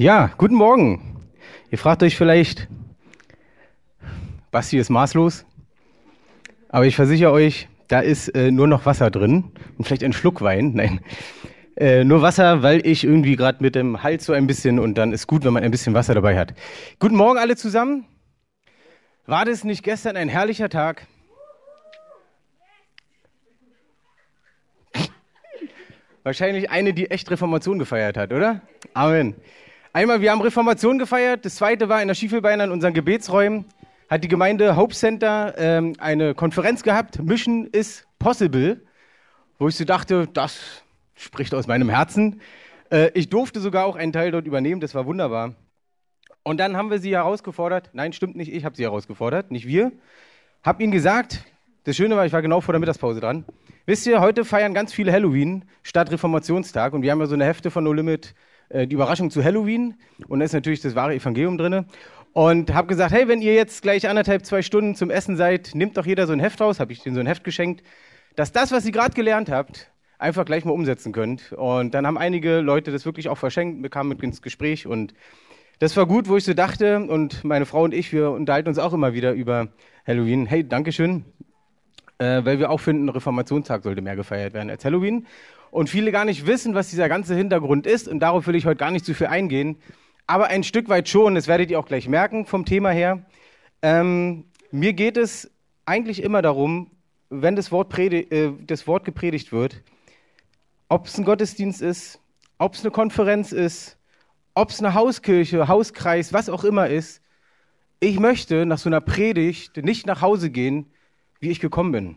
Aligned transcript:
Ja, 0.00 0.30
guten 0.38 0.54
Morgen. 0.54 1.20
Ihr 1.70 1.76
fragt 1.76 2.02
euch 2.02 2.16
vielleicht, 2.16 2.68
Basti 4.50 4.78
ist 4.78 4.88
maßlos, 4.88 5.44
aber 6.70 6.86
ich 6.86 6.96
versichere 6.96 7.32
euch, 7.32 7.68
da 7.86 8.00
ist 8.00 8.28
äh, 8.28 8.50
nur 8.50 8.66
noch 8.66 8.86
Wasser 8.86 9.10
drin 9.10 9.52
und 9.76 9.84
vielleicht 9.84 10.02
ein 10.02 10.14
Schluck 10.14 10.40
Wein. 10.40 10.72
Nein, 10.74 11.00
äh, 11.76 12.02
nur 12.02 12.22
Wasser, 12.22 12.62
weil 12.62 12.86
ich 12.86 13.04
irgendwie 13.04 13.36
gerade 13.36 13.62
mit 13.62 13.74
dem 13.74 14.02
Hals 14.02 14.24
so 14.24 14.32
ein 14.32 14.46
bisschen 14.46 14.78
und 14.78 14.94
dann 14.96 15.12
ist 15.12 15.26
gut, 15.26 15.44
wenn 15.44 15.52
man 15.52 15.64
ein 15.64 15.70
bisschen 15.70 15.92
Wasser 15.92 16.14
dabei 16.14 16.38
hat. 16.38 16.54
Guten 16.98 17.16
Morgen 17.16 17.38
alle 17.38 17.56
zusammen. 17.56 18.06
War 19.26 19.44
das 19.44 19.64
nicht 19.64 19.82
gestern 19.82 20.16
ein 20.16 20.30
herrlicher 20.30 20.70
Tag? 20.70 21.06
Wahrscheinlich 26.22 26.70
eine, 26.70 26.94
die 26.94 27.10
echt 27.10 27.30
Reformation 27.30 27.78
gefeiert 27.78 28.16
hat, 28.16 28.32
oder? 28.32 28.62
Amen. 28.94 29.34
Einmal, 29.92 30.20
wir 30.20 30.30
haben 30.30 30.40
Reformation 30.40 31.00
gefeiert. 31.00 31.44
Das 31.44 31.56
zweite 31.56 31.88
war 31.88 32.00
in 32.00 32.06
der 32.06 32.14
Schiefelbeiner 32.14 32.62
in 32.62 32.70
unseren 32.70 32.94
Gebetsräumen. 32.94 33.64
Hat 34.08 34.22
die 34.22 34.28
Gemeinde 34.28 34.76
Hope 34.76 34.94
Center 34.94 35.54
ähm, 35.58 35.94
eine 35.98 36.32
Konferenz 36.36 36.84
gehabt. 36.84 37.20
Mission 37.20 37.66
is 37.66 38.06
possible. 38.20 38.80
Wo 39.58 39.66
ich 39.66 39.74
so 39.74 39.84
dachte, 39.84 40.28
das 40.32 40.84
spricht 41.16 41.52
aus 41.54 41.66
meinem 41.66 41.88
Herzen. 41.88 42.40
Äh, 42.92 43.10
ich 43.14 43.30
durfte 43.30 43.58
sogar 43.58 43.84
auch 43.84 43.96
einen 43.96 44.12
Teil 44.12 44.30
dort 44.30 44.46
übernehmen. 44.46 44.80
Das 44.80 44.94
war 44.94 45.06
wunderbar. 45.06 45.56
Und 46.44 46.58
dann 46.58 46.76
haben 46.76 46.92
wir 46.92 47.00
sie 47.00 47.16
herausgefordert. 47.16 47.90
Nein, 47.92 48.12
stimmt 48.12 48.36
nicht. 48.36 48.52
Ich 48.52 48.64
habe 48.64 48.76
sie 48.76 48.84
herausgefordert, 48.84 49.50
nicht 49.50 49.66
wir. 49.66 49.90
Hab 50.62 50.80
ihnen 50.80 50.92
gesagt, 50.92 51.44
das 51.82 51.96
Schöne 51.96 52.14
war, 52.14 52.24
ich 52.26 52.32
war 52.32 52.42
genau 52.42 52.60
vor 52.60 52.72
der 52.74 52.78
Mittagspause 52.78 53.18
dran. 53.18 53.44
Wisst 53.86 54.06
ihr, 54.06 54.20
heute 54.20 54.44
feiern 54.44 54.72
ganz 54.72 54.92
viele 54.92 55.10
Halloween 55.10 55.64
statt 55.82 56.12
Reformationstag. 56.12 56.92
Und 56.92 57.02
wir 57.02 57.10
haben 57.10 57.18
ja 57.18 57.26
so 57.26 57.34
eine 57.34 57.44
Hefte 57.44 57.72
von 57.72 57.82
No 57.82 57.92
Limit, 57.92 58.36
äh, 58.70 58.86
die 58.86 58.94
Überraschung 58.94 59.30
zu 59.30 59.44
Halloween. 59.44 59.94
Und 60.26 60.40
da 60.40 60.44
ist 60.46 60.52
natürlich 60.52 60.80
das 60.80 60.94
wahre 60.94 61.14
Evangelium 61.14 61.58
drin. 61.58 61.84
Und 62.32 62.72
habe 62.72 62.86
gesagt, 62.88 63.12
hey, 63.12 63.28
wenn 63.28 63.42
ihr 63.42 63.54
jetzt 63.54 63.82
gleich 63.82 64.08
anderthalb, 64.08 64.46
zwei 64.46 64.62
Stunden 64.62 64.94
zum 64.94 65.10
Essen 65.10 65.36
seid, 65.36 65.74
nehmt 65.74 65.96
doch 65.96 66.06
jeder 66.06 66.26
so 66.26 66.32
ein 66.32 66.40
Heft 66.40 66.60
raus. 66.60 66.80
Habe 66.80 66.92
ich 66.92 67.02
denen 67.02 67.14
so 67.14 67.20
ein 67.20 67.26
Heft 67.26 67.44
geschenkt, 67.44 67.82
dass 68.36 68.52
das, 68.52 68.72
was 68.72 68.86
ihr 68.86 68.92
gerade 68.92 69.14
gelernt 69.14 69.50
habt, 69.50 69.90
einfach 70.18 70.44
gleich 70.44 70.64
mal 70.64 70.72
umsetzen 70.72 71.12
könnt. 71.12 71.52
Und 71.52 71.92
dann 71.92 72.06
haben 72.06 72.18
einige 72.18 72.60
Leute 72.60 72.92
das 72.92 73.04
wirklich 73.04 73.28
auch 73.28 73.38
verschenkt, 73.38 73.82
wir 73.82 73.90
kamen 73.90 74.08
mit 74.08 74.22
ins 74.22 74.42
Gespräch 74.42 74.86
und 74.86 75.14
das 75.80 75.96
war 75.96 76.06
gut, 76.06 76.28
wo 76.28 76.36
ich 76.36 76.44
so 76.44 76.52
dachte. 76.52 76.98
Und 77.00 77.42
meine 77.42 77.64
Frau 77.64 77.84
und 77.84 77.94
ich, 77.94 78.12
wir 78.12 78.30
unterhalten 78.30 78.68
uns 78.68 78.78
auch 78.78 78.92
immer 78.92 79.14
wieder 79.14 79.32
über 79.32 79.68
Halloween. 80.06 80.44
Hey, 80.44 80.62
Dankeschön. 80.62 81.24
Äh, 82.18 82.44
weil 82.44 82.58
wir 82.58 82.70
auch 82.70 82.80
finden, 82.80 83.08
Reformationstag 83.08 83.82
sollte 83.82 84.02
mehr 84.02 84.14
gefeiert 84.14 84.52
werden 84.52 84.68
als 84.68 84.84
Halloween. 84.84 85.26
Und 85.70 85.88
viele 85.88 86.12
gar 86.12 86.24
nicht 86.24 86.46
wissen, 86.46 86.74
was 86.74 86.90
dieser 86.90 87.08
ganze 87.08 87.34
Hintergrund 87.34 87.86
ist. 87.86 88.08
Und 88.08 88.20
darauf 88.20 88.46
will 88.46 88.56
ich 88.56 88.66
heute 88.66 88.76
gar 88.76 88.90
nicht 88.90 89.04
zu 89.04 89.14
viel 89.14 89.28
eingehen. 89.28 89.76
Aber 90.26 90.46
ein 90.46 90.64
Stück 90.64 90.88
weit 90.88 91.08
schon, 91.08 91.34
das 91.34 91.48
werdet 91.48 91.70
ihr 91.70 91.78
auch 91.78 91.86
gleich 91.86 92.08
merken 92.08 92.46
vom 92.46 92.64
Thema 92.64 92.90
her. 92.90 93.24
Ähm, 93.82 94.44
mir 94.70 94.92
geht 94.92 95.16
es 95.16 95.50
eigentlich 95.86 96.22
immer 96.22 96.42
darum, 96.42 96.90
wenn 97.30 97.56
das 97.56 97.72
Wort, 97.72 97.96
äh, 97.98 98.52
das 98.66 98.86
Wort 98.86 99.04
gepredigt 99.04 99.52
wird, 99.52 99.82
ob 100.88 101.06
es 101.06 101.16
ein 101.18 101.24
Gottesdienst 101.24 101.80
ist, 101.80 102.20
ob 102.58 102.74
es 102.74 102.80
eine 102.80 102.90
Konferenz 102.90 103.52
ist, 103.52 103.96
ob 104.54 104.70
es 104.70 104.80
eine 104.80 104.94
Hauskirche, 104.94 105.68
Hauskreis, 105.68 106.32
was 106.32 106.48
auch 106.48 106.64
immer 106.64 106.88
ist, 106.88 107.22
ich 108.00 108.18
möchte 108.18 108.66
nach 108.66 108.78
so 108.78 108.88
einer 108.88 109.00
Predigt 109.00 109.76
nicht 109.76 110.06
nach 110.06 110.22
Hause 110.22 110.50
gehen, 110.50 110.92
wie 111.38 111.50
ich 111.50 111.60
gekommen 111.60 111.92
bin. 111.92 112.16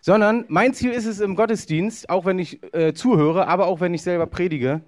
Sondern 0.00 0.44
mein 0.48 0.74
Ziel 0.74 0.92
ist 0.92 1.06
es 1.06 1.20
im 1.20 1.34
Gottesdienst, 1.34 2.08
auch 2.08 2.24
wenn 2.24 2.38
ich 2.38 2.62
äh, 2.74 2.94
zuhöre, 2.94 3.46
aber 3.48 3.66
auch 3.66 3.80
wenn 3.80 3.94
ich 3.94 4.02
selber 4.02 4.26
predige, 4.26 4.82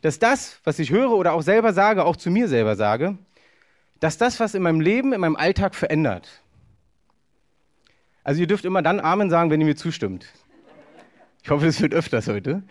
dass 0.00 0.18
das, 0.18 0.60
was 0.64 0.78
ich 0.78 0.90
höre 0.90 1.12
oder 1.12 1.32
auch 1.32 1.42
selber 1.42 1.72
sage, 1.72 2.04
auch 2.04 2.16
zu 2.16 2.30
mir 2.30 2.48
selber 2.48 2.76
sage, 2.76 3.18
dass 4.00 4.18
das, 4.18 4.40
was 4.40 4.54
in 4.54 4.62
meinem 4.62 4.80
Leben, 4.80 5.12
in 5.12 5.20
meinem 5.20 5.36
Alltag 5.36 5.74
verändert. 5.74 6.42
Also 8.22 8.40
ihr 8.40 8.46
dürft 8.46 8.64
immer 8.64 8.82
dann 8.82 9.00
Amen 9.00 9.30
sagen, 9.30 9.50
wenn 9.50 9.60
ihr 9.60 9.66
mir 9.66 9.76
zustimmt. 9.76 10.26
Ich 11.42 11.50
hoffe, 11.50 11.66
das 11.66 11.80
wird 11.80 11.92
öfters 11.92 12.26
heute. 12.26 12.62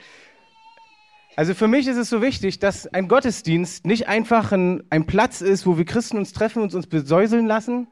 Also 1.36 1.54
für 1.56 1.68
mich 1.68 1.88
ist 1.88 1.98
es 1.98 2.10
so 2.10 2.22
wichtig, 2.22 2.60
dass 2.60 2.86
ein 2.88 3.08
Gottesdienst 3.08 3.86
nicht 3.86 4.08
einfach 4.08 4.52
ein, 4.52 4.84
ein 4.90 5.06
Platz 5.06 5.42
ist, 5.42 5.66
wo 5.66 5.78
wir 5.78 5.86
Christen 5.86 6.18
uns 6.18 6.34
treffen 6.34 6.62
und 6.62 6.74
uns 6.76 6.88
besäuseln 6.88 7.48
lassen 7.48 7.88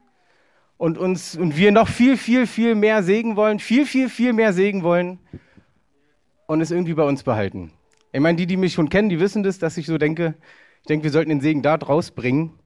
und 0.82 0.98
uns 0.98 1.36
und 1.36 1.56
wir 1.56 1.70
noch 1.70 1.86
viel, 1.86 2.16
viel, 2.16 2.44
viel 2.44 2.74
mehr 2.74 3.04
Segen 3.04 3.36
wollen, 3.36 3.60
viel, 3.60 3.86
viel, 3.86 4.08
viel 4.08 4.32
mehr 4.32 4.52
Segen 4.52 4.82
wollen 4.82 5.20
und 6.46 6.60
es 6.60 6.72
irgendwie 6.72 6.94
bei 6.94 7.04
uns 7.04 7.22
behalten. 7.22 7.70
Ich 8.10 8.18
meine, 8.18 8.34
die, 8.34 8.48
die 8.48 8.56
mich 8.56 8.72
schon 8.72 8.88
kennen, 8.88 9.08
die 9.08 9.20
wissen 9.20 9.44
das, 9.44 9.60
dass 9.60 9.76
ich 9.76 9.86
so 9.86 9.96
denke, 9.96 10.34
ich 10.80 10.86
denke, 10.88 11.04
wir 11.04 11.12
sollten 11.12 11.28
den 11.28 11.40
Segen 11.40 11.62
da 11.62 11.78
draus 11.78 12.10
bringen, 12.10 12.58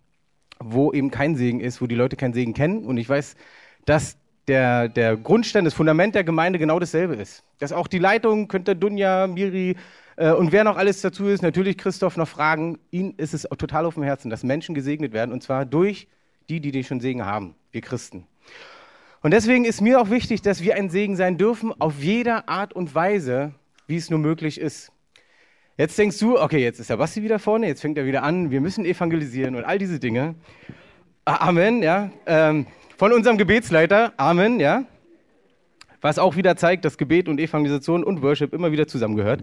wo 0.59 0.95
eben 0.95 1.11
kein 1.11 1.37
Segen 1.37 1.61
ist, 1.61 1.83
wo 1.83 1.87
die 1.87 1.95
Leute 1.95 2.17
keinen 2.17 2.33
Segen 2.33 2.55
kennen. 2.55 2.87
Und 2.87 2.97
ich 2.97 3.07
weiß, 3.07 3.37
dass 3.85 4.17
der, 4.49 4.89
der 4.89 5.19
Grundstein, 5.19 5.67
das 5.67 5.75
Fundament 5.75 6.15
der 6.15 6.25
Gemeinde 6.25 6.59
genau 6.59 6.79
dasselbe 6.79 7.17
ist. 7.17 7.45
Dass 7.59 7.73
auch 7.73 7.87
die 7.87 7.99
Leitung, 7.99 8.49
könnte 8.49 8.75
Dunja, 8.75 9.27
Miri, 9.27 9.77
äh, 10.17 10.33
und 10.33 10.53
wer 10.53 10.65
noch 10.65 10.79
alles 10.79 11.03
dazu 11.03 11.27
ist, 11.27 11.43
natürlich 11.43 11.77
Christoph 11.77 12.17
noch 12.17 12.29
fragen. 12.29 12.79
Ihnen 12.91 13.13
ist 13.19 13.35
es 13.35 13.43
total 13.43 13.85
auf 13.85 13.93
dem 13.93 14.05
Herzen, 14.05 14.31
dass 14.31 14.43
Menschen 14.43 14.75
gesegnet 14.75 15.13
werden 15.13 15.33
und 15.33 15.43
zwar 15.43 15.67
durch 15.67 16.09
die, 16.49 16.61
die 16.61 16.71
den 16.71 16.85
schon 16.85 17.01
Segen 17.01 17.27
haben, 17.27 17.55
wir 17.77 17.83
Christen. 17.83 18.27
Und 19.23 19.31
deswegen 19.33 19.65
ist 19.65 19.81
mir 19.81 20.01
auch 20.01 20.11
wichtig, 20.11 20.43
dass 20.43 20.63
wir 20.63 20.75
ein 20.75 20.89
Segen 20.89 21.15
sein 21.15 21.37
dürfen 21.37 21.73
auf 21.79 22.01
jeder 22.01 22.49
Art 22.49 22.73
und 22.73 22.95
Weise, 22.95 23.53
wie 23.87 23.97
es 23.97 24.11
nur 24.11 24.19
möglich 24.19 24.59
ist. 24.59 24.91
Jetzt 25.77 25.99
denkst 25.99 26.19
du, 26.19 26.41
okay, 26.41 26.63
jetzt 26.63 26.81
ist 26.81 26.89
der 26.89 26.97
Basti 26.97 27.23
wieder 27.23 27.39
vorne, 27.39 27.67
jetzt 27.67 27.83
fängt 27.83 27.99
er 27.99 28.07
wieder 28.07 28.23
an, 28.23 28.51
wir 28.51 28.61
müssen 28.63 28.85
evangelisieren 28.87 29.55
und 29.55 29.65
all 29.65 29.79
diese 29.79 30.01
Dinge. 30.01 30.37
Amen, 31.27 31.83
ja. 31.83 32.11
Ähm, 32.25 32.67
von 32.97 33.13
unserem 33.13 33.37
Gebetsleiter, 33.37 34.15
Amen, 34.17 34.59
ja. 34.59 34.85
Was 36.01 36.19
auch 36.19 36.37
wieder 36.37 36.57
zeigt, 36.57 36.85
dass 36.85 36.97
Gebet 36.97 37.29
und 37.29 37.39
Evangelisation 37.39 38.05
und 38.05 38.23
Worship 38.23 38.55
immer 38.55 38.73
wieder 38.73 38.87
zusammengehört. 38.87 39.43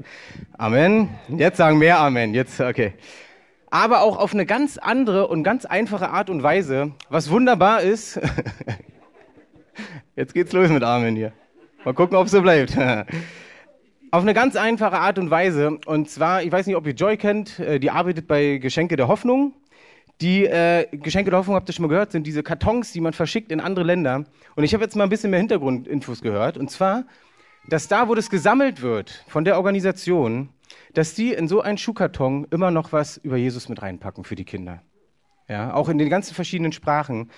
Amen. 0.58 1.10
Jetzt 1.28 1.58
sagen 1.58 1.78
mehr 1.78 2.00
Amen. 2.00 2.34
Jetzt, 2.34 2.60
okay. 2.62 2.94
Aber 3.73 4.03
auch 4.03 4.17
auf 4.17 4.35
eine 4.35 4.45
ganz 4.45 4.78
andere 4.78 5.28
und 5.28 5.41
ganz 5.41 5.66
einfache 5.66 6.11
Art 6.11 6.29
und 6.29 6.44
Weise, 6.44 6.91
was 7.09 7.31
wunderbar 7.31 7.81
ist. 7.81 8.19
Jetzt 10.16 10.35
geht's 10.35 10.53
los 10.53 10.69
mit 10.69 10.84
Amen 10.84 11.16
hier. 11.16 11.34
Mal 11.84 11.95
gucken, 11.95 12.16
ob 12.16 12.29
so 12.29 12.44
bleibt. 12.44 12.78
Auf 14.11 14.22
eine 14.22 14.35
ganz 14.35 14.56
einfache 14.56 15.00
Art 15.00 15.17
und 15.17 15.31
Weise. 15.31 15.79
Und 15.88 16.07
zwar, 16.07 16.44
ich 16.44 16.51
weiß 16.51 16.67
nicht, 16.67 16.75
ob 16.75 16.85
ihr 16.85 16.94
Joy 16.94 17.17
kennt, 17.17 17.57
äh, 17.57 17.79
die 17.79 17.89
arbeitet 17.89 18.28
bei 18.28 18.57
Geschenke 18.57 18.95
der 18.95 19.07
Hoffnung. 19.07 19.56
Die 20.22 20.45
äh, 20.45 20.85
Geschenke 20.95 21.31
der 21.31 21.40
Hoffnung, 21.40 21.55
habt 21.55 21.67
ihr 21.67 21.73
schon 21.73 21.81
mal 21.81 21.90
gehört, 21.90 22.11
sind 22.11 22.28
diese 22.28 22.44
Kartons, 22.44 22.91
die 22.91 23.01
man 23.01 23.13
verschickt 23.13 23.51
in 23.51 23.59
andere 23.59 23.85
Länder. 23.85 24.25
Und 24.55 24.63
ich 24.63 24.75
habe 24.75 24.84
jetzt 24.84 24.95
mal 24.95 25.05
ein 25.05 25.09
bisschen 25.09 25.31
mehr 25.31 25.40
Hintergrundinfos 25.40 26.22
gehört. 26.22 26.59
Und 26.59 26.69
zwar, 26.69 27.05
dass 27.67 27.88
da, 27.88 28.07
wo 28.07 28.13
das 28.13 28.29
gesammelt 28.29 28.84
wird 28.84 29.25
von 29.29 29.45
der 29.45 29.57
Organisation, 29.57 30.50
dass 30.94 31.16
die 31.16 31.34
in 31.34 31.48
so 31.48 31.62
einen 31.62 31.78
Schuhkarton 31.78 32.48
immer 32.52 32.72
noch 32.72 32.92
was 32.92 33.18
über 33.18 33.38
Jesus 33.38 33.70
mit 33.70 33.81
reinpacken 33.81 34.24
für 34.24 34.36
die 34.36 34.46
Kinder. 34.46 34.81
Ja, 35.50 35.74
auch 35.74 35.90
in 35.90 35.98
den 35.98 36.09
ganzen 36.09 36.34
verschiedenen 36.34 36.72
Sprachen. 36.72 37.30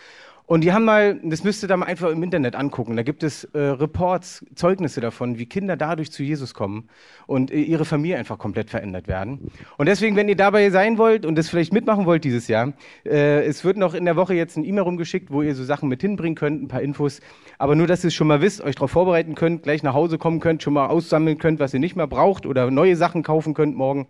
Und 0.48 0.62
die 0.62 0.74
haben 0.74 0.86
mal, 0.86 1.20
das 1.24 1.44
müsst 1.44 1.64
ihr 1.64 1.68
da 1.68 1.76
mal 1.76 1.88
einfach 1.88 2.12
im 2.12 2.22
Internet 2.22 2.56
angucken, 2.56 2.96
da 2.96 3.02
gibt 3.02 3.24
es 3.24 3.46
äh, 3.46 3.60
Reports, 3.60 4.46
Zeugnisse 4.54 5.02
davon, 5.02 5.40
wie 5.40 5.48
Kinder 5.48 5.76
dadurch 5.76 6.12
zu 6.12 6.22
Jesus 6.22 6.54
kommen 6.54 6.88
und 7.26 7.50
äh, 7.50 7.62
ihre 7.62 7.84
Familie 7.84 8.18
einfach 8.18 8.38
komplett 8.38 8.70
verändert 8.70 9.08
werden. 9.08 9.52
Und 9.78 9.88
deswegen, 9.88 10.16
wenn 10.16 10.30
ihr 10.30 10.36
dabei 10.36 10.70
sein 10.70 11.00
wollt 11.00 11.26
und 11.26 11.36
das 11.36 11.50
vielleicht 11.50 11.74
mitmachen 11.74 12.06
wollt 12.06 12.24
dieses 12.24 12.48
Jahr, 12.48 12.74
äh, 13.06 13.44
es 13.44 13.64
wird 13.64 13.78
noch 13.78 13.96
in 13.96 14.06
der 14.06 14.16
Woche 14.16 14.36
jetzt 14.36 14.56
ein 14.56 14.64
E-Mail 14.64 14.84
rumgeschickt, 14.84 15.32
wo 15.32 15.42
ihr 15.42 15.56
so 15.56 15.64
Sachen 15.64 15.90
mit 15.90 16.02
hinbringen 16.02 16.36
könnt, 16.36 16.62
ein 16.62 16.68
paar 16.68 16.82
Infos. 16.82 17.22
Aber 17.58 17.76
nur, 17.76 17.88
dass 17.88 18.04
ihr 18.04 18.10
es 18.10 18.14
schon 18.14 18.28
mal 18.28 18.42
wisst, 18.42 18.62
euch 18.62 18.76
darauf 18.76 18.92
vorbereiten 18.92 19.34
könnt, 19.34 19.64
gleich 19.64 19.82
nach 19.82 19.96
Hause 19.96 20.20
kommen 20.20 20.40
könnt, 20.40 20.62
schon 20.62 20.74
mal 20.74 20.88
aussammeln 20.88 21.40
könnt, 21.40 21.60
was 21.60 21.74
ihr 21.74 21.80
nicht 21.80 21.96
mehr 21.96 22.08
braucht 22.08 22.46
oder 22.46 22.70
neue 22.70 22.96
Sachen 22.96 23.24
kaufen 23.24 23.56
könnt 23.56 23.76
morgen, 23.76 24.08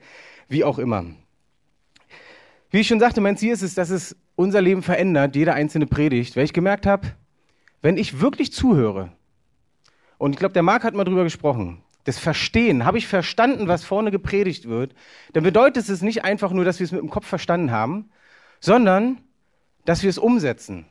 wie 0.50 0.66
auch 0.66 0.80
immer. 0.80 1.06
Wie 2.72 2.82
ich 2.82 2.88
schon 2.88 3.00
sagte, 3.00 3.22
mein 3.22 3.38
Ziel 3.38 3.54
ist 3.54 3.62
es, 3.62 3.74
dass 3.74 3.90
es 3.90 4.18
unser 4.36 4.62
Leben 4.62 4.82
verändert, 4.82 5.36
jede 5.36 5.54
einzelne 5.54 5.88
Predigt, 5.88 6.36
weil 6.36 6.46
ich 6.46 6.54
gemerkt 6.54 6.86
habe, 6.86 7.08
wenn 7.82 7.98
ich 7.98 8.20
wirklich 8.22 8.52
zuhöre, 8.52 9.12
und 10.18 10.34
ich 10.34 10.40
glaube, 10.40 10.54
der 10.54 10.64
Marc 10.64 10.84
hat 10.84 10.94
mal 10.94 11.04
drüber 11.04 11.24
gesprochen, 11.24 11.82
das 12.06 12.20
Verstehen, 12.20 12.86
habe 12.86 12.98
ich 12.98 13.08
verstanden, 13.08 13.68
was 13.68 13.84
vorne 13.84 14.12
gepredigt 14.12 14.68
wird, 14.68 14.94
dann 15.34 15.44
bedeutet 15.44 15.90
es 15.90 16.02
nicht 16.02 16.24
einfach 16.24 16.52
nur, 16.52 16.64
dass 16.64 16.80
wir 16.80 16.86
es 16.86 16.92
mit 16.92 17.02
dem 17.02 17.10
Kopf 17.10 17.28
verstanden 17.28 17.72
haben, 17.72 18.10
sondern 18.60 19.18
dass 19.86 20.04
wir 20.04 20.10
es 20.10 20.18
umsetzen. 20.18 20.86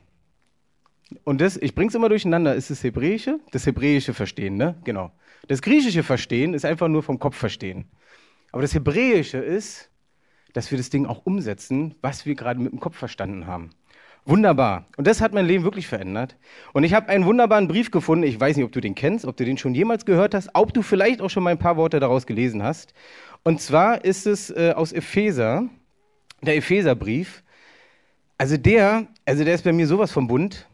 Und 1.22 1.40
das, 1.40 1.56
ich 1.56 1.74
bringe 1.74 1.88
es 1.88 1.94
immer 1.94 2.08
durcheinander, 2.08 2.54
ist 2.54 2.70
das 2.70 2.82
Hebräische, 2.82 3.38
das 3.52 3.66
Hebräische 3.66 4.14
Verstehen, 4.14 4.56
ne? 4.56 4.76
Genau. 4.84 5.12
Das 5.46 5.62
Griechische 5.62 6.02
Verstehen 6.02 6.54
ist 6.54 6.64
einfach 6.64 6.88
nur 6.88 7.02
vom 7.02 7.18
Kopf 7.18 7.36
verstehen. 7.36 7.84
Aber 8.50 8.62
das 8.62 8.74
Hebräische 8.74 9.38
ist, 9.38 9.90
dass 10.54 10.70
wir 10.70 10.78
das 10.78 10.88
Ding 10.88 11.04
auch 11.04 11.26
umsetzen, 11.26 11.94
was 12.00 12.24
wir 12.24 12.34
gerade 12.34 12.60
mit 12.60 12.72
dem 12.72 12.80
Kopf 12.80 12.96
verstanden 12.96 13.46
haben. 13.46 13.70
Wunderbar. 14.24 14.86
Und 14.96 15.06
das 15.06 15.20
hat 15.20 15.34
mein 15.34 15.44
Leben 15.44 15.64
wirklich 15.64 15.86
verändert. 15.86 16.36
Und 16.72 16.84
ich 16.84 16.94
habe 16.94 17.10
einen 17.10 17.26
wunderbaren 17.26 17.68
Brief 17.68 17.90
gefunden. 17.90 18.24
Ich 18.24 18.40
weiß 18.40 18.56
nicht, 18.56 18.64
ob 18.64 18.72
du 18.72 18.80
den 18.80 18.94
kennst, 18.94 19.26
ob 19.26 19.36
du 19.36 19.44
den 19.44 19.58
schon 19.58 19.74
jemals 19.74 20.06
gehört 20.06 20.34
hast, 20.34 20.48
ob 20.54 20.72
du 20.72 20.80
vielleicht 20.80 21.20
auch 21.20 21.28
schon 21.28 21.42
mal 21.42 21.50
ein 21.50 21.58
paar 21.58 21.76
Worte 21.76 22.00
daraus 22.00 22.26
gelesen 22.26 22.62
hast. 22.62 22.94
Und 23.42 23.60
zwar 23.60 24.02
ist 24.02 24.26
es 24.26 24.48
äh, 24.48 24.72
aus 24.74 24.92
Epheser. 24.92 25.68
der 26.40 26.56
Epheserbrief, 26.56 27.42
also 28.38 28.56
der, 28.56 29.06
also 29.24 29.44
der 29.44 29.54
ist 29.54 29.64
bei 29.64 29.72
mir 29.72 29.86
sowas 29.86 30.10
vom 30.10 30.26
Bund. 30.26 30.66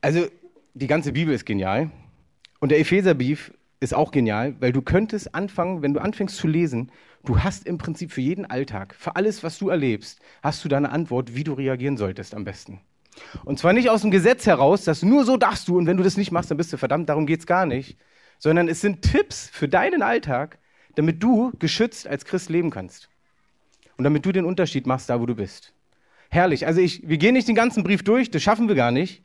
Also 0.00 0.26
die 0.74 0.86
ganze 0.86 1.12
Bibel 1.12 1.34
ist 1.34 1.46
genial. 1.46 1.90
Und 2.60 2.70
der 2.70 2.78
Epheserbrief 2.78 3.52
ist 3.82 3.94
auch 3.94 4.12
genial, 4.12 4.54
weil 4.60 4.72
du 4.72 4.80
könntest 4.80 5.34
anfangen, 5.34 5.82
wenn 5.82 5.92
du 5.92 6.00
anfängst 6.00 6.36
zu 6.36 6.46
lesen, 6.46 6.92
du 7.24 7.40
hast 7.40 7.66
im 7.66 7.78
Prinzip 7.78 8.12
für 8.12 8.20
jeden 8.20 8.46
Alltag, 8.46 8.94
für 8.96 9.16
alles, 9.16 9.42
was 9.42 9.58
du 9.58 9.68
erlebst, 9.68 10.20
hast 10.42 10.64
du 10.64 10.68
da 10.68 10.76
eine 10.76 10.90
Antwort, 10.90 11.34
wie 11.34 11.44
du 11.44 11.52
reagieren 11.52 11.96
solltest 11.96 12.34
am 12.34 12.44
besten. 12.44 12.80
Und 13.44 13.58
zwar 13.58 13.72
nicht 13.72 13.90
aus 13.90 14.02
dem 14.02 14.10
Gesetz 14.10 14.46
heraus, 14.46 14.84
dass 14.84 15.02
nur 15.02 15.24
so 15.24 15.36
darfst 15.36 15.68
du 15.68 15.76
und 15.76 15.86
wenn 15.86 15.96
du 15.96 16.02
das 16.02 16.16
nicht 16.16 16.30
machst, 16.30 16.50
dann 16.50 16.56
bist 16.56 16.72
du 16.72 16.76
verdammt, 16.76 17.08
darum 17.08 17.26
geht 17.26 17.40
es 17.40 17.46
gar 17.46 17.66
nicht, 17.66 17.98
sondern 18.38 18.68
es 18.68 18.80
sind 18.80 19.02
Tipps 19.02 19.50
für 19.52 19.68
deinen 19.68 20.02
Alltag, 20.02 20.58
damit 20.94 21.22
du 21.22 21.52
geschützt 21.58 22.06
als 22.06 22.24
Christ 22.24 22.50
leben 22.50 22.70
kannst. 22.70 23.08
Und 23.96 24.04
damit 24.04 24.24
du 24.24 24.32
den 24.32 24.44
Unterschied 24.44 24.86
machst, 24.86 25.10
da 25.10 25.20
wo 25.20 25.26
du 25.26 25.34
bist. 25.34 25.74
Herrlich. 26.30 26.66
Also 26.66 26.80
ich, 26.80 27.06
wir 27.06 27.18
gehen 27.18 27.34
nicht 27.34 27.48
den 27.48 27.54
ganzen 27.54 27.84
Brief 27.84 28.02
durch, 28.02 28.30
das 28.30 28.42
schaffen 28.42 28.68
wir 28.68 28.74
gar 28.74 28.90
nicht. 28.90 29.22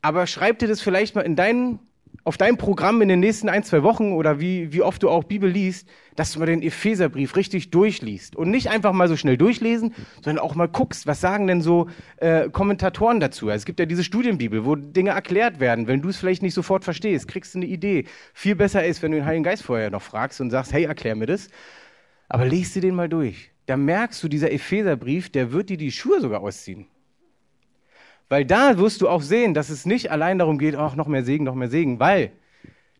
Aber 0.00 0.26
schreib 0.26 0.58
dir 0.58 0.68
das 0.68 0.80
vielleicht 0.80 1.14
mal 1.16 1.22
in 1.22 1.34
deinen 1.34 1.80
auf 2.24 2.38
dein 2.38 2.56
Programm 2.56 3.02
in 3.02 3.08
den 3.08 3.20
nächsten 3.20 3.50
ein, 3.50 3.62
zwei 3.62 3.82
Wochen 3.82 4.12
oder 4.12 4.40
wie, 4.40 4.72
wie 4.72 4.80
oft 4.80 5.02
du 5.02 5.10
auch 5.10 5.24
Bibel 5.24 5.50
liest, 5.50 5.86
dass 6.16 6.32
du 6.32 6.38
mal 6.38 6.46
den 6.46 6.62
Epheserbrief 6.62 7.36
richtig 7.36 7.70
durchliest. 7.70 8.34
Und 8.34 8.50
nicht 8.50 8.70
einfach 8.70 8.92
mal 8.94 9.08
so 9.08 9.16
schnell 9.16 9.36
durchlesen, 9.36 9.94
sondern 10.24 10.42
auch 10.42 10.54
mal 10.54 10.66
guckst, 10.66 11.06
was 11.06 11.20
sagen 11.20 11.46
denn 11.46 11.60
so 11.60 11.88
äh, 12.16 12.48
Kommentatoren 12.48 13.20
dazu. 13.20 13.48
Also 13.48 13.56
es 13.58 13.64
gibt 13.66 13.78
ja 13.78 13.84
diese 13.84 14.04
Studienbibel, 14.04 14.64
wo 14.64 14.74
Dinge 14.74 15.10
erklärt 15.10 15.60
werden. 15.60 15.86
Wenn 15.86 16.00
du 16.00 16.08
es 16.08 16.16
vielleicht 16.16 16.42
nicht 16.42 16.54
sofort 16.54 16.82
verstehst, 16.82 17.28
kriegst 17.28 17.54
du 17.54 17.58
eine 17.58 17.66
Idee. 17.66 18.06
Viel 18.32 18.56
besser 18.56 18.84
ist, 18.84 19.02
wenn 19.02 19.12
du 19.12 19.18
den 19.18 19.26
Heiligen 19.26 19.44
Geist 19.44 19.62
vorher 19.62 19.90
noch 19.90 20.02
fragst 20.02 20.40
und 20.40 20.50
sagst, 20.50 20.72
hey, 20.72 20.84
erklär 20.84 21.16
mir 21.16 21.26
das. 21.26 21.48
Aber 22.30 22.46
lest 22.46 22.74
dir 22.74 22.80
den 22.80 22.94
mal 22.94 23.08
durch. 23.08 23.50
Da 23.66 23.76
merkst 23.76 24.22
du, 24.22 24.28
dieser 24.28 24.50
Epheserbrief, 24.50 25.30
der 25.30 25.52
wird 25.52 25.68
dir 25.68 25.76
die 25.76 25.92
Schuhe 25.92 26.20
sogar 26.20 26.40
ausziehen. 26.40 26.86
Weil 28.28 28.44
da 28.44 28.78
wirst 28.78 29.00
du 29.00 29.08
auch 29.08 29.22
sehen, 29.22 29.54
dass 29.54 29.68
es 29.68 29.86
nicht 29.86 30.10
allein 30.10 30.38
darum 30.38 30.58
geht, 30.58 30.76
ach, 30.76 30.96
noch 30.96 31.06
mehr 31.06 31.24
Segen, 31.24 31.44
noch 31.44 31.54
mehr 31.54 31.68
Segen, 31.68 32.00
weil 32.00 32.32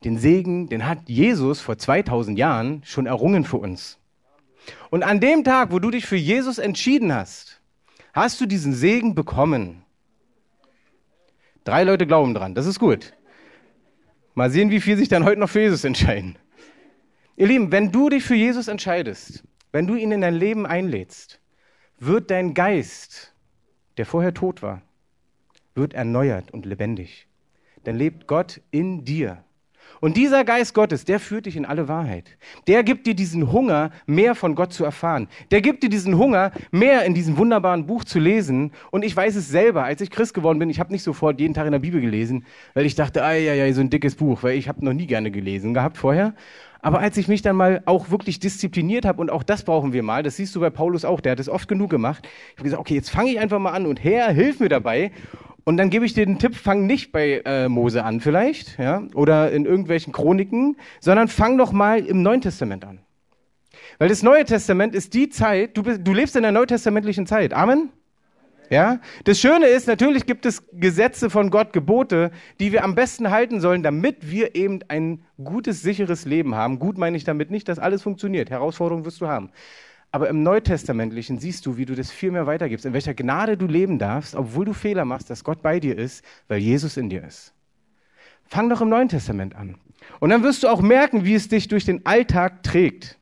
den 0.04 0.18
Segen, 0.18 0.68
den 0.68 0.86
hat 0.86 1.08
Jesus 1.08 1.60
vor 1.60 1.78
2000 1.78 2.38
Jahren 2.38 2.82
schon 2.84 3.06
errungen 3.06 3.44
für 3.44 3.56
uns. 3.56 3.98
Und 4.90 5.02
an 5.02 5.20
dem 5.20 5.44
Tag, 5.44 5.72
wo 5.72 5.78
du 5.78 5.90
dich 5.90 6.06
für 6.06 6.16
Jesus 6.16 6.58
entschieden 6.58 7.12
hast, 7.12 7.60
hast 8.12 8.40
du 8.40 8.46
diesen 8.46 8.74
Segen 8.74 9.14
bekommen. 9.14 9.82
Drei 11.64 11.84
Leute 11.84 12.06
glauben 12.06 12.34
dran, 12.34 12.54
das 12.54 12.66
ist 12.66 12.78
gut. 12.78 13.14
Mal 14.34 14.50
sehen, 14.50 14.70
wie 14.70 14.80
viel 14.80 14.96
sich 14.96 15.08
dann 15.08 15.24
heute 15.24 15.40
noch 15.40 15.48
für 15.48 15.60
Jesus 15.60 15.84
entscheiden. 15.84 16.36
Ihr 17.36 17.46
Lieben, 17.46 17.72
wenn 17.72 17.90
du 17.90 18.08
dich 18.08 18.24
für 18.24 18.34
Jesus 18.34 18.68
entscheidest, 18.68 19.42
wenn 19.72 19.86
du 19.86 19.94
ihn 19.94 20.12
in 20.12 20.20
dein 20.20 20.34
Leben 20.34 20.66
einlädst, 20.66 21.40
wird 21.98 22.30
dein 22.30 22.54
Geist, 22.54 23.34
der 23.96 24.06
vorher 24.06 24.34
tot 24.34 24.62
war, 24.62 24.82
wird 25.74 25.94
erneuert 25.94 26.52
und 26.52 26.66
lebendig. 26.66 27.26
Dann 27.84 27.96
lebt 27.96 28.26
Gott 28.26 28.60
in 28.70 29.04
dir. 29.04 29.44
Und 30.00 30.16
dieser 30.16 30.44
Geist 30.44 30.74
Gottes, 30.74 31.04
der 31.04 31.20
führt 31.20 31.46
dich 31.46 31.56
in 31.56 31.64
alle 31.64 31.88
Wahrheit. 31.88 32.36
Der 32.66 32.82
gibt 32.82 33.06
dir 33.06 33.14
diesen 33.14 33.52
Hunger, 33.52 33.90
mehr 34.06 34.34
von 34.34 34.54
Gott 34.54 34.72
zu 34.72 34.84
erfahren. 34.84 35.28
Der 35.50 35.60
gibt 35.60 35.82
dir 35.82 35.88
diesen 35.88 36.18
Hunger, 36.18 36.52
mehr 36.70 37.04
in 37.04 37.14
diesem 37.14 37.36
wunderbaren 37.38 37.86
Buch 37.86 38.04
zu 38.04 38.18
lesen. 38.18 38.72
Und 38.90 39.04
ich 39.04 39.16
weiß 39.16 39.36
es 39.36 39.48
selber, 39.48 39.84
als 39.84 40.00
ich 40.00 40.10
Christ 40.10 40.34
geworden 40.34 40.58
bin, 40.58 40.68
ich 40.68 40.80
habe 40.80 40.92
nicht 40.92 41.02
sofort 41.02 41.40
jeden 41.40 41.54
Tag 41.54 41.66
in 41.66 41.72
der 41.72 41.78
Bibel 41.78 42.00
gelesen, 42.00 42.44
weil 42.74 42.86
ich 42.86 42.94
dachte, 42.94 43.24
ei, 43.24 43.50
ei, 43.50 43.72
so 43.72 43.80
ein 43.80 43.90
dickes 43.90 44.16
Buch, 44.16 44.42
weil 44.42 44.58
ich 44.58 44.68
habe 44.68 44.84
noch 44.84 44.92
nie 44.92 45.06
gerne 45.06 45.30
gelesen 45.30 45.74
gehabt 45.74 45.96
vorher. 45.96 46.34
Aber 46.82 47.00
als 47.00 47.16
ich 47.16 47.28
mich 47.28 47.40
dann 47.40 47.56
mal 47.56 47.82
auch 47.86 48.10
wirklich 48.10 48.40
diszipliniert 48.40 49.06
habe, 49.06 49.18
und 49.22 49.30
auch 49.30 49.42
das 49.42 49.62
brauchen 49.62 49.94
wir 49.94 50.02
mal, 50.02 50.22
das 50.22 50.36
siehst 50.36 50.54
du 50.54 50.60
bei 50.60 50.68
Paulus 50.68 51.06
auch, 51.06 51.22
der 51.22 51.32
hat 51.32 51.40
es 51.40 51.48
oft 51.48 51.66
genug 51.66 51.88
gemacht, 51.88 52.28
ich 52.48 52.58
habe 52.58 52.64
gesagt, 52.64 52.80
okay, 52.80 52.94
jetzt 52.94 53.08
fange 53.08 53.30
ich 53.30 53.40
einfach 53.40 53.58
mal 53.58 53.72
an 53.72 53.86
und 53.86 54.04
Herr, 54.04 54.30
hilf 54.32 54.60
mir 54.60 54.68
dabei. 54.68 55.10
Und 55.64 55.78
dann 55.78 55.88
gebe 55.88 56.04
ich 56.04 56.12
dir 56.12 56.26
den 56.26 56.38
Tipp, 56.38 56.54
fang 56.56 56.86
nicht 56.86 57.10
bei 57.10 57.42
äh, 57.44 57.68
Mose 57.68 58.04
an 58.04 58.20
vielleicht, 58.20 58.78
ja, 58.78 59.02
oder 59.14 59.50
in 59.50 59.64
irgendwelchen 59.64 60.12
Chroniken, 60.12 60.76
sondern 61.00 61.28
fang 61.28 61.56
doch 61.56 61.72
mal 61.72 62.04
im 62.04 62.22
Neuen 62.22 62.42
Testament 62.42 62.84
an. 62.84 63.00
Weil 63.98 64.08
das 64.08 64.22
Neue 64.22 64.44
Testament 64.44 64.94
ist 64.94 65.14
die 65.14 65.30
Zeit, 65.30 65.76
du, 65.76 65.82
bist, 65.82 66.00
du 66.04 66.12
lebst 66.12 66.36
in 66.36 66.42
der 66.42 66.52
neutestamentlichen 66.52 67.26
Zeit. 67.26 67.54
Amen? 67.54 67.90
Ja? 68.70 69.00
Das 69.24 69.38
Schöne 69.38 69.66
ist, 69.66 69.86
natürlich 69.86 70.26
gibt 70.26 70.46
es 70.46 70.64
Gesetze 70.72 71.30
von 71.30 71.50
Gott, 71.50 71.72
Gebote, 71.72 72.30
die 72.60 72.72
wir 72.72 72.84
am 72.84 72.94
besten 72.94 73.30
halten 73.30 73.60
sollen, 73.60 73.82
damit 73.82 74.30
wir 74.30 74.54
eben 74.54 74.80
ein 74.88 75.24
gutes, 75.42 75.82
sicheres 75.82 76.24
Leben 76.24 76.54
haben. 76.54 76.78
Gut 76.78 76.98
meine 76.98 77.16
ich 77.16 77.24
damit 77.24 77.50
nicht, 77.50 77.68
dass 77.68 77.78
alles 77.78 78.02
funktioniert. 78.02 78.50
Herausforderungen 78.50 79.04
wirst 79.04 79.20
du 79.20 79.28
haben. 79.28 79.50
Aber 80.14 80.28
im 80.28 80.44
Neutestamentlichen 80.44 81.40
siehst 81.40 81.66
du, 81.66 81.76
wie 81.76 81.86
du 81.86 81.96
das 81.96 82.12
viel 82.12 82.30
mehr 82.30 82.46
weitergibst, 82.46 82.86
in 82.86 82.92
welcher 82.92 83.14
Gnade 83.14 83.56
du 83.56 83.66
leben 83.66 83.98
darfst, 83.98 84.36
obwohl 84.36 84.64
du 84.64 84.72
Fehler 84.72 85.04
machst, 85.04 85.28
dass 85.28 85.42
Gott 85.42 85.60
bei 85.60 85.80
dir 85.80 85.98
ist, 85.98 86.24
weil 86.46 86.60
Jesus 86.60 86.96
in 86.96 87.10
dir 87.10 87.24
ist. 87.24 87.52
Fang 88.44 88.68
doch 88.68 88.80
im 88.80 88.90
Neuen 88.90 89.08
Testament 89.08 89.56
an. 89.56 89.76
Und 90.20 90.30
dann 90.30 90.44
wirst 90.44 90.62
du 90.62 90.68
auch 90.68 90.80
merken, 90.80 91.24
wie 91.24 91.34
es 91.34 91.48
dich 91.48 91.66
durch 91.66 91.84
den 91.84 92.06
Alltag 92.06 92.62
trägt. 92.62 93.18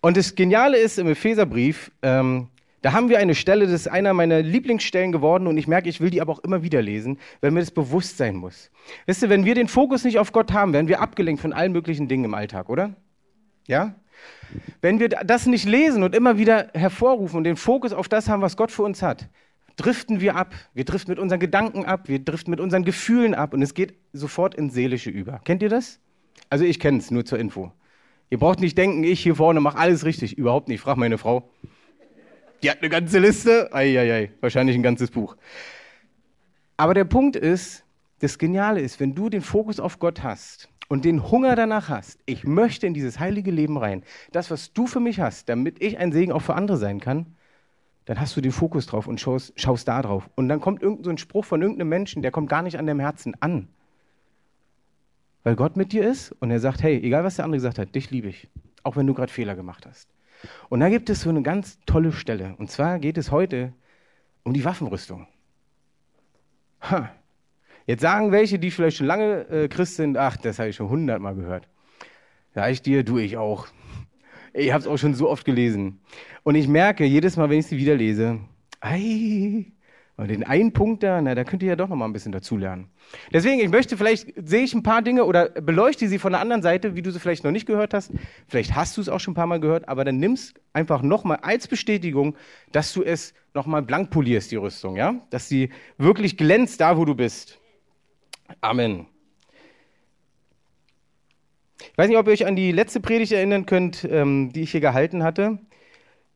Und 0.00 0.16
das 0.16 0.34
Geniale 0.34 0.78
ist 0.78 0.98
im 0.98 1.06
Epheserbrief, 1.06 1.92
ähm, 2.02 2.48
da 2.82 2.92
haben 2.92 3.08
wir 3.08 3.20
eine 3.20 3.36
Stelle, 3.36 3.66
das 3.66 3.82
ist 3.82 3.86
einer 3.86 4.14
meiner 4.14 4.42
Lieblingsstellen 4.42 5.12
geworden 5.12 5.46
und 5.46 5.56
ich 5.58 5.68
merke, 5.68 5.88
ich 5.88 6.00
will 6.00 6.10
die 6.10 6.22
aber 6.22 6.32
auch 6.32 6.40
immer 6.40 6.64
wieder 6.64 6.82
lesen, 6.82 7.20
weil 7.40 7.52
mir 7.52 7.60
das 7.60 7.70
bewusst 7.70 8.16
sein 8.16 8.34
muss. 8.34 8.68
Wisst 9.06 9.22
ihr, 9.22 9.28
wenn 9.28 9.44
wir 9.44 9.54
den 9.54 9.68
Fokus 9.68 10.02
nicht 10.02 10.18
auf 10.18 10.32
Gott 10.32 10.52
haben, 10.52 10.72
werden 10.72 10.88
wir 10.88 11.00
abgelenkt 11.00 11.40
von 11.40 11.52
allen 11.52 11.70
möglichen 11.70 12.08
Dingen 12.08 12.24
im 12.24 12.34
Alltag, 12.34 12.68
oder? 12.68 12.96
Ja? 13.68 13.94
Wenn 14.80 15.00
wir 15.00 15.08
das 15.08 15.46
nicht 15.46 15.66
lesen 15.66 16.02
und 16.02 16.14
immer 16.14 16.38
wieder 16.38 16.68
hervorrufen 16.74 17.38
und 17.38 17.44
den 17.44 17.56
Fokus 17.56 17.92
auf 17.92 18.08
das 18.08 18.28
haben, 18.28 18.42
was 18.42 18.56
Gott 18.56 18.70
für 18.70 18.82
uns 18.82 19.02
hat, 19.02 19.28
driften 19.76 20.20
wir 20.20 20.36
ab. 20.36 20.54
Wir 20.72 20.84
driften 20.84 21.12
mit 21.12 21.18
unseren 21.18 21.40
Gedanken 21.40 21.84
ab, 21.84 22.08
wir 22.08 22.18
driften 22.18 22.50
mit 22.50 22.60
unseren 22.60 22.84
Gefühlen 22.84 23.34
ab 23.34 23.54
und 23.54 23.62
es 23.62 23.74
geht 23.74 23.94
sofort 24.12 24.54
ins 24.54 24.74
Seelische 24.74 25.10
über. 25.10 25.40
Kennt 25.44 25.62
ihr 25.62 25.68
das? 25.68 26.00
Also 26.50 26.64
ich 26.64 26.78
kenne 26.78 26.98
es, 26.98 27.10
nur 27.10 27.24
zur 27.24 27.38
Info. 27.38 27.72
Ihr 28.30 28.38
braucht 28.38 28.60
nicht 28.60 28.76
denken, 28.78 29.04
ich 29.04 29.20
hier 29.20 29.36
vorne 29.36 29.60
mache 29.60 29.78
alles 29.78 30.04
richtig. 30.04 30.38
Überhaupt 30.38 30.68
nicht. 30.68 30.80
Frag 30.80 30.96
meine 30.96 31.18
Frau. 31.18 31.48
Die 32.62 32.70
hat 32.70 32.80
eine 32.80 32.88
ganze 32.88 33.18
Liste. 33.18 33.72
Eieiei, 33.72 34.30
wahrscheinlich 34.40 34.76
ein 34.76 34.82
ganzes 34.82 35.10
Buch. 35.10 35.36
Aber 36.76 36.94
der 36.94 37.04
Punkt 37.04 37.36
ist, 37.36 37.84
das 38.20 38.38
Geniale 38.38 38.80
ist, 38.80 39.00
wenn 39.00 39.14
du 39.14 39.28
den 39.28 39.42
Fokus 39.42 39.78
auf 39.78 39.98
Gott 39.98 40.22
hast, 40.22 40.68
und 40.88 41.04
den 41.04 41.30
Hunger 41.30 41.56
danach 41.56 41.88
hast, 41.88 42.20
ich 42.26 42.44
möchte 42.44 42.86
in 42.86 42.94
dieses 42.94 43.18
heilige 43.18 43.50
Leben 43.50 43.76
rein, 43.76 44.02
das, 44.32 44.50
was 44.50 44.72
du 44.72 44.86
für 44.86 45.00
mich 45.00 45.20
hast, 45.20 45.48
damit 45.48 45.82
ich 45.82 45.98
ein 45.98 46.12
Segen 46.12 46.32
auch 46.32 46.42
für 46.42 46.54
andere 46.54 46.76
sein 46.76 47.00
kann, 47.00 47.34
dann 48.04 48.20
hast 48.20 48.36
du 48.36 48.40
den 48.40 48.52
Fokus 48.52 48.86
drauf 48.86 49.06
und 49.06 49.20
schaust, 49.20 49.58
schaust 49.58 49.88
da 49.88 50.02
drauf. 50.02 50.28
Und 50.34 50.48
dann 50.48 50.60
kommt 50.60 50.82
irgendein 50.82 51.04
so 51.04 51.10
ein 51.10 51.18
Spruch 51.18 51.44
von 51.44 51.62
irgendeinem 51.62 51.88
Menschen, 51.88 52.22
der 52.22 52.30
kommt 52.30 52.50
gar 52.50 52.62
nicht 52.62 52.78
an 52.78 52.86
deinem 52.86 53.00
Herzen 53.00 53.34
an. 53.40 53.68
Weil 55.42 55.56
Gott 55.56 55.76
mit 55.76 55.92
dir 55.92 56.08
ist 56.08 56.32
und 56.32 56.50
er 56.50 56.60
sagt, 56.60 56.82
hey, 56.82 57.00
egal 57.02 57.24
was 57.24 57.36
der 57.36 57.44
andere 57.44 57.58
gesagt 57.58 57.78
hat, 57.78 57.94
dich 57.94 58.10
liebe 58.10 58.28
ich, 58.28 58.48
auch 58.82 58.96
wenn 58.96 59.06
du 59.06 59.14
gerade 59.14 59.32
Fehler 59.32 59.54
gemacht 59.54 59.86
hast. 59.86 60.08
Und 60.68 60.80
da 60.80 60.90
gibt 60.90 61.08
es 61.08 61.22
so 61.22 61.30
eine 61.30 61.42
ganz 61.42 61.78
tolle 61.86 62.12
Stelle. 62.12 62.54
Und 62.58 62.70
zwar 62.70 62.98
geht 62.98 63.16
es 63.16 63.30
heute 63.30 63.72
um 64.42 64.52
die 64.52 64.64
Waffenrüstung. 64.64 65.26
Ha, 66.82 67.10
Jetzt 67.86 68.00
sagen 68.00 68.32
welche, 68.32 68.58
die 68.58 68.70
vielleicht 68.70 68.96
schon 68.96 69.06
lange 69.06 69.48
äh, 69.48 69.68
Christ 69.68 69.96
sind, 69.96 70.16
ach, 70.16 70.36
das 70.36 70.58
habe 70.58 70.70
ich 70.70 70.76
schon 70.76 70.88
hundertmal 70.88 71.34
gehört. 71.34 71.68
Sag 72.54 72.70
ich 72.70 72.82
dir, 72.82 73.04
du 73.04 73.18
ich 73.18 73.36
auch. 73.36 73.66
Ich 74.52 74.72
habe 74.72 74.80
es 74.80 74.86
auch 74.86 74.96
schon 74.96 75.14
so 75.14 75.28
oft 75.28 75.44
gelesen. 75.44 76.00
Und 76.44 76.54
ich 76.54 76.68
merke 76.68 77.04
jedes 77.04 77.36
Mal, 77.36 77.50
wenn 77.50 77.58
ich 77.58 77.66
sie 77.66 77.76
wieder 77.76 77.96
lese, 77.96 78.38
ei, 78.80 79.66
und 80.16 80.28
den 80.28 80.44
einen 80.44 80.72
Punkt 80.72 81.02
da, 81.02 81.20
na, 81.20 81.34
da 81.34 81.42
könnt 81.42 81.62
ihr 81.64 81.70
ja 81.70 81.76
doch 81.76 81.88
noch 81.88 81.96
mal 81.96 82.04
ein 82.04 82.12
bisschen 82.12 82.30
dazulernen. 82.30 82.86
Deswegen, 83.32 83.60
ich 83.60 83.68
möchte 83.68 83.96
vielleicht, 83.96 84.32
sehe 84.36 84.62
ich 84.62 84.72
ein 84.72 84.84
paar 84.84 85.02
Dinge 85.02 85.24
oder 85.24 85.48
beleuchte 85.48 86.06
sie 86.06 86.20
von 86.20 86.32
der 86.32 86.40
anderen 86.40 86.62
Seite, 86.62 86.94
wie 86.94 87.02
du 87.02 87.10
sie 87.10 87.18
vielleicht 87.18 87.42
noch 87.42 87.50
nicht 87.50 87.66
gehört 87.66 87.94
hast. 87.94 88.12
Vielleicht 88.46 88.76
hast 88.76 88.96
du 88.96 89.00
es 89.00 89.08
auch 89.08 89.18
schon 89.18 89.32
ein 89.32 89.34
paar 89.34 89.48
Mal 89.48 89.58
gehört, 89.58 89.88
aber 89.88 90.04
dann 90.04 90.18
nimmst 90.18 90.60
einfach 90.72 91.02
noch 91.02 91.24
mal 91.24 91.36
als 91.36 91.66
Bestätigung, 91.66 92.36
dass 92.70 92.92
du 92.92 93.02
es 93.02 93.34
noch 93.54 93.66
mal 93.66 93.82
blank 93.82 94.10
polierst, 94.10 94.52
die 94.52 94.56
Rüstung, 94.56 94.94
ja? 94.96 95.16
Dass 95.30 95.48
sie 95.48 95.70
wirklich 95.98 96.36
glänzt 96.36 96.80
da, 96.80 96.96
wo 96.96 97.04
du 97.04 97.16
bist. 97.16 97.58
Amen. 98.60 99.06
Ich 101.78 101.98
weiß 101.98 102.08
nicht, 102.08 102.18
ob 102.18 102.26
ihr 102.26 102.32
euch 102.32 102.46
an 102.46 102.56
die 102.56 102.72
letzte 102.72 103.00
Predigt 103.00 103.32
erinnern 103.32 103.66
könnt, 103.66 104.04
ähm, 104.04 104.52
die 104.52 104.62
ich 104.62 104.72
hier 104.72 104.80
gehalten 104.80 105.22
hatte. 105.22 105.58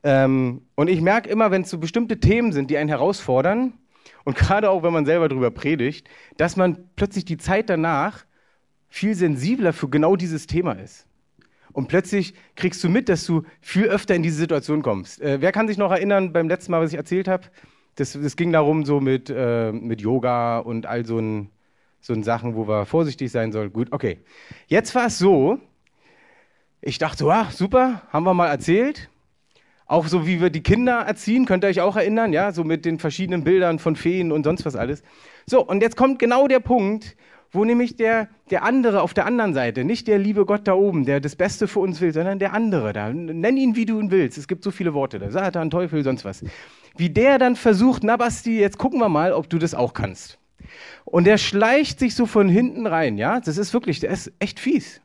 Ähm, 0.03 0.63
und 0.75 0.89
ich 0.89 1.01
merke 1.01 1.29
immer, 1.29 1.51
wenn 1.51 1.63
es 1.63 1.71
so 1.71 1.79
bestimmte 1.79 2.21
Themen 2.21 2.53
sind, 2.53 2.71
die 2.71 2.77
einen 2.77 2.89
herausfordern, 2.89 3.73
und 4.25 4.37
gerade 4.37 4.71
auch 4.71 4.83
wenn 4.83 4.93
man 4.93 5.07
selber 5.07 5.29
darüber 5.29 5.51
predigt, 5.51 6.09
dass 6.37 6.57
man 6.57 6.91
plötzlich 6.97 7.25
die 7.25 7.39
Zeit 7.39 7.71
danach 7.71 8.25
viel 8.89 9.15
sensibler 9.15 9.73
für 9.73 9.89
genau 9.89 10.17
dieses 10.17 10.47
Thema 10.47 10.73
ist. 10.73 11.07
Und 11.73 11.89
plötzlich 11.89 12.35
kriegst 12.55 12.83
du 12.85 12.89
mit, 12.89 13.09
dass 13.09 13.25
du 13.25 13.45
viel 13.61 13.87
öfter 13.87 14.15
in 14.15 14.23
diese 14.23 14.37
Situation 14.37 14.83
kommst. 14.83 15.21
Äh, 15.21 15.41
wer 15.41 15.53
kann 15.53 15.69
sich 15.69 15.79
noch 15.79 15.91
erinnern 15.91 16.33
beim 16.33 16.49
letzten 16.49 16.73
Mal, 16.73 16.83
was 16.83 16.93
ich 16.93 16.99
erzählt 16.99 17.29
habe? 17.29 17.45
Das, 17.95 18.13
das 18.13 18.37
ging 18.37 18.53
darum, 18.53 18.85
so 18.85 19.01
mit, 19.01 19.31
äh, 19.35 19.73
mit 19.73 20.01
Yoga 20.01 20.59
und 20.59 20.87
all 20.87 21.05
so 21.05 21.19
ein 21.19 21.51
so 22.01 22.13
in 22.13 22.23
Sachen, 22.23 22.55
wo 22.55 22.69
wir 22.69 22.87
vorsichtig 22.87 23.31
sein 23.31 23.53
sollen. 23.53 23.73
Gut, 23.73 23.93
okay. 23.93 24.19
Jetzt 24.67 24.95
war 24.95 25.07
es 25.07 25.19
so, 25.19 25.59
ich 26.81 26.99
dachte, 26.99 27.25
wow, 27.25 27.51
super, 27.51 28.03
haben 28.11 28.25
wir 28.25 28.35
mal 28.35 28.49
erzählt. 28.49 29.11
Auch 29.87 30.07
so 30.07 30.27
wie 30.27 30.41
wir 30.41 30.51
die 30.51 30.63
Kinder 30.63 31.01
erziehen, 31.01 31.47
könnt 31.47 31.65
ihr 31.65 31.69
euch 31.69 31.81
auch 31.81 31.97
erinnern, 31.97 32.33
ja, 32.33 32.53
so 32.53 32.63
mit 32.63 32.85
den 32.85 32.99
verschiedenen 32.99 33.43
Bildern 33.43 33.79
von 33.79 33.97
Feen 33.97 34.33
und 34.33 34.45
sonst 34.45 34.67
was 34.67 34.77
alles. 34.77 35.03
So, 35.47 35.65
und 35.65 35.81
jetzt 35.81 35.97
kommt 35.97 36.19
genau 36.19 36.47
der 36.47 36.61
Punkt, 36.61 37.17
wo 37.51 37.65
nämlich 37.65 37.97
der, 37.97 38.29
der 38.51 38.63
andere 38.65 39.01
auf 39.01 39.15
der 39.15 39.25
anderen 39.25 39.55
Seite, 39.55 39.85
nicht 39.85 40.07
der 40.07 40.19
liebe 40.19 40.45
Gott 40.45 40.69
da 40.69 40.75
oben, 40.75 41.07
der 41.07 41.21
das 41.21 41.37
Beste 41.37 41.67
für 41.67 41.81
uns 41.81 42.01
will, 42.03 42.13
sondern 42.13 42.39
der 42.39 42.53
andere 42.53 42.93
da. 42.93 43.11
Nenn 43.11 43.57
ihn, 43.57 43.77
wie 43.77 43.87
du 43.87 43.99
ihn 43.99 44.11
willst. 44.11 44.37
Es 44.37 44.47
gibt 44.47 44.63
so 44.63 44.71
viele 44.71 44.93
Worte 44.93 45.19
da. 45.19 45.31
Satan, 45.31 45.71
Teufel, 45.71 46.05
sonst 46.05 46.27
was. 46.27 46.45
Wie 46.97 47.09
der 47.09 47.39
dann 47.39 47.57
versucht, 47.57 48.05
na 48.05 48.19
Basti, 48.19 48.61
jetzt 48.61 48.77
gucken 48.77 49.01
wir 49.01 49.09
mal, 49.09 49.33
ob 49.33 49.49
du 49.49 49.59
das 49.59 49.75
auch 49.75 49.95
kannst. 49.95 50.39
Und 51.05 51.25
der 51.25 51.39
schleicht 51.39 51.99
sich 51.99 52.15
so 52.15 52.27
von 52.27 52.49
hinten 52.49 52.87
rein, 52.87 53.19
ja. 53.19 53.41
Das 53.41 53.57
ist 53.57 53.73
wirklich, 53.73 54.01
der 54.01 54.11
ist 54.11 54.33
echt 54.39 54.61
fies. 54.61 55.01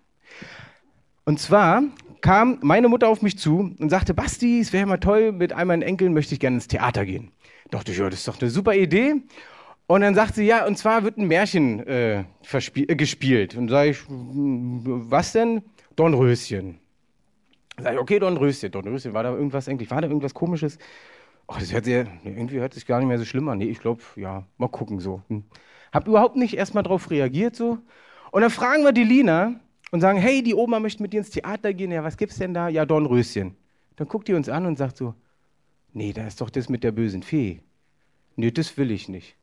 Und 1.26 1.40
zwar 1.40 1.84
kam 2.22 2.60
meine 2.62 2.88
Mutter 2.88 3.08
auf 3.08 3.22
mich 3.22 3.38
zu 3.38 3.76
und 3.78 3.90
sagte, 3.90 4.14
Basti, 4.14 4.60
es 4.60 4.74
wäre 4.74 4.86
mal 4.86 4.98
toll, 4.98 5.32
mit 5.32 5.54
all 5.54 5.66
meinen 5.66 5.82
Enkeln 5.82 6.14
möchte 6.14 6.34
ich 6.34 6.40
gerne 6.40 6.58
ins 6.58 6.68
Theater 6.68 7.06
gehen. 7.06 7.32
Dachte 7.70 7.92
ich, 7.92 7.98
ja, 7.98 8.10
das 8.10 8.20
ist 8.20 8.28
doch 8.28 8.42
eine 8.42 8.50
super 8.50 8.74
Idee. 8.76 9.16
Und 9.88 10.02
dann 10.02 10.16
sagt 10.16 10.36
sie, 10.36 10.46
ja, 10.46 10.66
und 10.66 10.78
zwar 10.78 11.04
wird 11.04 11.18
ein 11.18 11.28
Märchen 11.28 11.86
äh, 11.86 12.22
äh, 12.22 12.96
gespielt. 12.96 13.56
Und 13.56 13.70
sage 13.70 13.92
ich, 13.92 14.00
was 14.08 15.34
denn? 15.34 15.62
Dornröschen. 15.96 16.80
Sag 17.82 17.94
ich, 17.94 18.00
okay, 18.00 18.20
Dornröschen. 18.20 18.72
Dornröschen, 18.72 19.14
war 19.14 19.24
da 19.24 19.34
irgendwas 19.34 19.68
eigentlich, 19.68 19.92
war 19.92 20.02
da 20.02 20.08
irgendwas 20.08 20.34
komisches? 20.34 20.78
Oh, 21.48 21.56
das 21.60 21.74
hört 21.74 21.86
sich, 21.86 21.94
irgendwie 22.24 22.60
hört 22.60 22.74
sich 22.74 22.86
gar 22.86 23.00
nicht 23.00 23.08
mehr 23.08 23.20
so 23.20 23.26
schlimm 23.26 23.50
an. 23.50 23.58
Nee, 23.58 23.70
ich 23.70 23.80
glaube, 23.80 24.02
ja, 24.16 24.46
mal 24.58 24.70
gucken 24.70 25.00
so. 25.00 25.22
Hm. 25.28 25.44
Hab 25.92 26.08
überhaupt 26.08 26.36
nicht 26.36 26.56
erstmal 26.56 26.84
drauf 26.84 27.12
reagiert 27.12 27.56
so. 27.56 27.78
Und 28.32 28.42
dann 28.42 28.50
fragen 28.50 28.84
wir 28.84 28.94
die 28.94 29.04
Lina 29.04 29.60
und 29.92 30.02
sagen, 30.02 30.18
hey, 30.18 30.42
die 30.42 30.56
Oma 30.56 30.80
möchte 30.80 31.04
mit 31.04 31.14
dir 31.14 31.20
ins 31.20 31.30
Theater 31.30 31.74
gehen. 31.74 31.92
Ja, 31.92 32.04
was 32.04 32.18
gibt's 32.18 32.38
denn 32.38 32.54
da? 32.54 32.68
Ja, 32.68 32.86
Dornröschen. 32.86 33.56
Dann 33.96 34.08
guckt 34.08 34.28
die 34.28 34.34
uns 34.34 34.50
an 34.50 34.66
und 34.66 34.78
sagt 34.78 34.98
so, 34.98 35.14
nee, 35.92 36.14
da 36.14 36.26
ist 36.26 36.42
doch 36.42 36.50
das 36.50 36.68
mit 36.70 36.84
der 36.84 36.92
bösen 36.92 37.22
Fee. 37.22 37.60
Nee, 38.36 38.50
das 38.50 38.76
will 38.78 38.90
ich 38.90 39.08
nicht. 39.08 39.36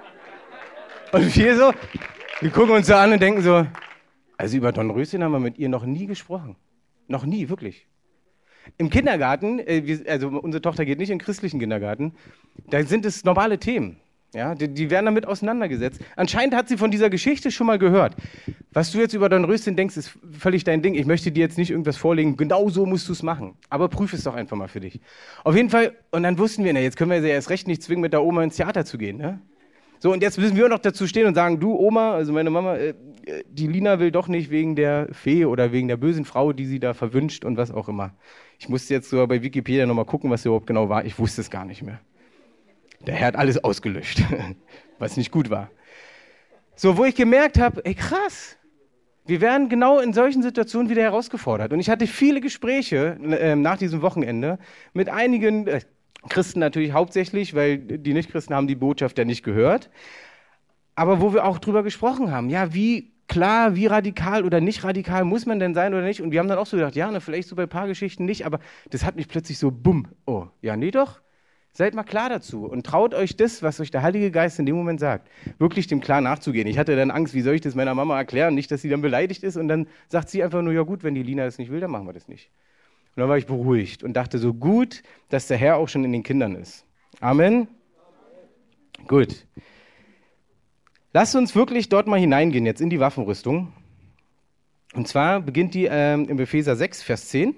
Und 1.12 1.36
wir 1.36 1.56
so, 1.56 1.74
wir 2.40 2.50
gucken 2.50 2.76
uns 2.76 2.86
so 2.86 2.94
an 2.94 3.12
und 3.12 3.20
denken 3.20 3.42
so, 3.42 3.66
also 4.38 4.56
über 4.56 4.72
Dornröschen 4.72 5.22
haben 5.22 5.32
wir 5.32 5.40
mit 5.40 5.58
ihr 5.58 5.68
noch 5.68 5.84
nie 5.84 6.06
gesprochen. 6.06 6.56
Noch 7.08 7.26
nie, 7.26 7.50
wirklich. 7.50 7.86
Im 8.78 8.90
Kindergarten, 8.90 9.58
äh, 9.58 9.98
also 10.08 10.28
unsere 10.28 10.62
Tochter 10.62 10.84
geht 10.84 10.98
nicht 10.98 11.10
in 11.10 11.18
den 11.18 11.24
christlichen 11.24 11.60
Kindergarten, 11.60 12.12
da 12.68 12.82
sind 12.82 13.04
es 13.04 13.24
normale 13.24 13.58
Themen. 13.58 13.96
Ja, 14.32 14.54
die, 14.54 14.68
die, 14.68 14.90
werden 14.90 15.06
damit 15.06 15.26
auseinandergesetzt. 15.26 16.00
Anscheinend 16.14 16.54
hat 16.54 16.68
sie 16.68 16.76
von 16.76 16.92
dieser 16.92 17.10
Geschichte 17.10 17.50
schon 17.50 17.66
mal 17.66 17.80
gehört. 17.80 18.14
Was 18.72 18.92
du 18.92 18.98
jetzt 18.98 19.12
über 19.12 19.28
Dornröschen 19.28 19.74
denkst, 19.74 19.96
ist 19.96 20.16
völlig 20.38 20.62
dein 20.62 20.82
Ding. 20.82 20.94
Ich 20.94 21.04
möchte 21.04 21.32
dir 21.32 21.40
jetzt 21.40 21.58
nicht 21.58 21.70
irgendwas 21.70 21.96
vorlegen. 21.96 22.36
Genau 22.36 22.68
so 22.68 22.86
musst 22.86 23.08
du 23.08 23.12
es 23.12 23.24
machen. 23.24 23.56
Aber 23.70 23.88
prüf 23.88 24.12
es 24.12 24.22
doch 24.22 24.34
einfach 24.34 24.56
mal 24.56 24.68
für 24.68 24.78
dich. 24.78 25.00
Auf 25.42 25.56
jeden 25.56 25.68
Fall, 25.68 25.96
und 26.12 26.22
dann 26.22 26.38
wussten 26.38 26.64
wir, 26.64 26.72
na, 26.72 26.78
jetzt 26.78 26.96
können 26.96 27.10
wir 27.10 27.20
sie 27.22 27.28
erst 27.28 27.50
recht 27.50 27.66
nicht 27.66 27.82
zwingen, 27.82 28.02
mit 28.02 28.12
der 28.12 28.22
Oma 28.22 28.44
ins 28.44 28.54
Theater 28.54 28.84
zu 28.84 28.98
gehen. 28.98 29.16
Ne? 29.16 29.40
So, 29.98 30.12
und 30.12 30.22
jetzt 30.22 30.38
müssen 30.38 30.56
wir 30.56 30.68
noch 30.68 30.78
dazu 30.78 31.08
stehen 31.08 31.26
und 31.26 31.34
sagen, 31.34 31.58
du 31.58 31.76
Oma, 31.76 32.12
also 32.12 32.32
meine 32.32 32.50
Mama, 32.50 32.76
äh, 32.76 32.94
die 33.48 33.66
Lina 33.66 33.98
will 33.98 34.12
doch 34.12 34.28
nicht 34.28 34.50
wegen 34.50 34.76
der 34.76 35.08
Fee 35.12 35.44
oder 35.44 35.72
wegen 35.72 35.88
der 35.88 35.96
bösen 35.96 36.24
Frau, 36.24 36.52
die 36.52 36.66
sie 36.66 36.78
da 36.78 36.94
verwünscht 36.94 37.44
und 37.44 37.56
was 37.56 37.72
auch 37.72 37.88
immer. 37.88 38.14
Ich 38.60 38.68
musste 38.68 38.92
jetzt 38.92 39.08
sogar 39.08 39.26
bei 39.26 39.42
Wikipedia 39.42 39.86
nochmal 39.86 40.04
gucken, 40.04 40.30
was 40.30 40.44
überhaupt 40.44 40.66
genau 40.66 40.90
war. 40.90 41.06
Ich 41.06 41.18
wusste 41.18 41.40
es 41.40 41.48
gar 41.50 41.64
nicht 41.64 41.82
mehr. 41.82 41.98
Der 43.06 43.14
Herr 43.14 43.28
hat 43.28 43.36
alles 43.36 43.64
ausgelöscht, 43.64 44.22
was 44.98 45.16
nicht 45.16 45.30
gut 45.30 45.48
war. 45.48 45.70
So, 46.76 46.98
wo 46.98 47.06
ich 47.06 47.14
gemerkt 47.14 47.58
habe, 47.58 47.82
ey 47.86 47.94
krass, 47.94 48.58
wir 49.24 49.40
werden 49.40 49.70
genau 49.70 49.98
in 49.98 50.12
solchen 50.12 50.42
Situationen 50.42 50.90
wieder 50.90 51.00
herausgefordert. 51.00 51.72
Und 51.72 51.80
ich 51.80 51.88
hatte 51.88 52.06
viele 52.06 52.42
Gespräche 52.42 53.18
äh, 53.22 53.56
nach 53.56 53.78
diesem 53.78 54.02
Wochenende 54.02 54.58
mit 54.92 55.08
einigen, 55.08 55.66
äh, 55.66 55.80
Christen 56.28 56.60
natürlich 56.60 56.92
hauptsächlich, 56.92 57.54
weil 57.54 57.78
die 57.78 58.12
Nichtchristen 58.12 58.54
haben 58.54 58.68
die 58.68 58.74
Botschaft 58.74 59.16
ja 59.16 59.24
nicht 59.24 59.42
gehört. 59.42 59.88
Aber 60.94 61.22
wo 61.22 61.32
wir 61.32 61.46
auch 61.46 61.60
drüber 61.60 61.82
gesprochen 61.82 62.30
haben, 62.30 62.50
ja, 62.50 62.74
wie 62.74 63.14
klar, 63.30 63.76
wie 63.76 63.86
radikal 63.86 64.44
oder 64.44 64.60
nicht 64.60 64.82
radikal 64.82 65.24
muss 65.24 65.46
man 65.46 65.60
denn 65.60 65.72
sein 65.72 65.94
oder 65.94 66.02
nicht? 66.02 66.20
Und 66.20 66.32
wir 66.32 66.40
haben 66.40 66.48
dann 66.48 66.58
auch 66.58 66.66
so 66.66 66.76
gedacht, 66.76 66.96
ja, 66.96 67.10
ne, 67.10 67.20
vielleicht 67.20 67.48
so 67.48 67.54
bei 67.54 67.62
ein 67.62 67.68
paar 67.68 67.86
Geschichten 67.86 68.24
nicht, 68.24 68.44
aber 68.44 68.58
das 68.90 69.04
hat 69.04 69.14
mich 69.14 69.28
plötzlich 69.28 69.56
so, 69.56 69.70
bumm, 69.70 70.08
oh, 70.26 70.48
ja, 70.60 70.76
nee 70.76 70.90
doch. 70.90 71.20
Seid 71.72 71.94
mal 71.94 72.02
klar 72.02 72.28
dazu 72.28 72.66
und 72.66 72.84
traut 72.84 73.14
euch 73.14 73.36
das, 73.36 73.62
was 73.62 73.78
euch 73.78 73.92
der 73.92 74.02
Heilige 74.02 74.32
Geist 74.32 74.58
in 74.58 74.66
dem 74.66 74.74
Moment 74.74 74.98
sagt, 74.98 75.30
wirklich 75.58 75.86
dem 75.86 76.00
klar 76.00 76.20
nachzugehen. 76.20 76.66
Ich 76.66 76.76
hatte 76.76 76.96
dann 76.96 77.12
Angst, 77.12 77.32
wie 77.32 77.42
soll 77.42 77.54
ich 77.54 77.60
das 77.60 77.76
meiner 77.76 77.94
Mama 77.94 78.18
erklären? 78.18 78.56
Nicht, 78.56 78.72
dass 78.72 78.82
sie 78.82 78.88
dann 78.88 79.00
beleidigt 79.00 79.44
ist 79.44 79.56
und 79.56 79.68
dann 79.68 79.86
sagt 80.08 80.28
sie 80.28 80.42
einfach 80.42 80.62
nur, 80.62 80.72
ja 80.72 80.82
gut, 80.82 81.04
wenn 81.04 81.14
die 81.14 81.22
Lina 81.22 81.44
das 81.44 81.58
nicht 81.58 81.70
will, 81.70 81.78
dann 81.78 81.92
machen 81.92 82.08
wir 82.08 82.12
das 82.12 82.26
nicht. 82.26 82.50
Und 83.14 83.20
dann 83.20 83.28
war 83.28 83.38
ich 83.38 83.46
beruhigt 83.46 84.02
und 84.02 84.14
dachte 84.14 84.38
so 84.38 84.52
gut, 84.52 85.04
dass 85.28 85.46
der 85.46 85.56
Herr 85.56 85.76
auch 85.76 85.88
schon 85.88 86.02
in 86.02 86.10
den 86.10 86.24
Kindern 86.24 86.56
ist. 86.56 86.84
Amen. 87.20 87.68
Gut. 89.06 89.46
Lasst 91.12 91.34
uns 91.34 91.56
wirklich 91.56 91.88
dort 91.88 92.06
mal 92.06 92.20
hineingehen, 92.20 92.66
jetzt 92.66 92.80
in 92.80 92.90
die 92.90 93.00
Waffenrüstung. 93.00 93.72
Und 94.94 95.08
zwar 95.08 95.40
beginnt 95.40 95.74
die 95.74 95.86
äh, 95.86 96.14
im 96.14 96.38
Epheser 96.38 96.76
6, 96.76 97.02
Vers 97.02 97.28
10. 97.28 97.54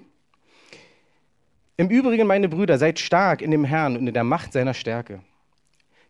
Im 1.77 1.89
Übrigen, 1.89 2.25
meine 2.25 2.49
Brüder, 2.49 2.77
seid 2.79 2.99
stark 2.99 3.41
in 3.41 3.51
dem 3.51 3.63
Herrn 3.63 3.95
und 3.95 4.07
in 4.07 4.13
der 4.13 4.23
Macht 4.23 4.53
seiner 4.53 4.73
Stärke. 4.73 5.21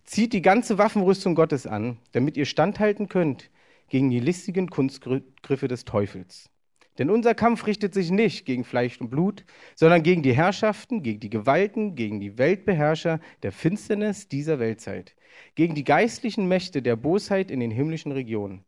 Zieht 0.06 0.34
die 0.34 0.42
ganze 0.42 0.78
Waffenrüstung 0.78 1.36
Gottes 1.36 1.68
an, 1.68 1.98
damit 2.14 2.38
ihr 2.38 2.46
standhalten 2.46 3.10
könnt 3.10 3.50
gegen 3.90 4.10
die 4.10 4.20
listigen 4.20 4.70
Kunstgriffe 4.70 5.68
des 5.68 5.86
Teufels. 5.86 6.50
Denn 6.98 7.10
unser 7.10 7.34
Kampf 7.34 7.66
richtet 7.66 7.94
sich 7.94 8.12
nicht 8.12 8.46
gegen 8.46 8.64
Fleisch 8.64 9.02
und 9.02 9.10
Blut, 9.10 9.46
sondern 9.76 10.04
gegen 10.04 10.22
die 10.22 10.34
Herrschaften, 10.34 11.02
gegen 11.02 11.20
die 11.20 11.30
Gewalten, 11.30 11.96
gegen 11.96 12.20
die 12.20 12.38
Weltbeherrscher 12.38 13.20
der 13.42 13.52
Finsternis 13.52 14.28
dieser 14.28 14.60
Weltzeit, 14.60 15.16
gegen 15.56 15.74
die 15.74 15.84
geistlichen 15.84 16.48
Mächte 16.48 16.82
der 16.82 16.96
Bosheit 16.96 17.50
in 17.50 17.60
den 17.60 17.72
himmlischen 17.72 18.12
Regionen. 18.12 18.64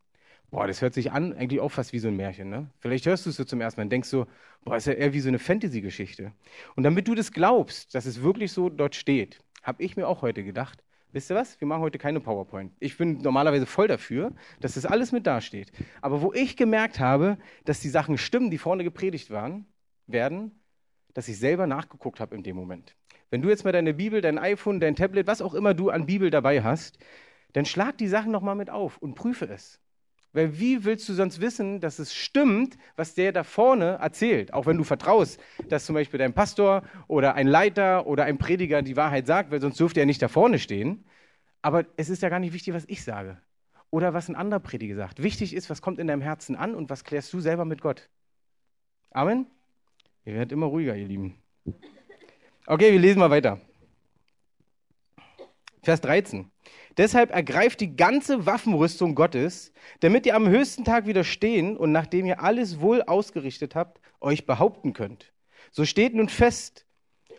Boah, 0.51 0.67
das 0.67 0.81
hört 0.81 0.93
sich 0.93 1.11
an 1.11 1.33
eigentlich 1.33 1.59
auch 1.59 1.71
fast 1.71 1.91
wie 1.91 1.99
so 1.99 2.07
ein 2.07 2.15
Märchen, 2.15 2.49
ne? 2.49 2.69
Vielleicht 2.79 3.05
hörst 3.05 3.25
du 3.25 3.29
es 3.29 3.35
so 3.35 3.43
zum 3.43 3.61
ersten 3.61 3.79
Mal 3.79 3.85
und 3.85 3.91
denkst 3.91 4.09
so, 4.09 4.25
boah, 4.63 4.77
ist 4.77 4.87
ja 4.87 4.93
eher 4.93 5.13
wie 5.13 5.19
so 5.19 5.27
eine 5.27 5.39
Fantasy-Geschichte. 5.39 6.31
Und 6.75 6.83
damit 6.83 7.07
du 7.07 7.15
das 7.15 7.31
glaubst, 7.31 7.93
dass 7.93 8.05
es 8.05 8.21
wirklich 8.21 8.51
so 8.51 8.69
dort 8.69 8.95
steht, 8.95 9.41
habe 9.63 9.83
ich 9.83 9.97
mir 9.97 10.07
auch 10.07 10.21
heute 10.21 10.43
gedacht, 10.43 10.83
wisst 11.15 11.31
ihr 11.31 11.35
was? 11.35 11.59
Wir 11.59 11.67
machen 11.67 11.81
heute 11.81 11.97
keine 11.97 12.19
PowerPoint. 12.19 12.73
Ich 12.79 12.97
bin 12.97 13.19
normalerweise 13.19 13.65
voll 13.65 13.87
dafür, 13.87 14.33
dass 14.59 14.73
das 14.73 14.85
alles 14.85 15.13
mit 15.13 15.25
dasteht. 15.25 15.71
Aber 16.01 16.21
wo 16.21 16.33
ich 16.33 16.57
gemerkt 16.57 16.99
habe, 16.99 17.37
dass 17.63 17.79
die 17.79 17.89
Sachen 17.89 18.17
stimmen, 18.17 18.51
die 18.51 18.57
vorne 18.57 18.83
gepredigt 18.83 19.31
waren, 19.31 19.65
werden, 20.07 20.51
dass 21.13 21.29
ich 21.29 21.39
selber 21.39 21.67
nachgeguckt 21.67 22.19
habe 22.19 22.35
in 22.35 22.43
dem 22.43 22.57
Moment. 22.57 22.95
Wenn 23.31 23.41
du 23.41 23.49
jetzt 23.49 23.63
mal 23.63 23.71
deine 23.71 23.93
Bibel, 23.93 24.21
dein 24.21 24.37
iPhone, 24.37 24.79
dein 24.79 24.95
Tablet, 24.95 25.25
was 25.25 25.41
auch 25.41 25.53
immer 25.53 25.73
du 25.73 25.89
an 25.89 26.05
Bibel 26.05 26.29
dabei 26.29 26.61
hast, 26.61 26.99
dann 27.53 27.65
schlag 27.65 27.97
die 27.97 28.07
Sachen 28.07 28.31
nochmal 28.31 28.55
mit 28.55 28.69
auf 28.69 28.97
und 28.97 29.15
prüfe 29.15 29.45
es. 29.45 29.79
Weil 30.35 30.59
wie 30.59 30.83
willst 30.83 31.07
du 31.07 31.13
sonst 31.13 31.39
wissen, 31.39 31.79
dass 31.79 31.97
es 31.97 32.13
stimmt, 32.13 32.77
was 32.97 33.13
der 33.13 33.31
da 33.31 33.45
vorne 33.45 33.99
erzählt? 34.01 34.53
Auch 34.53 34.65
wenn 34.65 34.77
du 34.77 34.83
vertraust, 34.83 35.39
dass 35.69 35.85
zum 35.85 35.93
Beispiel 35.93 36.17
dein 36.17 36.33
Pastor 36.33 36.83
oder 37.07 37.35
ein 37.35 37.47
Leiter 37.47 38.05
oder 38.05 38.25
ein 38.25 38.37
Prediger 38.37 38.81
die 38.81 38.97
Wahrheit 38.97 39.27
sagt, 39.27 39.51
weil 39.51 39.61
sonst 39.61 39.79
dürfte 39.79 40.01
er 40.01 40.05
nicht 40.05 40.21
da 40.21 40.27
vorne 40.27 40.59
stehen. 40.59 41.05
Aber 41.61 41.85
es 41.95 42.09
ist 42.09 42.21
ja 42.21 42.27
gar 42.27 42.39
nicht 42.39 42.51
wichtig, 42.51 42.73
was 42.73 42.83
ich 42.87 43.01
sage. 43.05 43.37
Oder 43.91 44.13
was 44.13 44.27
ein 44.27 44.35
anderer 44.35 44.59
Prediger 44.59 44.97
sagt. 44.97 45.23
Wichtig 45.23 45.55
ist, 45.55 45.69
was 45.69 45.81
kommt 45.81 45.99
in 45.99 46.07
deinem 46.07 46.21
Herzen 46.21 46.57
an 46.57 46.75
und 46.75 46.89
was 46.89 47.05
klärst 47.05 47.31
du 47.31 47.39
selber 47.39 47.63
mit 47.63 47.79
Gott. 47.79 48.09
Amen? 49.11 49.47
Ihr 50.25 50.33
werdet 50.33 50.51
immer 50.51 50.65
ruhiger, 50.65 50.97
ihr 50.97 51.07
Lieben. 51.07 51.41
Okay, 52.67 52.91
wir 52.91 52.99
lesen 52.99 53.19
mal 53.19 53.29
weiter. 53.29 53.61
Vers 55.81 56.01
13. 56.01 56.51
Deshalb 56.97 57.31
ergreift 57.31 57.81
die 57.81 57.95
ganze 57.95 58.45
Waffenrüstung 58.45 59.15
Gottes, 59.15 59.73
damit 59.99 60.25
ihr 60.25 60.35
am 60.35 60.47
höchsten 60.47 60.85
Tag 60.85 61.07
widerstehen 61.07 61.75
und 61.77 61.91
nachdem 61.91 62.25
ihr 62.25 62.41
alles 62.41 62.79
wohl 62.79 63.01
ausgerichtet 63.01 63.75
habt, 63.75 63.99
euch 64.21 64.45
behaupten 64.45 64.93
könnt. 64.93 65.33
So 65.71 65.85
steht 65.85 66.15
nun 66.15 66.29
fest, 66.29 66.85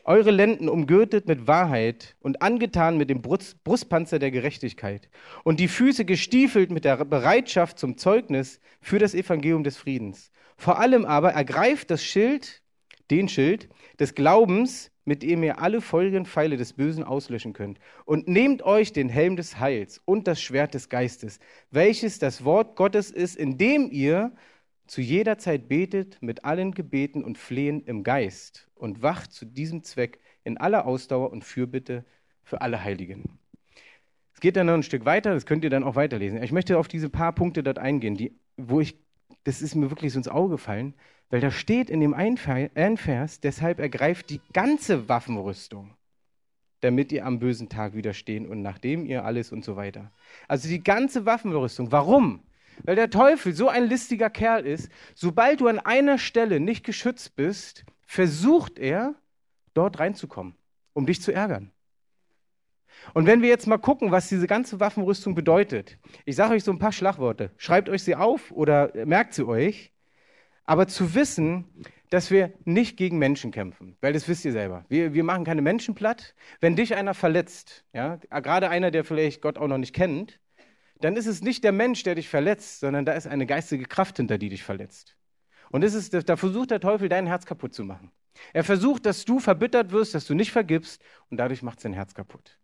eure 0.05 0.31
Lenden 0.31 0.69
umgürtet 0.69 1.27
mit 1.27 1.49
Wahrheit 1.49 2.17
und 2.21 2.41
angetan 2.41 2.97
mit 2.97 3.11
dem 3.11 3.23
Brustpanzer 3.23 4.19
der 4.19 4.31
Gerechtigkeit 4.31 5.09
und 5.43 5.59
die 5.59 5.69
Füße 5.69 6.05
gestiefelt 6.05 6.71
mit 6.71 6.85
der 6.85 7.05
Bereitschaft 7.05 7.79
zum 7.79 7.99
Zeugnis 7.99 8.61
für 8.81 9.01
das 9.01 9.15
Evangelium 9.15 9.65
des 9.65 9.77
Friedens. 9.77 10.31
Vor 10.57 10.79
allem 10.79 11.05
aber 11.05 11.33
ergreift 11.33 11.91
das 11.91 12.05
Schild, 12.05 12.63
den 13.11 13.29
Schild 13.29 13.69
des 13.99 14.15
Glaubens, 14.15 14.93
mit 15.07 15.23
dem 15.23 15.43
ihr 15.43 15.63
alle 15.63 15.81
folgenden 15.81 16.27
Pfeile 16.27 16.59
des 16.59 16.75
Bösen 16.75 17.03
auslöschen 17.03 17.55
könnt. 17.55 17.79
Und 18.05 18.29
nehmt 18.29 18.63
euch 18.63 18.93
den 18.93 19.09
Helm 19.09 19.37
des 19.37 19.59
Heils 19.59 20.03
und 20.05 20.27
das 20.27 20.43
Schwert 20.43 20.75
des 20.75 20.91
Geistes, 20.91 21.39
welches 21.71 22.19
das 22.19 22.45
Wort 22.45 22.77
Gottes 22.77 23.11
ist, 23.11 23.37
indem 23.37 23.89
ihr 23.91 24.33
zu 24.87 25.01
jeder 25.01 25.39
Zeit 25.39 25.69
betet 25.69 26.19
mit 26.21 26.45
allen 26.45 26.73
Gebeten 26.73 27.25
und 27.25 27.39
Flehen 27.39 27.83
im 27.87 28.03
Geist 28.03 28.69
und 28.75 29.03
wacht 29.03 29.33
zu 29.33 29.47
diesem 29.47 29.83
Zweck 29.83 30.21
in 30.45 30.59
aller 30.59 30.87
Ausdauer 30.87 31.31
und 31.33 31.45
Fürbitte 31.45 32.05
für 32.43 32.61
alle 32.61 32.83
Heiligen. 32.83 33.39
Es 34.35 34.41
geht 34.41 34.57
dann 34.57 34.67
noch 34.67 34.75
ein 34.75 34.83
Stück 34.83 35.05
weiter, 35.05 35.33
das 35.33 35.47
könnt 35.47 35.65
ihr 35.65 35.71
dann 35.71 35.83
auch 35.83 35.95
weiterlesen. 35.95 36.43
Ich 36.43 36.53
möchte 36.53 36.79
auf 36.79 36.89
diese 36.89 37.09
paar 37.09 37.33
Punkte 37.33 37.63
dort 37.63 37.79
eingehen, 37.79 38.17
die, 38.17 38.39
wo 38.57 38.81
ich 38.81 38.99
das 39.47 39.63
ist 39.63 39.77
mir 39.77 39.91
wirklich 39.91 40.13
so 40.13 40.19
ins 40.19 40.29
Auge 40.29 40.57
gefallen, 40.57 40.95
weil 41.31 41.41
da 41.41 41.53
steht 41.53 41.89
in 41.89 42.01
dem 42.01 42.15
einen 42.15 42.37
Vers, 42.37 43.41
deshalb 43.41 43.79
ergreift 43.79 44.31
die 44.31 44.41
ganze 44.53 45.09
Waffenrüstung, 45.09 45.95
damit 46.81 47.13
ihr 47.13 47.25
am 47.25 47.39
bösen 47.39 47.69
Tag 47.69 47.95
widerstehen 47.95 48.49
und 48.49 48.63
nachdem 48.63 49.07
ihr 49.07 49.25
alles 49.25 49.53
und 49.53 49.65
so 49.65 49.77
weiter. 49.77 50.11
Also 50.49 50.69
die 50.69 50.83
ganze 50.83 51.27
Waffenrüstung. 51.27 51.93
Warum? 51.93 52.43
Weil 52.83 52.97
der 52.97 53.09
Teufel 53.09 53.55
so 53.55 53.69
ein 53.69 53.85
listiger 53.89 54.31
Kerl 54.31 54.67
ist, 54.67 54.91
sobald 55.15 55.61
du 55.61 55.69
an 55.69 55.79
einer 55.79 56.19
Stelle 56.19 56.59
nicht 56.59 56.85
geschützt 56.85 57.37
bist, 57.37 57.85
versucht 58.05 58.81
er, 58.81 59.15
dort 59.75 60.01
reinzukommen, 60.01 60.57
um 60.93 61.07
dich 61.07 61.23
zu 61.23 61.33
ärgern. 61.33 61.71
Und 63.15 63.27
wenn 63.27 63.43
wir 63.43 63.49
jetzt 63.49 63.67
mal 63.67 63.79
gucken, 63.79 64.11
was 64.11 64.29
diese 64.29 64.47
ganze 64.47 64.81
Waffenrüstung 64.81 65.35
bedeutet, 65.35 65.99
ich 66.25 66.37
sage 66.37 66.55
euch 66.55 66.65
so 66.65 66.73
ein 66.73 66.79
paar 66.79 66.93
Schlagworte, 66.93 67.51
schreibt 67.57 67.89
euch 67.89 68.03
sie 68.03 68.17
auf 68.17 68.51
oder 68.53 68.93
merkt 69.05 69.35
sie 69.35 69.47
euch, 69.47 69.93
aber 70.65 70.89
zu 70.89 71.15
wissen, 71.15 71.65
dass 72.11 72.31
wir 72.31 72.53
nicht 72.65 72.97
gegen 72.97 73.19
Menschen 73.19 73.51
kämpfen, 73.51 73.97
weil 74.01 74.13
das 74.13 74.29
wisst 74.29 74.45
ihr 74.45 74.53
selber. 74.53 74.85
Wir, 74.89 75.15
wir 75.15 75.25
machen 75.25 75.45
keine 75.45 75.63
Menschen 75.63 75.95
platt. 75.95 76.35
Wenn 76.61 76.77
dich 76.77 76.95
einer 76.95 77.15
verletzt, 77.15 77.85
ja, 77.93 78.17
gerade 78.17 78.69
einer, 78.69 78.91
der 78.91 79.05
vielleicht 79.05 79.43
Gott 79.43 79.59
auch 79.59 79.69
noch 79.69 79.79
nicht 79.79 79.95
kennt, 79.95 80.39
dann 81.01 81.17
ist 81.17 81.27
es 81.27 81.43
nicht 81.43 81.65
der 81.65 81.73
Mensch, 81.73 82.03
der 82.05 82.15
dich 82.15 82.29
verletzt, 82.29 82.81
sondern 82.81 83.05
da 83.05 83.13
ist 83.13 83.27
eine 83.27 83.47
geistige 83.47 83.85
Kraft 83.85 84.17
hinter, 84.17 84.39
die 84.39 84.49
dich 84.49 84.63
verletzt. 84.63 85.17
Und 85.71 85.83
das 85.83 85.95
ist, 85.95 86.15
da 86.29 86.37
versucht 86.37 86.71
der 86.71 86.81
Teufel, 86.81 87.09
dein 87.09 87.27
Herz 87.27 87.45
kaputt 87.45 87.75
zu 87.75 87.85
machen. 87.85 88.13
Er 88.53 88.65
versucht, 88.65 89.07
dass 89.07 89.25
du 89.25 89.41
verbittert 89.41 89.93
wirst, 89.93 90.15
dass 90.15 90.27
du 90.27 90.35
nicht 90.35 90.53
vergibst 90.53 91.03
und 91.31 91.39
dadurch 91.39 91.63
macht 91.63 91.81
sein 91.81 91.93
Herz 91.93 92.15
kaputt. 92.15 92.59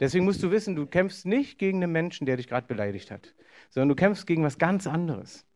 Deswegen 0.00 0.24
musst 0.24 0.42
du 0.42 0.50
wissen, 0.50 0.76
du 0.76 0.86
kämpfst 0.86 1.24
nicht 1.26 1.58
gegen 1.58 1.82
einen 1.82 1.92
Menschen, 1.92 2.26
der 2.26 2.36
dich 2.36 2.48
gerade 2.48 2.66
beleidigt 2.66 3.10
hat, 3.10 3.34
sondern 3.70 3.88
du 3.90 3.94
kämpfst 3.94 4.26
gegen 4.26 4.42
was 4.42 4.58
ganz 4.58 4.86
anderes. 4.86 5.46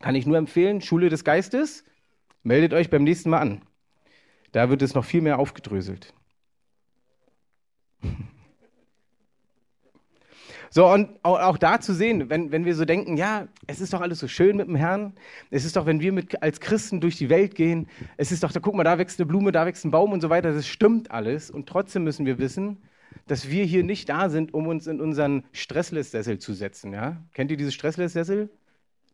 Kann 0.00 0.14
ich 0.14 0.26
nur 0.26 0.36
empfehlen, 0.36 0.80
Schule 0.82 1.08
des 1.08 1.24
Geistes, 1.24 1.84
meldet 2.42 2.74
euch 2.74 2.90
beim 2.90 3.04
nächsten 3.04 3.30
Mal 3.30 3.40
an. 3.40 3.62
Da 4.52 4.68
wird 4.68 4.82
es 4.82 4.94
noch 4.94 5.04
viel 5.04 5.22
mehr 5.22 5.38
aufgedröselt. 5.38 6.12
So, 10.70 10.92
und 10.92 11.24
auch 11.24 11.56
da 11.56 11.80
zu 11.80 11.94
sehen, 11.94 12.30
wenn, 12.30 12.50
wenn 12.50 12.64
wir 12.64 12.74
so 12.74 12.84
denken, 12.84 13.16
ja, 13.16 13.46
es 13.68 13.80
ist 13.80 13.92
doch 13.92 14.00
alles 14.00 14.18
so 14.18 14.26
schön 14.26 14.56
mit 14.56 14.66
dem 14.66 14.74
Herrn, 14.74 15.12
es 15.52 15.64
ist 15.64 15.76
doch, 15.76 15.86
wenn 15.86 16.00
wir 16.00 16.10
mit, 16.10 16.42
als 16.42 16.58
Christen 16.58 17.00
durch 17.00 17.16
die 17.16 17.30
Welt 17.30 17.54
gehen, 17.54 17.86
es 18.16 18.32
ist 18.32 18.42
doch, 18.42 18.50
da 18.50 18.58
guck 18.58 18.74
mal, 18.74 18.82
da 18.82 18.98
wächst 18.98 19.20
eine 19.20 19.26
Blume, 19.26 19.52
da 19.52 19.66
wächst 19.66 19.84
ein 19.84 19.92
Baum 19.92 20.10
und 20.10 20.20
so 20.20 20.30
weiter, 20.30 20.52
das 20.52 20.66
stimmt 20.66 21.12
alles. 21.12 21.48
Und 21.48 21.68
trotzdem 21.68 22.02
müssen 22.02 22.26
wir 22.26 22.38
wissen, 22.38 22.82
dass 23.26 23.48
wir 23.48 23.64
hier 23.64 23.84
nicht 23.84 24.08
da 24.08 24.28
sind, 24.28 24.52
um 24.54 24.66
uns 24.66 24.86
in 24.86 25.00
unseren 25.00 25.44
Stressless-Sessel 25.52 26.38
zu 26.38 26.52
setzen. 26.52 26.92
Ja? 26.92 27.22
Kennt 27.32 27.50
ihr 27.50 27.56
diese 27.56 27.72
Stressless-Sessel? 27.72 28.50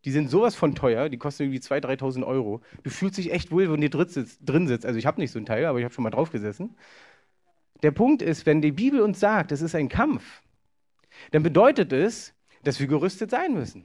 Die 0.05 0.11
sind 0.11 0.31
sowas 0.31 0.55
von 0.55 0.75
teuer, 0.75 1.09
die 1.09 1.19
kosten 1.19 1.45
irgendwie 1.45 1.61
2.000, 1.61 2.01
3.000 2.01 2.27
Euro. 2.27 2.63
Du 2.83 2.91
fühlst 2.91 3.19
dich 3.19 3.33
echt 3.33 3.51
wohl, 3.51 3.71
wenn 3.71 3.81
du 3.81 3.89
drin 3.91 4.67
sitzt. 4.67 4.87
Also 4.87 4.99
ich 4.99 5.07
habe 5.07 5.21
nicht 5.21 5.31
so 5.31 5.39
ein 5.39 5.45
Teil, 5.45 5.67
aber 5.67 5.79
ich 5.79 5.85
habe 5.85 5.93
schon 5.93 6.05
mal 6.05 6.11
drauf 6.11 6.31
gesessen. 6.31 6.75
Der 7.83 7.91
Punkt 7.91 8.23
ist, 8.23 8.47
wenn 8.47 8.63
die 8.63 8.73
Bibel 8.73 9.01
uns 9.01 9.21
sagt, 9.21 9.53
es 9.53 9.61
ist 9.61 9.75
ein 9.75 9.89
Kampf, 9.89 10.43
dann 11.33 11.43
bedeutet 11.43 11.93
es, 11.93 12.35
dass 12.63 12.81
wir 12.81 12.87
gerüstet 12.87 13.31
sein 13.31 13.55
müssen. 13.55 13.85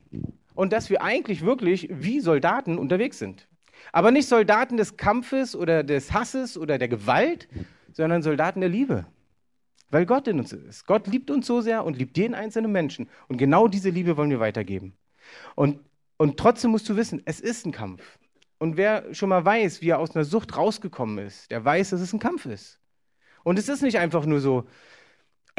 Und 0.54 0.72
dass 0.72 0.90
wir 0.90 1.02
eigentlich 1.02 1.42
wirklich 1.42 1.90
wie 1.92 2.22
Soldaten 2.22 2.78
unterwegs 2.78 3.20
sind. 3.20 3.48
Aber 3.92 4.12
nicht 4.12 4.28
Soldaten 4.28 4.78
des 4.78 4.96
Kampfes 4.96 5.56
oder 5.56 5.84
des 5.84 6.14
Hasses 6.14 6.58
oder 6.58 6.78
der 6.78 6.88
Gewalt, 6.88 7.50
sondern 7.92 8.22
Soldaten 8.22 8.62
der 8.62 8.70
Liebe. 8.70 9.06
Weil 9.90 10.06
Gott 10.06 10.28
in 10.28 10.40
uns 10.40 10.52
ist. 10.52 10.86
Gott 10.86 11.08
liebt 11.08 11.30
uns 11.30 11.46
so 11.46 11.62
sehr 11.62 11.86
und 11.86 11.98
liebt 11.98 12.18
jeden 12.18 12.34
einzelnen 12.34 12.72
Menschen. 12.72 13.10
Und 13.28 13.38
genau 13.38 13.68
diese 13.68 13.90
Liebe 13.90 14.18
wollen 14.18 14.30
wir 14.30 14.40
weitergeben. 14.40 14.98
Und, 15.56 15.80
und 16.18 16.38
trotzdem 16.38 16.72
musst 16.72 16.90
du 16.90 16.96
wissen, 16.96 17.22
es 17.26 17.40
ist 17.40 17.66
ein 17.66 17.72
Kampf. 17.72 18.18
Und 18.58 18.78
wer 18.78 19.14
schon 19.14 19.30
mal 19.30 19.44
weiß, 19.44 19.82
wie 19.82 19.90
er 19.90 20.00
aus 20.00 20.16
einer 20.16 20.26
Sucht 20.26 20.58
rausgekommen 20.58 21.20
ist, 21.20 21.52
der 21.52 21.64
weiß, 21.64 21.92
dass 21.92 22.02
es 22.02 22.14
ein 22.14 22.20
Kampf 22.20 22.46
ist. 22.46 22.80
Und 23.44 23.60
es 23.60 23.70
ist 23.70 23.82
nicht 23.82 24.00
einfach 24.00 24.26
nur 24.26 24.40
so, 24.40 24.68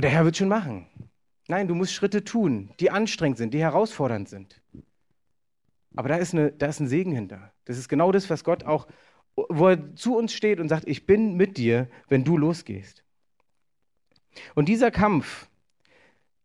der 0.00 0.10
Herr 0.10 0.24
wird 0.24 0.36
schon 0.36 0.48
machen. 0.48 0.86
Nein, 1.48 1.68
du 1.68 1.74
musst 1.74 1.92
Schritte 1.92 2.24
tun, 2.24 2.70
die 2.80 2.90
anstrengend 2.90 3.38
sind, 3.38 3.54
die 3.54 3.60
herausfordernd 3.60 4.28
sind. 4.28 4.60
Aber 5.94 6.08
da 6.08 6.16
ist, 6.16 6.34
eine, 6.34 6.52
da 6.52 6.66
ist 6.66 6.80
ein 6.80 6.88
Segen 6.88 7.12
hinter. 7.12 7.52
Das 7.64 7.78
ist 7.78 7.88
genau 7.88 8.12
das, 8.12 8.28
was 8.28 8.44
Gott 8.44 8.64
auch, 8.64 8.86
wo 9.34 9.68
er 9.68 9.94
zu 9.94 10.16
uns 10.16 10.32
steht 10.32 10.60
und 10.60 10.68
sagt, 10.68 10.88
ich 10.88 11.06
bin 11.06 11.36
mit 11.36 11.56
dir, 11.56 11.88
wenn 12.08 12.24
du 12.24 12.36
losgehst. 12.36 13.05
Und 14.54 14.68
dieser 14.68 14.90
Kampf 14.90 15.48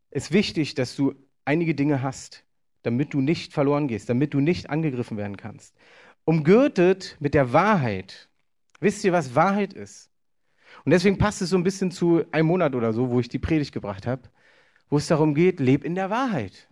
ist 0.09 0.31
wichtig, 0.31 0.75
dass 0.75 0.95
du 0.95 1.13
einige 1.45 1.75
Dinge 1.75 2.01
hast, 2.01 2.43
damit 2.83 3.13
du 3.13 3.21
nicht 3.21 3.53
verloren 3.53 3.87
gehst, 3.87 4.09
damit 4.09 4.33
du 4.33 4.39
nicht 4.39 4.69
angegriffen 4.69 5.17
werden 5.17 5.37
kannst. 5.37 5.75
Umgürtet 6.25 7.17
mit 7.19 7.33
der 7.33 7.53
Wahrheit. 7.53 8.29
Wisst 8.79 9.03
ihr, 9.03 9.13
was 9.13 9.35
Wahrheit 9.35 9.73
ist? 9.73 10.09
Und 10.85 10.91
deswegen 10.91 11.17
passt 11.17 11.41
es 11.41 11.49
so 11.49 11.57
ein 11.57 11.63
bisschen 11.63 11.91
zu 11.91 12.23
einem 12.31 12.47
Monat 12.47 12.75
oder 12.75 12.93
so, 12.93 13.09
wo 13.09 13.19
ich 13.19 13.29
die 13.29 13.39
Predigt 13.39 13.73
gebracht 13.73 14.07
habe 14.07 14.29
wo 14.91 14.97
es 14.97 15.07
darum 15.07 15.33
geht, 15.33 15.59
leb 15.59 15.83
in 15.83 15.95
der 15.95 16.11
Wahrheit. 16.11 16.67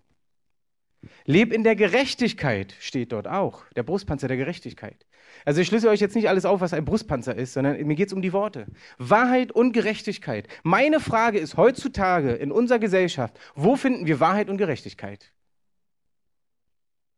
Leb 1.26 1.54
in 1.54 1.64
der 1.64 1.76
Gerechtigkeit, 1.76 2.76
steht 2.80 3.12
dort 3.12 3.28
auch. 3.28 3.64
Der 3.76 3.84
Brustpanzer 3.84 4.28
der 4.28 4.38
Gerechtigkeit. 4.38 5.06
Also 5.46 5.62
ich 5.62 5.68
schlüsse 5.68 5.90
euch 5.90 6.00
jetzt 6.00 6.16
nicht 6.16 6.28
alles 6.28 6.46
auf, 6.46 6.62
was 6.62 6.74
ein 6.74 6.86
Brustpanzer 6.86 7.36
ist, 7.36 7.54
sondern 7.54 7.82
mir 7.86 7.96
geht 7.96 8.08
es 8.08 8.14
um 8.14 8.22
die 8.22 8.34
Worte. 8.34 8.68
Wahrheit 8.98 9.52
und 9.52 9.72
Gerechtigkeit. 9.72 10.48
Meine 10.64 11.00
Frage 11.00 11.40
ist 11.40 11.58
heutzutage 11.58 12.34
in 12.34 12.52
unserer 12.52 12.80
Gesellschaft, 12.80 13.40
wo 13.56 13.76
finden 13.76 14.08
wir 14.08 14.20
Wahrheit 14.20 14.50
und 14.50 14.58
Gerechtigkeit? 14.58 15.32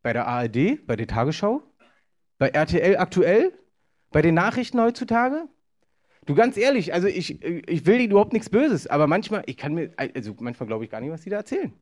Bei 0.04 0.14
der 0.14 0.28
ARD, 0.28 0.86
bei 0.86 0.96
der 0.96 1.08
Tagesschau, 1.08 1.64
bei 2.38 2.50
RTL 2.50 2.98
aktuell, 2.98 3.54
bei 4.12 4.22
den 4.22 4.36
Nachrichten 4.36 4.80
heutzutage? 4.80 5.48
Du 6.26 6.36
ganz 6.36 6.58
ehrlich, 6.58 6.94
also 6.94 7.08
ich, 7.08 7.42
ich 7.42 7.86
will 7.86 7.98
dir 7.98 8.06
überhaupt 8.06 8.34
nichts 8.34 8.50
Böses, 8.50 8.86
aber 8.86 9.08
manchmal, 9.08 9.44
ich 9.48 9.58
kann 9.58 9.74
mir, 9.74 9.92
also 9.98 10.36
manchmal 10.40 10.68
glaube 10.68 10.86
ich 10.86 10.92
gar 10.92 11.02
nicht, 11.02 11.12
was 11.12 11.22
die 11.22 11.32
da 11.32 11.38
erzählen. 11.38 11.74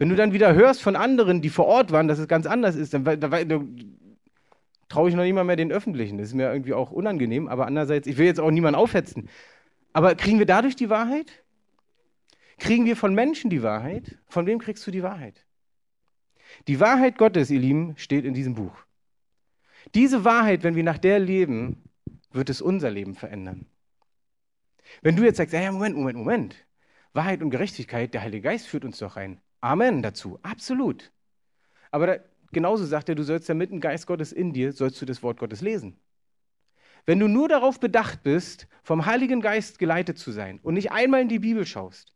Wenn 0.00 0.08
du 0.08 0.16
dann 0.16 0.32
wieder 0.32 0.54
hörst 0.54 0.80
von 0.80 0.96
anderen, 0.96 1.42
die 1.42 1.50
vor 1.50 1.66
Ort 1.66 1.92
waren, 1.92 2.08
dass 2.08 2.18
es 2.18 2.26
ganz 2.26 2.46
anders 2.46 2.74
ist, 2.74 2.94
dann, 2.94 3.04
dann, 3.04 3.20
dann 3.20 3.98
traue 4.88 5.10
ich 5.10 5.14
noch 5.14 5.24
nicht 5.24 5.34
mal 5.34 5.44
mehr 5.44 5.56
den 5.56 5.70
Öffentlichen. 5.70 6.16
Das 6.16 6.28
ist 6.28 6.34
mir 6.34 6.50
irgendwie 6.50 6.72
auch 6.72 6.90
unangenehm, 6.90 7.48
aber 7.48 7.66
andererseits, 7.66 8.06
ich 8.06 8.16
will 8.16 8.24
jetzt 8.24 8.40
auch 8.40 8.50
niemanden 8.50 8.80
aufhetzen. 8.80 9.28
Aber 9.92 10.14
kriegen 10.14 10.38
wir 10.38 10.46
dadurch 10.46 10.74
die 10.74 10.88
Wahrheit? 10.88 11.44
Kriegen 12.58 12.86
wir 12.86 12.96
von 12.96 13.14
Menschen 13.14 13.50
die 13.50 13.62
Wahrheit? 13.62 14.16
Von 14.26 14.46
wem 14.46 14.58
kriegst 14.58 14.86
du 14.86 14.90
die 14.90 15.02
Wahrheit? 15.02 15.44
Die 16.66 16.80
Wahrheit 16.80 17.18
Gottes, 17.18 17.50
ihr 17.50 17.60
Lieben, 17.60 17.92
steht 17.98 18.24
in 18.24 18.32
diesem 18.32 18.54
Buch. 18.54 18.72
Diese 19.94 20.24
Wahrheit, 20.24 20.62
wenn 20.62 20.76
wir 20.76 20.82
nach 20.82 20.96
der 20.96 21.18
leben, 21.18 21.84
wird 22.32 22.48
es 22.48 22.62
unser 22.62 22.90
Leben 22.90 23.14
verändern. 23.14 23.66
Wenn 25.02 25.14
du 25.16 25.24
jetzt 25.24 25.36
sagst, 25.36 25.52
ja, 25.52 25.70
Moment, 25.70 25.94
Moment, 25.94 26.16
Moment, 26.16 26.56
Wahrheit 27.12 27.42
und 27.42 27.50
Gerechtigkeit, 27.50 28.14
der 28.14 28.22
Heilige 28.22 28.44
Geist 28.44 28.66
führt 28.66 28.86
uns 28.86 28.96
doch 28.96 29.16
rein. 29.16 29.42
Amen 29.60 30.02
dazu, 30.02 30.38
absolut. 30.42 31.12
Aber 31.90 32.06
da, 32.06 32.16
genauso 32.52 32.84
sagt 32.84 33.08
er, 33.08 33.14
du 33.14 33.22
sollst 33.22 33.48
ja 33.48 33.54
mit 33.54 33.70
dem 33.70 33.80
Geist 33.80 34.06
Gottes 34.06 34.32
in 34.32 34.52
dir, 34.52 34.72
sollst 34.72 35.00
du 35.00 35.06
das 35.06 35.22
Wort 35.22 35.38
Gottes 35.38 35.60
lesen. 35.60 35.98
Wenn 37.06 37.18
du 37.18 37.28
nur 37.28 37.48
darauf 37.48 37.80
bedacht 37.80 38.22
bist, 38.22 38.68
vom 38.82 39.06
Heiligen 39.06 39.40
Geist 39.40 39.78
geleitet 39.78 40.18
zu 40.18 40.32
sein 40.32 40.60
und 40.62 40.74
nicht 40.74 40.92
einmal 40.92 41.22
in 41.22 41.28
die 41.28 41.38
Bibel 41.38 41.66
schaust, 41.66 42.14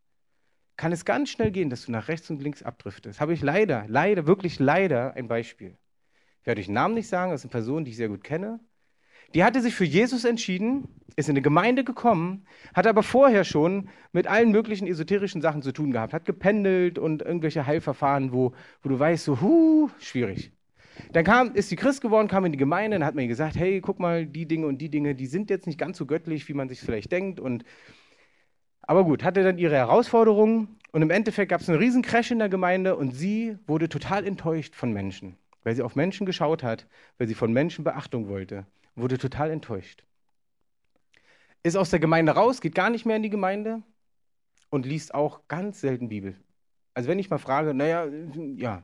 kann 0.76 0.92
es 0.92 1.04
ganz 1.04 1.30
schnell 1.30 1.50
gehen, 1.50 1.70
dass 1.70 1.86
du 1.86 1.92
nach 1.92 2.08
rechts 2.08 2.30
und 2.30 2.42
links 2.42 2.62
abdriftest. 2.62 3.20
Habe 3.20 3.32
ich 3.32 3.42
leider, 3.42 3.84
leider, 3.88 4.26
wirklich 4.26 4.58
leider 4.58 5.14
ein 5.14 5.28
Beispiel. 5.28 5.78
Ich 6.40 6.46
werde 6.46 6.60
euch 6.60 6.68
Namen 6.68 6.94
nicht 6.94 7.08
sagen, 7.08 7.30
das 7.30 7.40
ist 7.40 7.46
eine 7.46 7.52
Person, 7.52 7.84
die 7.84 7.92
ich 7.92 7.96
sehr 7.96 8.08
gut 8.08 8.24
kenne. 8.24 8.60
Die 9.34 9.42
hatte 9.42 9.60
sich 9.60 9.74
für 9.74 9.84
Jesus 9.84 10.24
entschieden, 10.24 10.86
ist 11.16 11.28
in 11.28 11.32
eine 11.32 11.42
Gemeinde 11.42 11.82
gekommen, 11.82 12.46
hat 12.72 12.86
aber 12.86 13.02
vorher 13.02 13.42
schon 13.42 13.88
mit 14.12 14.28
allen 14.28 14.52
möglichen 14.52 14.86
esoterischen 14.86 15.40
Sachen 15.40 15.60
zu 15.60 15.72
tun 15.72 15.90
gehabt, 15.90 16.12
hat 16.12 16.24
gependelt 16.24 16.98
und 17.00 17.22
irgendwelche 17.22 17.66
Heilverfahren, 17.66 18.32
wo, 18.32 18.52
wo 18.82 18.88
du 18.88 18.98
weißt, 18.98 19.24
so, 19.24 19.40
huh, 19.40 19.90
schwierig. 19.98 20.52
Dann 21.12 21.24
kam, 21.24 21.52
ist 21.54 21.68
sie 21.68 21.76
Christ 21.76 22.00
geworden, 22.00 22.28
kam 22.28 22.44
in 22.44 22.52
die 22.52 22.58
Gemeinde, 22.58 22.96
dann 22.96 23.06
hat 23.06 23.16
man 23.16 23.22
ihr 23.22 23.28
gesagt, 23.28 23.56
hey, 23.56 23.80
guck 23.80 23.98
mal, 23.98 24.24
die 24.24 24.46
Dinge 24.46 24.68
und 24.68 24.78
die 24.78 24.88
Dinge, 24.88 25.16
die 25.16 25.26
sind 25.26 25.50
jetzt 25.50 25.66
nicht 25.66 25.78
ganz 25.78 25.98
so 25.98 26.06
göttlich, 26.06 26.48
wie 26.48 26.54
man 26.54 26.68
sich 26.68 26.78
vielleicht 26.78 27.10
denkt. 27.10 27.40
Und, 27.40 27.64
aber 28.82 29.02
gut, 29.02 29.24
hatte 29.24 29.42
dann 29.42 29.58
ihre 29.58 29.74
Herausforderungen 29.74 30.78
und 30.92 31.02
im 31.02 31.10
Endeffekt 31.10 31.50
gab 31.50 31.60
es 31.60 31.68
einen 31.68 31.78
riesen 31.78 32.02
Crash 32.02 32.30
in 32.30 32.38
der 32.38 32.48
Gemeinde 32.48 32.94
und 32.94 33.10
sie 33.10 33.58
wurde 33.66 33.88
total 33.88 34.24
enttäuscht 34.24 34.76
von 34.76 34.92
Menschen, 34.92 35.36
weil 35.64 35.74
sie 35.74 35.82
auf 35.82 35.96
Menschen 35.96 36.24
geschaut 36.24 36.62
hat, 36.62 36.86
weil 37.18 37.26
sie 37.26 37.34
von 37.34 37.52
Menschen 37.52 37.82
Beachtung 37.82 38.28
wollte 38.28 38.64
wurde 38.94 39.18
total 39.18 39.50
enttäuscht. 39.50 40.04
Ist 41.62 41.76
aus 41.76 41.90
der 41.90 42.00
Gemeinde 42.00 42.32
raus, 42.32 42.60
geht 42.60 42.74
gar 42.74 42.90
nicht 42.90 43.06
mehr 43.06 43.16
in 43.16 43.22
die 43.22 43.30
Gemeinde 43.30 43.82
und 44.70 44.86
liest 44.86 45.14
auch 45.14 45.48
ganz 45.48 45.80
selten 45.80 46.08
Bibel. 46.08 46.36
Also 46.92 47.08
wenn 47.08 47.18
ich 47.18 47.30
mal 47.30 47.38
frage, 47.38 47.74
naja, 47.74 48.06
ja. 48.56 48.82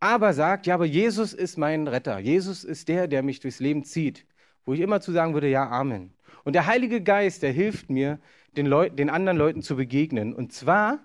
Aber 0.00 0.32
sagt, 0.32 0.66
ja, 0.66 0.74
aber 0.74 0.84
Jesus 0.84 1.32
ist 1.32 1.56
mein 1.56 1.88
Retter. 1.88 2.18
Jesus 2.18 2.64
ist 2.64 2.88
der, 2.88 3.06
der 3.08 3.22
mich 3.22 3.40
durchs 3.40 3.60
Leben 3.60 3.84
zieht. 3.84 4.26
Wo 4.64 4.72
ich 4.72 4.80
immer 4.80 5.00
zu 5.00 5.12
sagen 5.12 5.34
würde, 5.34 5.48
ja, 5.48 5.68
Amen. 5.68 6.14
Und 6.44 6.54
der 6.54 6.66
Heilige 6.66 7.02
Geist, 7.02 7.42
der 7.42 7.52
hilft 7.52 7.90
mir, 7.90 8.18
den, 8.56 8.66
Leut 8.66 8.98
den 8.98 9.10
anderen 9.10 9.38
Leuten 9.38 9.62
zu 9.62 9.76
begegnen. 9.76 10.34
Und 10.34 10.52
zwar 10.52 11.00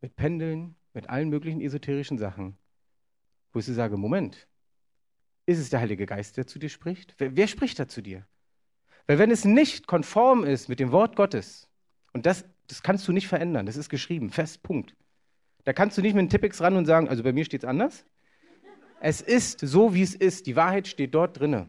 mit 0.00 0.16
Pendeln, 0.16 0.76
mit 0.92 1.08
allen 1.08 1.28
möglichen 1.28 1.60
esoterischen 1.60 2.18
Sachen 2.18 2.58
wo 3.56 3.60
ich 3.60 3.64
sage, 3.64 3.96
Moment, 3.96 4.46
ist 5.46 5.58
es 5.58 5.70
der 5.70 5.80
Heilige 5.80 6.06
Geist, 6.06 6.36
der 6.36 6.46
zu 6.46 6.58
dir 6.58 6.68
spricht? 6.68 7.14
Wer, 7.18 7.36
wer 7.36 7.46
spricht 7.46 7.78
da 7.78 7.88
zu 7.88 8.02
dir? 8.02 8.26
Weil 9.06 9.18
wenn 9.18 9.30
es 9.30 9.44
nicht 9.44 9.86
konform 9.86 10.44
ist 10.44 10.68
mit 10.68 10.80
dem 10.80 10.92
Wort 10.92 11.16
Gottes, 11.16 11.68
und 12.12 12.26
das, 12.26 12.44
das 12.66 12.82
kannst 12.82 13.06
du 13.06 13.12
nicht 13.12 13.28
verändern, 13.28 13.66
das 13.66 13.76
ist 13.76 13.88
geschrieben, 13.88 14.30
fest, 14.30 14.62
Punkt. 14.62 14.96
Da 15.64 15.72
kannst 15.72 15.96
du 15.96 16.02
nicht 16.02 16.14
mit 16.14 16.20
einem 16.20 16.28
Tippix 16.28 16.60
ran 16.60 16.76
und 16.76 16.86
sagen, 16.86 17.08
also 17.08 17.22
bei 17.22 17.32
mir 17.32 17.44
steht 17.44 17.62
es 17.62 17.68
anders. 17.68 18.04
Es 19.00 19.20
ist 19.20 19.60
so, 19.60 19.94
wie 19.94 20.02
es 20.02 20.14
ist. 20.14 20.46
Die 20.46 20.56
Wahrheit 20.56 20.88
steht 20.88 21.14
dort 21.14 21.38
drinne. 21.38 21.68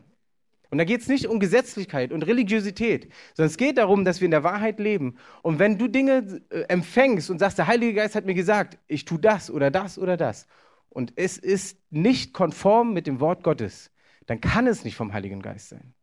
Und 0.69 0.77
da 0.79 0.83
geht 0.83 1.01
es 1.01 1.07
nicht 1.07 1.27
um 1.27 1.39
Gesetzlichkeit 1.39 2.11
und 2.11 2.23
Religiosität, 2.23 3.11
sondern 3.33 3.49
es 3.49 3.57
geht 3.57 3.77
darum, 3.77 4.03
dass 4.03 4.19
wir 4.19 4.25
in 4.25 4.31
der 4.31 4.43
Wahrheit 4.43 4.79
leben. 4.79 5.17
Und 5.41 5.59
wenn 5.59 5.77
du 5.77 5.87
Dinge 5.87 6.41
äh, 6.49 6.61
empfängst 6.63 7.29
und 7.29 7.39
sagst, 7.39 7.57
der 7.57 7.67
Heilige 7.67 7.93
Geist 7.93 8.15
hat 8.15 8.25
mir 8.25 8.33
gesagt, 8.33 8.77
ich 8.87 9.05
tue 9.05 9.19
das 9.19 9.49
oder 9.49 9.71
das 9.71 9.97
oder 9.97 10.17
das, 10.17 10.47
und 10.97 11.13
es 11.15 11.37
ist 11.37 11.77
nicht 11.91 12.33
konform 12.33 12.91
mit 12.91 13.05
dem 13.05 13.19
Wort 13.19 13.43
Gottes, 13.43 13.91
dann 14.25 14.41
kann 14.41 14.65
es 14.65 14.83
nicht 14.83 14.95
vom 14.95 15.13
Heiligen 15.13 15.43
Geist 15.43 15.69
sein. 15.69 15.93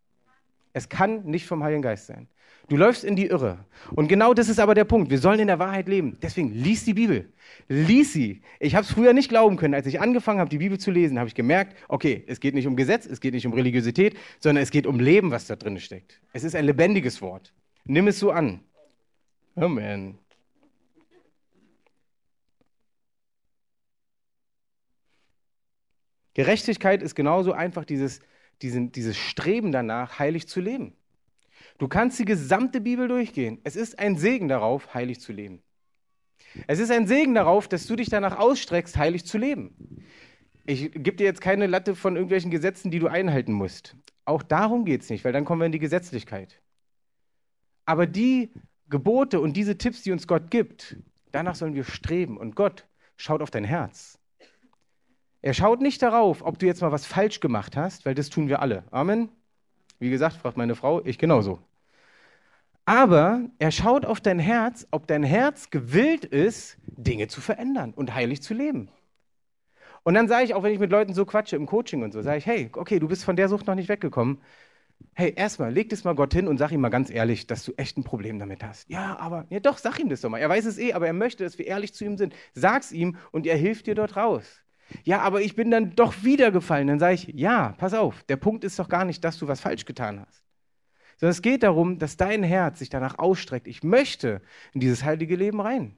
Es 0.73 0.89
kann 0.89 1.25
nicht 1.25 1.49
vom 1.49 1.65
Heiligen 1.65 1.83
Geist 1.83 2.07
sein. 2.07 2.29
Du 2.69 2.77
läufst 2.77 3.03
in 3.03 3.17
die 3.17 3.27
Irre. 3.27 3.65
Und 3.97 4.07
genau 4.07 4.35
das 4.35 4.49
ist 4.49 4.61
aber 4.61 4.77
der 4.77 4.85
Punkt. 4.85 5.11
Wir 5.11 5.19
sollen 5.19 5.41
in 5.41 5.49
der 5.49 5.59
Wahrheit 5.59 5.89
leben. 5.89 6.17
Deswegen 6.23 6.53
lies 6.53 6.85
die 6.85 6.95
Bibel. 6.95 7.33
Lies 7.67 8.13
sie. 8.13 8.43
Ich 8.61 8.77
habe 8.77 8.85
es 8.85 8.93
früher 8.93 9.15
nicht 9.15 9.29
glauben 9.29 9.57
können. 9.57 9.75
Als 9.75 9.87
ich 9.87 10.01
angefangen 10.01 10.39
habe, 10.39 10.49
die 10.49 10.59
Bibel 10.59 10.79
zu 10.79 10.93
lesen, 10.93 11.19
habe 11.19 11.27
ich 11.27 11.35
gemerkt, 11.35 11.77
okay, 11.89 12.23
es 12.29 12.39
geht 12.39 12.55
nicht 12.55 12.69
um 12.69 12.77
Gesetz, 12.77 13.05
es 13.05 13.21
geht 13.21 13.35
nicht 13.35 13.49
um 13.49 13.53
Religiosität, 13.53 14.17
sondern 14.39 14.63
es 14.63 14.71
geht 14.71 14.87
um 14.87 15.01
Leben, 15.01 15.33
was 15.33 15.49
da 15.49 15.57
drin 15.57 15.81
steckt. 15.81 16.21
Es 16.33 16.45
ist 16.45 16.55
ein 16.55 16.67
lebendiges 16.67 17.21
Wort. 17.21 17.53
Nimm 17.85 18.07
es 18.07 18.21
so 18.21 18.31
an. 18.31 18.61
Amen. 19.57 20.19
Gerechtigkeit 26.35 27.03
ist 27.03 27.15
genauso 27.15 27.53
einfach 27.53 27.85
dieses, 27.85 28.21
diesen, 28.63 28.93
dieses 28.93 29.17
Streben 29.17 29.73
danach, 29.73 30.19
heilig 30.19 30.49
zu 30.49 30.61
leben. 30.61 30.95
Du 31.79 31.89
kannst 31.89 32.19
die 32.19 32.25
gesamte 32.25 32.81
Bibel 32.81 33.09
durchgehen. 33.09 33.61
Es 33.65 33.77
ist 33.77 33.99
ein 33.99 34.17
Segen 34.17 34.49
darauf, 34.49 34.95
heilig 34.95 35.21
zu 35.21 35.33
leben. 35.33 35.63
Es 36.67 36.79
ist 36.79 36.91
ein 36.91 37.07
Segen 37.07 37.35
darauf, 37.35 37.67
dass 37.69 37.87
du 37.87 37.97
dich 37.97 38.09
danach 38.09 38.39
ausstreckst, 38.39 38.97
heilig 38.97 39.25
zu 39.25 39.39
leben. 39.39 40.05
Ich 40.67 40.93
gebe 40.93 41.15
dir 41.15 41.25
jetzt 41.25 41.41
keine 41.41 41.67
Latte 41.67 41.95
von 41.95 42.15
irgendwelchen 42.15 42.51
Gesetzen, 42.51 42.91
die 42.91 42.99
du 42.99 43.09
einhalten 43.09 43.53
musst. 43.53 43.97
Auch 44.25 44.43
darum 44.43 44.85
geht 44.85 45.03
es 45.03 45.11
nicht, 45.11 45.25
weil 45.25 45.33
dann 45.33 45.45
kommen 45.45 45.61
wir 45.61 45.67
in 45.67 45.73
die 45.73 45.79
Gesetzlichkeit. 45.79 46.63
Aber 47.85 48.07
die 48.07 48.53
Gebote 48.89 49.41
und 49.41 49.55
diese 49.57 49.77
Tipps, 49.77 50.03
die 50.03 50.13
uns 50.13 50.27
Gott 50.27 50.51
gibt, 50.51 50.97
danach 51.33 51.55
sollen 51.55 51.75
wir 51.75 51.85
streben. 51.85 52.39
Und 52.39 52.55
Gott 52.55 52.87
schaut 53.17 53.43
auf 53.43 53.51
dein 53.51 53.65
Herz. 53.65 54.19
Er 55.45 55.53
schaut 55.53 55.83
nicht 55.83 56.01
darauf, 56.01 56.41
ob 56.41 56.59
du 56.59 56.65
jetzt 56.65 56.81
mal 56.81 56.91
was 56.91 57.05
falsch 57.05 57.39
gemacht 57.41 57.77
hast, 57.77 58.07
weil 58.07 58.15
das 58.15 58.31
tun 58.31 58.49
wir 58.49 58.63
alle. 58.63 58.83
Amen. 58.91 59.29
Wie 59.99 60.09
gesagt, 60.09 60.37
fragt 60.37 60.57
meine 60.57 60.75
Frau, 60.75 61.05
ich 61.05 61.19
genauso. 61.19 61.59
Aber 62.87 63.43
er 63.59 63.71
schaut 63.71 64.07
auf 64.07 64.23
dein 64.23 64.39
Herz, 64.39 64.89
ob 64.91 65.07
dein 65.07 65.23
Herz 65.23 65.69
gewillt 65.69 66.25
ist, 66.25 66.79
Dinge 66.87 67.29
zu 67.29 67.43
verändern 67.43 67.93
und 67.93 68.15
heilig 68.15 68.41
zu 68.41 68.55
leben. 68.55 68.89
Und 70.03 70.15
dann 70.15 70.29
sage 70.29 70.45
ich, 70.45 70.55
auch 70.55 70.63
wenn 70.63 70.73
ich 70.73 70.79
mit 70.79 70.91
Leuten 70.91 71.13
so 71.13 71.27
quatsche 71.27 71.57
im 71.57 71.67
Coaching 71.67 72.03
und 72.03 72.15
so, 72.15 72.23
sage 72.23 72.39
ich, 72.39 72.47
hey, 72.47 72.71
okay, 72.73 72.99
du 72.99 73.07
bist 73.07 73.23
von 73.23 73.37
der 73.37 73.51
Sucht 73.51 73.67
noch 73.67 73.75
nicht 73.75 73.91
weggekommen. 73.91 74.41
Hey, 75.13 75.35
erstmal, 75.37 75.71
leg 75.71 75.91
das 75.91 76.05
mal 76.05 76.15
Gott 76.15 76.33
hin 76.33 76.49
und 76.49 76.57
sag 76.57 76.73
ihm 76.73 76.81
mal 76.81 76.89
ganz 76.89 77.11
ehrlich, 77.11 77.47
dass 77.47 77.67
du 77.67 77.75
echt 77.77 77.99
ein 77.99 78.05
Problem 78.05 78.39
damit 78.39 78.65
hast. 78.65 78.89
Ja, 78.89 79.19
aber, 79.19 79.45
ja 79.51 79.61
doch, 79.61 79.77
sag 79.77 79.99
ihm 79.99 80.09
das 80.09 80.23
doch 80.23 80.31
mal. 80.31 80.39
Er 80.39 80.49
weiß 80.49 80.65
es 80.65 80.79
eh, 80.79 80.95
aber 80.95 81.07
er 81.07 81.13
möchte, 81.13 81.45
dass 81.45 81.59
wir 81.59 81.67
ehrlich 81.67 81.93
zu 81.93 82.07
ihm 82.07 82.17
sind. 82.17 82.35
Sag's 82.55 82.93
ihm 82.93 83.19
und 83.31 83.47
er 83.47 83.59
hilft 83.59 83.87
dir 83.87 83.95
dort 83.95 84.17
raus. 84.17 84.64
Ja, 85.03 85.21
aber 85.21 85.41
ich 85.41 85.57
bin 85.57 85.71
dann 85.71 85.95
doch 85.95 86.23
wieder 86.23 86.51
gefallen. 86.51 86.87
Dann 86.87 86.99
sage 86.99 87.15
ich, 87.15 87.29
ja, 87.35 87.75
pass 87.79 87.95
auf, 87.95 88.23
der 88.25 88.37
Punkt 88.37 88.65
ist 88.65 88.79
doch 88.79 88.89
gar 88.89 89.05
nicht, 89.05 89.25
dass 89.25 89.39
du 89.39 89.49
was 89.49 89.61
falsch 89.61 89.85
getan 89.85 90.21
hast. 90.21 90.45
Sondern 91.17 91.33
es 91.33 91.43
geht 91.43 91.63
darum, 91.63 91.99
dass 91.99 92.17
dein 92.17 92.43
Herz 92.43 92.79
sich 92.79 92.91
danach 92.91 93.19
ausstreckt. 93.19 93.69
Ich 93.69 93.83
möchte 93.83 94.43
in 94.73 94.81
dieses 94.81 95.05
heilige 95.05 95.37
Leben 95.37 95.61
rein. 95.61 95.97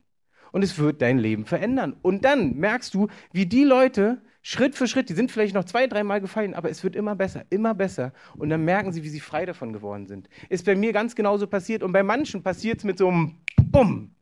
Und 0.52 0.62
es 0.62 0.78
wird 0.78 1.02
dein 1.02 1.18
Leben 1.18 1.44
verändern. 1.44 1.96
Und 2.02 2.24
dann 2.24 2.56
merkst 2.56 2.94
du, 2.94 3.08
wie 3.32 3.46
die 3.46 3.64
Leute 3.64 4.22
Schritt 4.48 4.76
für 4.76 4.86
Schritt, 4.86 5.08
die 5.08 5.14
sind 5.14 5.32
vielleicht 5.32 5.56
noch 5.56 5.64
zwei, 5.64 5.88
dreimal 5.88 6.20
gefallen, 6.20 6.54
aber 6.54 6.70
es 6.70 6.84
wird 6.84 6.94
immer 6.94 7.16
besser, 7.16 7.44
immer 7.50 7.74
besser. 7.74 8.12
Und 8.36 8.48
dann 8.48 8.64
merken 8.64 8.92
sie, 8.92 9.02
wie 9.02 9.08
sie 9.08 9.18
frei 9.18 9.44
davon 9.44 9.72
geworden 9.72 10.06
sind. 10.06 10.28
Ist 10.48 10.64
bei 10.64 10.76
mir 10.76 10.92
ganz 10.92 11.16
genauso 11.16 11.48
passiert. 11.48 11.82
Und 11.82 11.90
bei 11.90 12.04
manchen 12.04 12.44
passiert 12.44 12.78
es 12.78 12.84
mit 12.84 12.96
so 12.96 13.08
einem 13.08 13.40
Bumm. 13.60 14.14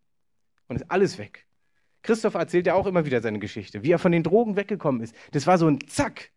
Und 0.67 0.77
ist 0.77 0.91
alles 0.91 1.19
weg. 1.19 1.47
Christoph 2.05 2.35
erzählt 2.35 2.67
ja 2.67 2.75
auch 2.75 2.87
immer 2.87 3.07
wieder 3.07 3.23
seine 3.23 3.39
Geschichte, 3.39 3.83
wie 3.83 3.91
er 3.91 3.99
von 3.99 4.13
den 4.13 4.23
Drogen 4.23 4.57
weggekommen 4.57 5.01
ist. 5.01 5.17
Das 5.33 5.47
war 5.47 5.57
so 5.59 5.67
ein 5.67 5.81
Zack. 5.89 6.31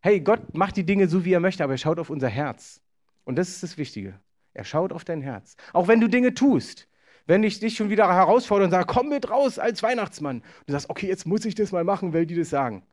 Hey, 0.00 0.20
Gott 0.20 0.54
macht 0.54 0.76
die 0.76 0.84
Dinge 0.84 1.08
so, 1.08 1.24
wie 1.24 1.32
er 1.32 1.40
möchte, 1.40 1.64
aber 1.64 1.72
er 1.72 1.78
schaut 1.78 1.98
auf 1.98 2.10
unser 2.10 2.28
Herz. 2.28 2.80
Und 3.24 3.36
das 3.36 3.48
ist 3.48 3.62
das 3.62 3.78
Wichtige. 3.78 4.20
Er 4.52 4.64
schaut 4.64 4.92
auf 4.92 5.04
dein 5.04 5.22
Herz. 5.22 5.56
Auch 5.72 5.88
wenn 5.88 6.00
du 6.00 6.08
Dinge 6.08 6.34
tust. 6.34 6.88
Wenn 7.24 7.42
ich 7.42 7.58
dich 7.58 7.74
schon 7.74 7.88
wieder 7.88 8.12
herausfordere 8.12 8.66
und 8.66 8.70
sage, 8.70 8.86
komm 8.86 9.08
mit 9.08 9.30
raus 9.30 9.58
als 9.58 9.82
Weihnachtsmann. 9.82 10.36
Und 10.40 10.62
du 10.66 10.72
sagst, 10.72 10.90
okay, 10.90 11.06
jetzt 11.06 11.24
muss 11.24 11.46
ich 11.46 11.54
das 11.54 11.72
mal 11.72 11.84
machen, 11.84 12.12
weil 12.12 12.26
die 12.26 12.34
das 12.34 12.50
sagen. 12.50 12.84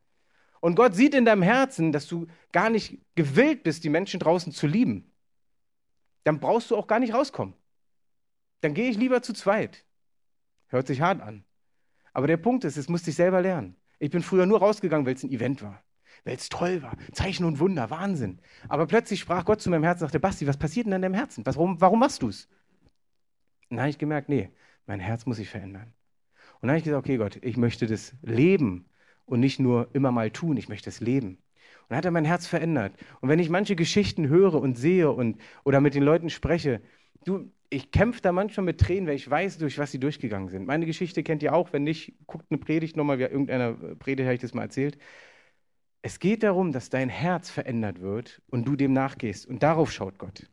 Und 0.60 0.76
Gott 0.76 0.94
sieht 0.94 1.14
in 1.14 1.26
deinem 1.26 1.42
Herzen, 1.42 1.92
dass 1.92 2.06
du 2.06 2.28
gar 2.52 2.70
nicht 2.70 2.98
gewillt 3.14 3.62
bist, 3.62 3.84
die 3.84 3.90
Menschen 3.90 4.20
draußen 4.20 4.52
zu 4.52 4.66
lieben. 4.66 5.12
Dann 6.24 6.40
brauchst 6.40 6.70
du 6.70 6.76
auch 6.76 6.86
gar 6.86 7.00
nicht 7.00 7.12
rauskommen. 7.12 7.54
Dann 8.62 8.72
gehe 8.72 8.88
ich 8.88 8.96
lieber 8.96 9.20
zu 9.20 9.34
zweit. 9.34 9.84
Hört 10.68 10.86
sich 10.86 11.02
hart 11.02 11.20
an. 11.20 11.44
Aber 12.12 12.26
der 12.26 12.36
Punkt 12.36 12.64
ist, 12.64 12.76
es 12.76 12.88
musste 12.88 13.10
ich 13.10 13.16
selber 13.16 13.40
lernen. 13.40 13.76
Ich 13.98 14.10
bin 14.10 14.22
früher 14.22 14.46
nur 14.46 14.58
rausgegangen, 14.58 15.06
weil 15.06 15.14
es 15.14 15.22
ein 15.22 15.30
Event 15.30 15.62
war. 15.62 15.82
Weil 16.24 16.36
es 16.36 16.48
toll 16.48 16.82
war. 16.82 16.96
Zeichen 17.12 17.44
und 17.44 17.60
Wunder, 17.60 17.90
Wahnsinn. 17.90 18.40
Aber 18.68 18.86
plötzlich 18.86 19.20
sprach 19.20 19.44
Gott 19.44 19.60
zu 19.60 19.70
meinem 19.70 19.84
Herzen 19.84 20.02
und 20.02 20.08
sagte, 20.08 20.20
Basti, 20.20 20.46
was 20.46 20.56
passiert 20.56 20.86
denn 20.86 20.92
in 20.92 21.02
deinem 21.02 21.14
Herzen? 21.14 21.44
Was, 21.46 21.56
warum, 21.56 21.80
warum 21.80 22.00
machst 22.00 22.22
du 22.22 22.28
es? 22.28 22.48
Und 23.68 23.76
dann 23.76 23.80
habe 23.80 23.90
ich 23.90 23.98
gemerkt, 23.98 24.28
nee, 24.28 24.50
mein 24.86 25.00
Herz 25.00 25.26
muss 25.26 25.36
sich 25.36 25.48
verändern. 25.48 25.92
Und 26.60 26.62
dann 26.62 26.70
habe 26.70 26.78
ich 26.78 26.84
gesagt, 26.84 27.04
okay 27.04 27.16
Gott, 27.16 27.38
ich 27.42 27.56
möchte 27.56 27.86
das 27.86 28.14
leben 28.22 28.86
und 29.24 29.40
nicht 29.40 29.60
nur 29.60 29.88
immer 29.94 30.12
mal 30.12 30.30
tun, 30.30 30.56
ich 30.56 30.68
möchte 30.68 30.90
es 30.90 31.00
leben. 31.00 31.28
Und 31.28 31.90
dann 31.90 31.98
hat 31.98 32.04
er 32.04 32.10
mein 32.10 32.24
Herz 32.24 32.46
verändert. 32.46 32.92
Und 33.20 33.28
wenn 33.28 33.38
ich 33.38 33.48
manche 33.48 33.76
Geschichten 33.76 34.28
höre 34.28 34.54
und 34.54 34.76
sehe 34.76 35.10
und, 35.10 35.40
oder 35.64 35.80
mit 35.80 35.94
den 35.94 36.02
Leuten 36.02 36.28
spreche, 36.28 36.82
du, 37.24 37.52
ich 37.70 37.90
kämpfe 37.90 38.20
da 38.20 38.32
manchmal 38.32 38.66
mit 38.66 38.80
Tränen, 38.80 39.06
weil 39.06 39.14
ich 39.14 39.30
weiß, 39.30 39.58
durch 39.58 39.78
was 39.78 39.92
sie 39.92 40.00
durchgegangen 40.00 40.48
sind. 40.48 40.66
Meine 40.66 40.86
Geschichte 40.86 41.22
kennt 41.22 41.42
ihr 41.42 41.54
auch. 41.54 41.72
Wenn 41.72 41.84
nicht, 41.84 42.14
guckt 42.26 42.46
eine 42.50 42.58
Predigt 42.58 42.96
nochmal, 42.96 43.18
wie 43.18 43.22
irgendeiner 43.22 43.74
Predigt 43.96 44.26
habe 44.26 44.34
ich 44.34 44.40
das 44.40 44.54
mal 44.54 44.62
erzählt. 44.62 44.98
Es 46.02 46.18
geht 46.18 46.42
darum, 46.42 46.72
dass 46.72 46.88
dein 46.88 47.08
Herz 47.08 47.50
verändert 47.50 48.00
wird 48.00 48.42
und 48.48 48.66
du 48.66 48.74
dem 48.74 48.92
nachgehst. 48.92 49.46
Und 49.46 49.62
darauf 49.62 49.92
schaut 49.92 50.18
Gott. 50.18 50.48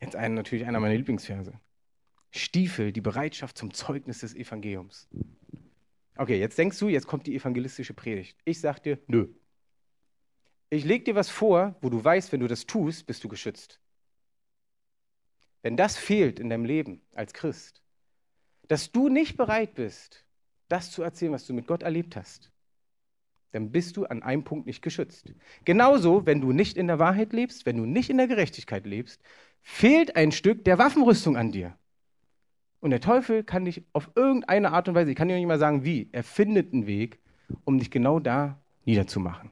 Jetzt 0.00 0.16
ein, 0.16 0.34
natürlich 0.34 0.66
einer 0.66 0.80
meiner 0.80 0.94
Lieblingsverse. 0.94 1.60
Stiefel, 2.30 2.92
die 2.92 3.00
Bereitschaft 3.00 3.58
zum 3.58 3.74
Zeugnis 3.74 4.20
des 4.20 4.34
Evangeliums. 4.34 5.08
Okay, 6.16 6.38
jetzt 6.38 6.56
denkst 6.58 6.78
du, 6.78 6.88
jetzt 6.88 7.06
kommt 7.06 7.26
die 7.26 7.34
evangelistische 7.34 7.94
Predigt. 7.94 8.38
Ich 8.44 8.60
sag 8.60 8.82
dir, 8.82 8.98
nö. 9.08 9.28
Ich 10.70 10.84
leg 10.84 11.04
dir 11.04 11.16
was 11.16 11.28
vor, 11.28 11.74
wo 11.80 11.90
du 11.90 12.02
weißt, 12.02 12.30
wenn 12.32 12.40
du 12.40 12.46
das 12.46 12.64
tust, 12.64 13.06
bist 13.06 13.24
du 13.24 13.28
geschützt. 13.28 13.80
Wenn 15.62 15.76
das 15.76 15.96
fehlt 15.96 16.38
in 16.38 16.48
deinem 16.48 16.64
Leben 16.64 17.02
als 17.12 17.34
Christ, 17.34 17.82
dass 18.68 18.92
du 18.92 19.08
nicht 19.08 19.36
bereit 19.36 19.74
bist, 19.74 20.24
das 20.68 20.92
zu 20.92 21.02
erzählen, 21.02 21.32
was 21.32 21.46
du 21.46 21.52
mit 21.52 21.66
Gott 21.66 21.82
erlebt 21.82 22.14
hast, 22.14 22.52
dann 23.50 23.72
bist 23.72 23.96
du 23.96 24.04
an 24.06 24.22
einem 24.22 24.44
Punkt 24.44 24.66
nicht 24.66 24.80
geschützt. 24.80 25.34
Genauso, 25.64 26.24
wenn 26.24 26.40
du 26.40 26.52
nicht 26.52 26.76
in 26.76 26.86
der 26.86 27.00
Wahrheit 27.00 27.32
lebst, 27.32 27.66
wenn 27.66 27.76
du 27.76 27.84
nicht 27.84 28.08
in 28.08 28.16
der 28.16 28.28
Gerechtigkeit 28.28 28.86
lebst, 28.86 29.20
fehlt 29.62 30.14
ein 30.14 30.30
Stück 30.30 30.64
der 30.64 30.78
Waffenrüstung 30.78 31.36
an 31.36 31.50
dir. 31.50 31.76
Und 32.78 32.90
der 32.90 33.00
Teufel 33.00 33.42
kann 33.42 33.64
dich 33.64 33.82
auf 33.92 34.10
irgendeine 34.14 34.70
Art 34.70 34.88
und 34.88 34.94
Weise, 34.94 35.10
ich 35.10 35.16
kann 35.16 35.26
dir 35.26 35.34
nicht 35.34 35.46
mal 35.46 35.58
sagen 35.58 35.84
wie, 35.84 36.08
er 36.12 36.22
findet 36.22 36.72
einen 36.72 36.86
Weg, 36.86 37.18
um 37.64 37.78
dich 37.78 37.90
genau 37.90 38.20
da 38.20 38.62
niederzumachen. 38.84 39.50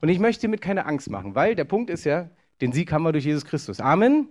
Und 0.00 0.08
ich 0.08 0.18
möchte 0.18 0.48
mit 0.48 0.60
keine 0.60 0.86
Angst 0.86 1.10
machen, 1.10 1.34
weil 1.34 1.54
der 1.54 1.64
Punkt 1.64 1.90
ist 1.90 2.04
ja, 2.04 2.30
den 2.60 2.72
Sieg 2.72 2.92
haben 2.92 3.02
wir 3.02 3.12
durch 3.12 3.24
Jesus 3.24 3.44
Christus. 3.44 3.80
Amen. 3.80 4.28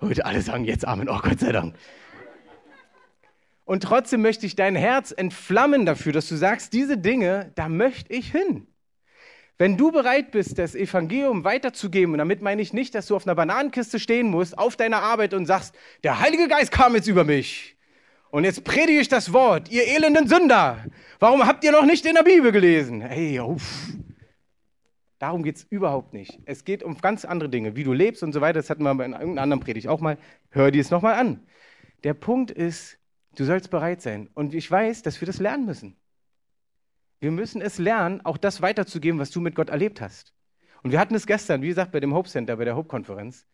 Heute 0.00 0.24
alle 0.26 0.42
sagen 0.42 0.64
jetzt 0.64 0.86
Amen. 0.86 1.08
Oh 1.08 1.20
Gott 1.22 1.40
sei 1.40 1.52
Dank. 1.52 1.74
Und 3.64 3.84
trotzdem 3.84 4.22
möchte 4.22 4.46
ich 4.46 4.56
dein 4.56 4.74
Herz 4.74 5.12
entflammen 5.16 5.86
dafür, 5.86 6.12
dass 6.12 6.28
du 6.28 6.36
sagst, 6.36 6.72
diese 6.72 6.98
Dinge, 6.98 7.52
da 7.54 7.68
möchte 7.68 8.12
ich 8.12 8.32
hin. 8.32 8.66
Wenn 9.58 9.76
du 9.76 9.92
bereit 9.92 10.32
bist, 10.32 10.58
das 10.58 10.74
Evangelium 10.74 11.44
weiterzugeben, 11.44 12.14
und 12.14 12.18
damit 12.18 12.42
meine 12.42 12.60
ich 12.60 12.72
nicht, 12.72 12.94
dass 12.96 13.06
du 13.06 13.14
auf 13.14 13.26
einer 13.26 13.36
Bananenkiste 13.36 14.00
stehen 14.00 14.26
musst, 14.28 14.58
auf 14.58 14.76
deiner 14.76 15.02
Arbeit 15.02 15.34
und 15.34 15.46
sagst, 15.46 15.74
der 16.02 16.18
Heilige 16.18 16.48
Geist 16.48 16.72
kam 16.72 16.96
jetzt 16.96 17.06
über 17.06 17.22
mich. 17.22 17.76
Und 18.30 18.44
jetzt 18.44 18.64
predige 18.64 18.98
ich 18.98 19.08
das 19.08 19.32
Wort, 19.32 19.70
ihr 19.70 19.86
elenden 19.86 20.26
Sünder. 20.26 20.84
Warum 21.20 21.46
habt 21.46 21.62
ihr 21.64 21.70
noch 21.70 21.84
nicht 21.84 22.04
in 22.06 22.14
der 22.14 22.24
Bibel 22.24 22.50
gelesen? 22.50 23.02
Hey, 23.02 23.38
uff. 23.38 23.62
Darum 25.22 25.44
geht 25.44 25.54
es 25.54 25.62
überhaupt 25.62 26.14
nicht. 26.14 26.40
Es 26.46 26.64
geht 26.64 26.82
um 26.82 26.98
ganz 26.98 27.24
andere 27.24 27.48
Dinge, 27.48 27.76
wie 27.76 27.84
du 27.84 27.92
lebst 27.92 28.24
und 28.24 28.32
so 28.32 28.40
weiter. 28.40 28.58
Das 28.58 28.70
hatten 28.70 28.82
wir 28.82 28.90
in 28.90 29.12
irgendeiner 29.12 29.42
anderen 29.42 29.62
Predigt 29.62 29.86
auch 29.86 30.00
mal. 30.00 30.18
Hör 30.50 30.72
dir 30.72 30.80
es 30.80 30.90
nochmal 30.90 31.14
an. 31.14 31.46
Der 32.02 32.12
Punkt 32.12 32.50
ist, 32.50 32.98
du 33.36 33.44
sollst 33.44 33.70
bereit 33.70 34.02
sein. 34.02 34.30
Und 34.34 34.52
ich 34.52 34.68
weiß, 34.68 35.02
dass 35.02 35.20
wir 35.20 35.26
das 35.26 35.38
lernen 35.38 35.64
müssen. 35.64 35.96
Wir 37.20 37.30
müssen 37.30 37.62
es 37.62 37.78
lernen, 37.78 38.20
auch 38.24 38.36
das 38.36 38.62
weiterzugeben, 38.62 39.20
was 39.20 39.30
du 39.30 39.40
mit 39.40 39.54
Gott 39.54 39.70
erlebt 39.70 40.00
hast. 40.00 40.34
Und 40.82 40.90
wir 40.90 40.98
hatten 40.98 41.14
es 41.14 41.28
gestern, 41.28 41.62
wie 41.62 41.68
gesagt, 41.68 41.92
bei 41.92 42.00
dem 42.00 42.14
Hope 42.14 42.28
Center, 42.28 42.56
bei 42.56 42.64
der 42.64 42.74
Hope-Konferenz. 42.74 43.46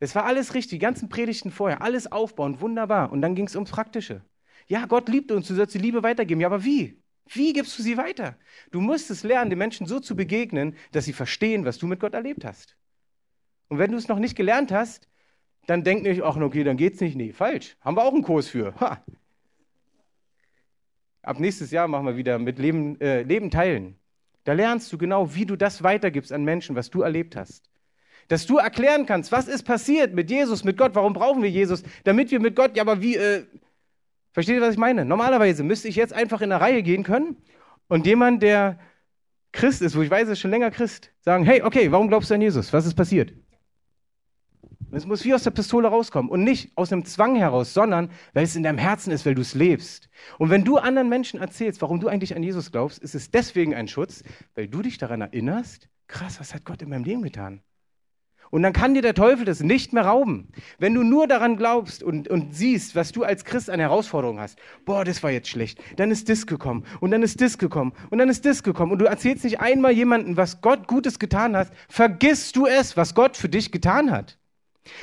Es 0.00 0.16
war 0.16 0.24
alles 0.24 0.54
richtig, 0.54 0.70
die 0.70 0.78
ganzen 0.80 1.08
Predigten 1.08 1.52
vorher, 1.52 1.82
alles 1.82 2.10
aufbauend, 2.10 2.60
wunderbar. 2.60 3.12
Und 3.12 3.22
dann 3.22 3.36
ging 3.36 3.46
es 3.46 3.54
ums 3.54 3.70
Praktische. 3.70 4.24
Ja, 4.66 4.86
Gott 4.86 5.08
liebt 5.08 5.30
uns, 5.30 5.46
du 5.46 5.54
sollst 5.54 5.72
die 5.72 5.78
Liebe 5.78 6.02
weitergeben. 6.02 6.40
Ja, 6.40 6.48
aber 6.48 6.64
wie? 6.64 6.99
Wie 7.32 7.52
gibst 7.52 7.78
du 7.78 7.82
sie 7.82 7.96
weiter? 7.96 8.36
Du 8.70 8.80
musst 8.80 9.10
es 9.10 9.22
lernen, 9.22 9.50
den 9.50 9.58
Menschen 9.58 9.86
so 9.86 10.00
zu 10.00 10.16
begegnen, 10.16 10.74
dass 10.92 11.04
sie 11.04 11.12
verstehen, 11.12 11.64
was 11.64 11.78
du 11.78 11.86
mit 11.86 12.00
Gott 12.00 12.14
erlebt 12.14 12.44
hast. 12.44 12.76
Und 13.68 13.78
wenn 13.78 13.92
du 13.92 13.98
es 13.98 14.08
noch 14.08 14.18
nicht 14.18 14.34
gelernt 14.34 14.72
hast, 14.72 15.08
dann 15.66 15.84
denk 15.84 16.02
nicht, 16.02 16.22
ach, 16.22 16.36
okay, 16.36 16.64
dann 16.64 16.76
geht's 16.76 17.00
nicht. 17.00 17.16
Nee, 17.16 17.32
falsch. 17.32 17.76
Haben 17.80 17.96
wir 17.96 18.04
auch 18.04 18.12
einen 18.12 18.22
Kurs 18.22 18.48
für. 18.48 18.74
Ha. 18.80 19.04
Ab 21.22 21.38
nächstes 21.38 21.70
Jahr 21.70 21.86
machen 21.86 22.06
wir 22.06 22.16
wieder 22.16 22.38
mit 22.38 22.58
Leben, 22.58 23.00
äh, 23.00 23.22
Leben 23.22 23.50
teilen. 23.50 23.96
Da 24.44 24.54
lernst 24.54 24.92
du 24.92 24.98
genau, 24.98 25.34
wie 25.34 25.46
du 25.46 25.54
das 25.54 25.82
weitergibst 25.82 26.32
an 26.32 26.44
Menschen, 26.44 26.74
was 26.74 26.90
du 26.90 27.02
erlebt 27.02 27.36
hast. 27.36 27.70
Dass 28.26 28.46
du 28.46 28.56
erklären 28.56 29.06
kannst, 29.06 29.30
was 29.30 29.46
ist 29.46 29.64
passiert 29.64 30.14
mit 30.14 30.30
Jesus, 30.30 30.64
mit 30.64 30.76
Gott, 30.76 30.94
warum 30.94 31.12
brauchen 31.12 31.42
wir 31.42 31.50
Jesus, 31.50 31.82
damit 32.04 32.30
wir 32.30 32.40
mit 32.40 32.56
Gott, 32.56 32.76
ja, 32.76 32.82
aber 32.82 33.02
wie, 33.02 33.16
äh, 33.16 33.44
versteht 34.32 34.56
ihr, 34.56 34.62
was 34.62 34.74
ich 34.74 34.78
meine? 34.78 35.04
Normalerweise 35.04 35.62
müsste 35.62 35.88
ich 35.88 35.96
jetzt 35.96 36.12
einfach 36.12 36.40
in 36.40 36.52
eine 36.52 36.60
Reihe 36.60 36.82
gehen 36.82 37.02
können 37.02 37.36
und 37.88 38.06
jemand, 38.06 38.42
der 38.42 38.78
Christ 39.52 39.82
ist, 39.82 39.96
wo 39.96 40.02
ich 40.02 40.10
weiß, 40.10 40.28
er 40.28 40.32
ist 40.32 40.40
schon 40.40 40.50
länger 40.50 40.70
Christ, 40.70 41.12
sagen, 41.20 41.44
hey, 41.44 41.62
okay, 41.62 41.90
warum 41.90 42.08
glaubst 42.08 42.30
du 42.30 42.34
an 42.34 42.40
Jesus? 42.40 42.72
Was 42.72 42.86
ist 42.86 42.94
passiert? 42.94 43.32
Es 44.92 45.06
muss 45.06 45.24
wie 45.24 45.34
aus 45.34 45.44
der 45.44 45.52
Pistole 45.52 45.88
rauskommen 45.88 46.30
und 46.30 46.42
nicht 46.42 46.76
aus 46.76 46.92
einem 46.92 47.04
Zwang 47.04 47.36
heraus, 47.36 47.74
sondern 47.74 48.10
weil 48.32 48.44
es 48.44 48.56
in 48.56 48.64
deinem 48.64 48.78
Herzen 48.78 49.12
ist, 49.12 49.24
weil 49.24 49.36
du 49.36 49.40
es 49.40 49.54
lebst. 49.54 50.08
Und 50.38 50.50
wenn 50.50 50.64
du 50.64 50.78
anderen 50.78 51.08
Menschen 51.08 51.40
erzählst, 51.40 51.80
warum 51.80 52.00
du 52.00 52.08
eigentlich 52.08 52.34
an 52.34 52.42
Jesus 52.42 52.72
glaubst, 52.72 52.98
ist 52.98 53.14
es 53.14 53.30
deswegen 53.30 53.74
ein 53.74 53.86
Schutz, 53.86 54.24
weil 54.54 54.66
du 54.66 54.82
dich 54.82 54.98
daran 54.98 55.20
erinnerst, 55.20 55.88
krass, 56.08 56.40
was 56.40 56.54
hat 56.54 56.64
Gott 56.64 56.82
in 56.82 56.88
meinem 56.88 57.04
Leben 57.04 57.22
getan? 57.22 57.62
Und 58.50 58.62
dann 58.62 58.72
kann 58.72 58.94
dir 58.94 59.02
der 59.02 59.14
Teufel 59.14 59.44
das 59.44 59.60
nicht 59.60 59.92
mehr 59.92 60.04
rauben. 60.04 60.48
Wenn 60.78 60.94
du 60.94 61.04
nur 61.04 61.28
daran 61.28 61.56
glaubst 61.56 62.02
und, 62.02 62.26
und 62.28 62.54
siehst, 62.54 62.96
was 62.96 63.12
du 63.12 63.22
als 63.22 63.44
Christ 63.44 63.70
an 63.70 63.78
Herausforderungen 63.78 64.40
hast, 64.40 64.58
boah, 64.84 65.04
das 65.04 65.22
war 65.22 65.30
jetzt 65.30 65.48
schlecht, 65.48 65.80
dann 65.96 66.10
ist 66.10 66.28
das 66.28 66.46
gekommen 66.46 66.84
und 66.98 67.12
dann 67.12 67.22
ist 67.22 67.40
das 67.40 67.58
gekommen 67.58 67.92
und 68.10 68.18
dann 68.18 68.28
ist 68.28 68.44
das 68.44 68.64
gekommen 68.64 68.90
und 68.90 68.98
du 68.98 69.04
erzählst 69.04 69.44
nicht 69.44 69.60
einmal 69.60 69.92
jemandem, 69.92 70.36
was 70.36 70.60
Gott 70.60 70.88
Gutes 70.88 71.20
getan 71.20 71.56
hat, 71.56 71.70
vergisst 71.88 72.56
du 72.56 72.66
es, 72.66 72.96
was 72.96 73.14
Gott 73.14 73.36
für 73.36 73.48
dich 73.48 73.70
getan 73.70 74.10
hat. 74.10 74.36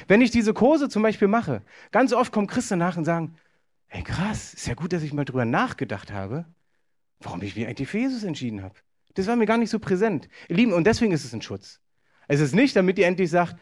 Wenn 0.07 0.21
ich 0.21 0.31
diese 0.31 0.53
Kurse 0.53 0.89
zum 0.89 1.01
Beispiel 1.03 1.29
mache, 1.29 1.61
ganz 1.91 2.11
oft 2.11 2.33
kommen 2.33 2.47
Christen 2.47 2.79
nach 2.79 2.97
und 2.97 3.05
sagen, 3.05 3.35
hey 3.87 4.03
krass, 4.03 4.53
ist 4.53 4.67
ja 4.67 4.73
gut, 4.73 4.91
dass 4.91 5.03
ich 5.03 5.13
mal 5.13 5.23
drüber 5.23 5.45
nachgedacht 5.45 6.11
habe, 6.11 6.45
warum 7.21 7.41
ich 7.41 7.55
mich 7.55 7.65
eigentlich 7.65 7.87
für 7.87 7.99
Jesus 7.99 8.23
entschieden 8.23 8.61
habe. 8.61 8.75
Das 9.13 9.27
war 9.27 9.37
mir 9.37 9.45
gar 9.45 9.57
nicht 9.57 9.69
so 9.69 9.79
präsent. 9.79 10.27
Ihr 10.49 10.57
Lieben, 10.57 10.73
und 10.73 10.85
deswegen 10.85 11.13
ist 11.13 11.23
es 11.23 11.33
ein 11.33 11.41
Schutz. 11.41 11.79
Es 12.27 12.39
ist 12.39 12.55
nicht, 12.55 12.75
damit 12.75 12.99
ihr 12.99 13.07
endlich 13.07 13.29
sagt, 13.29 13.55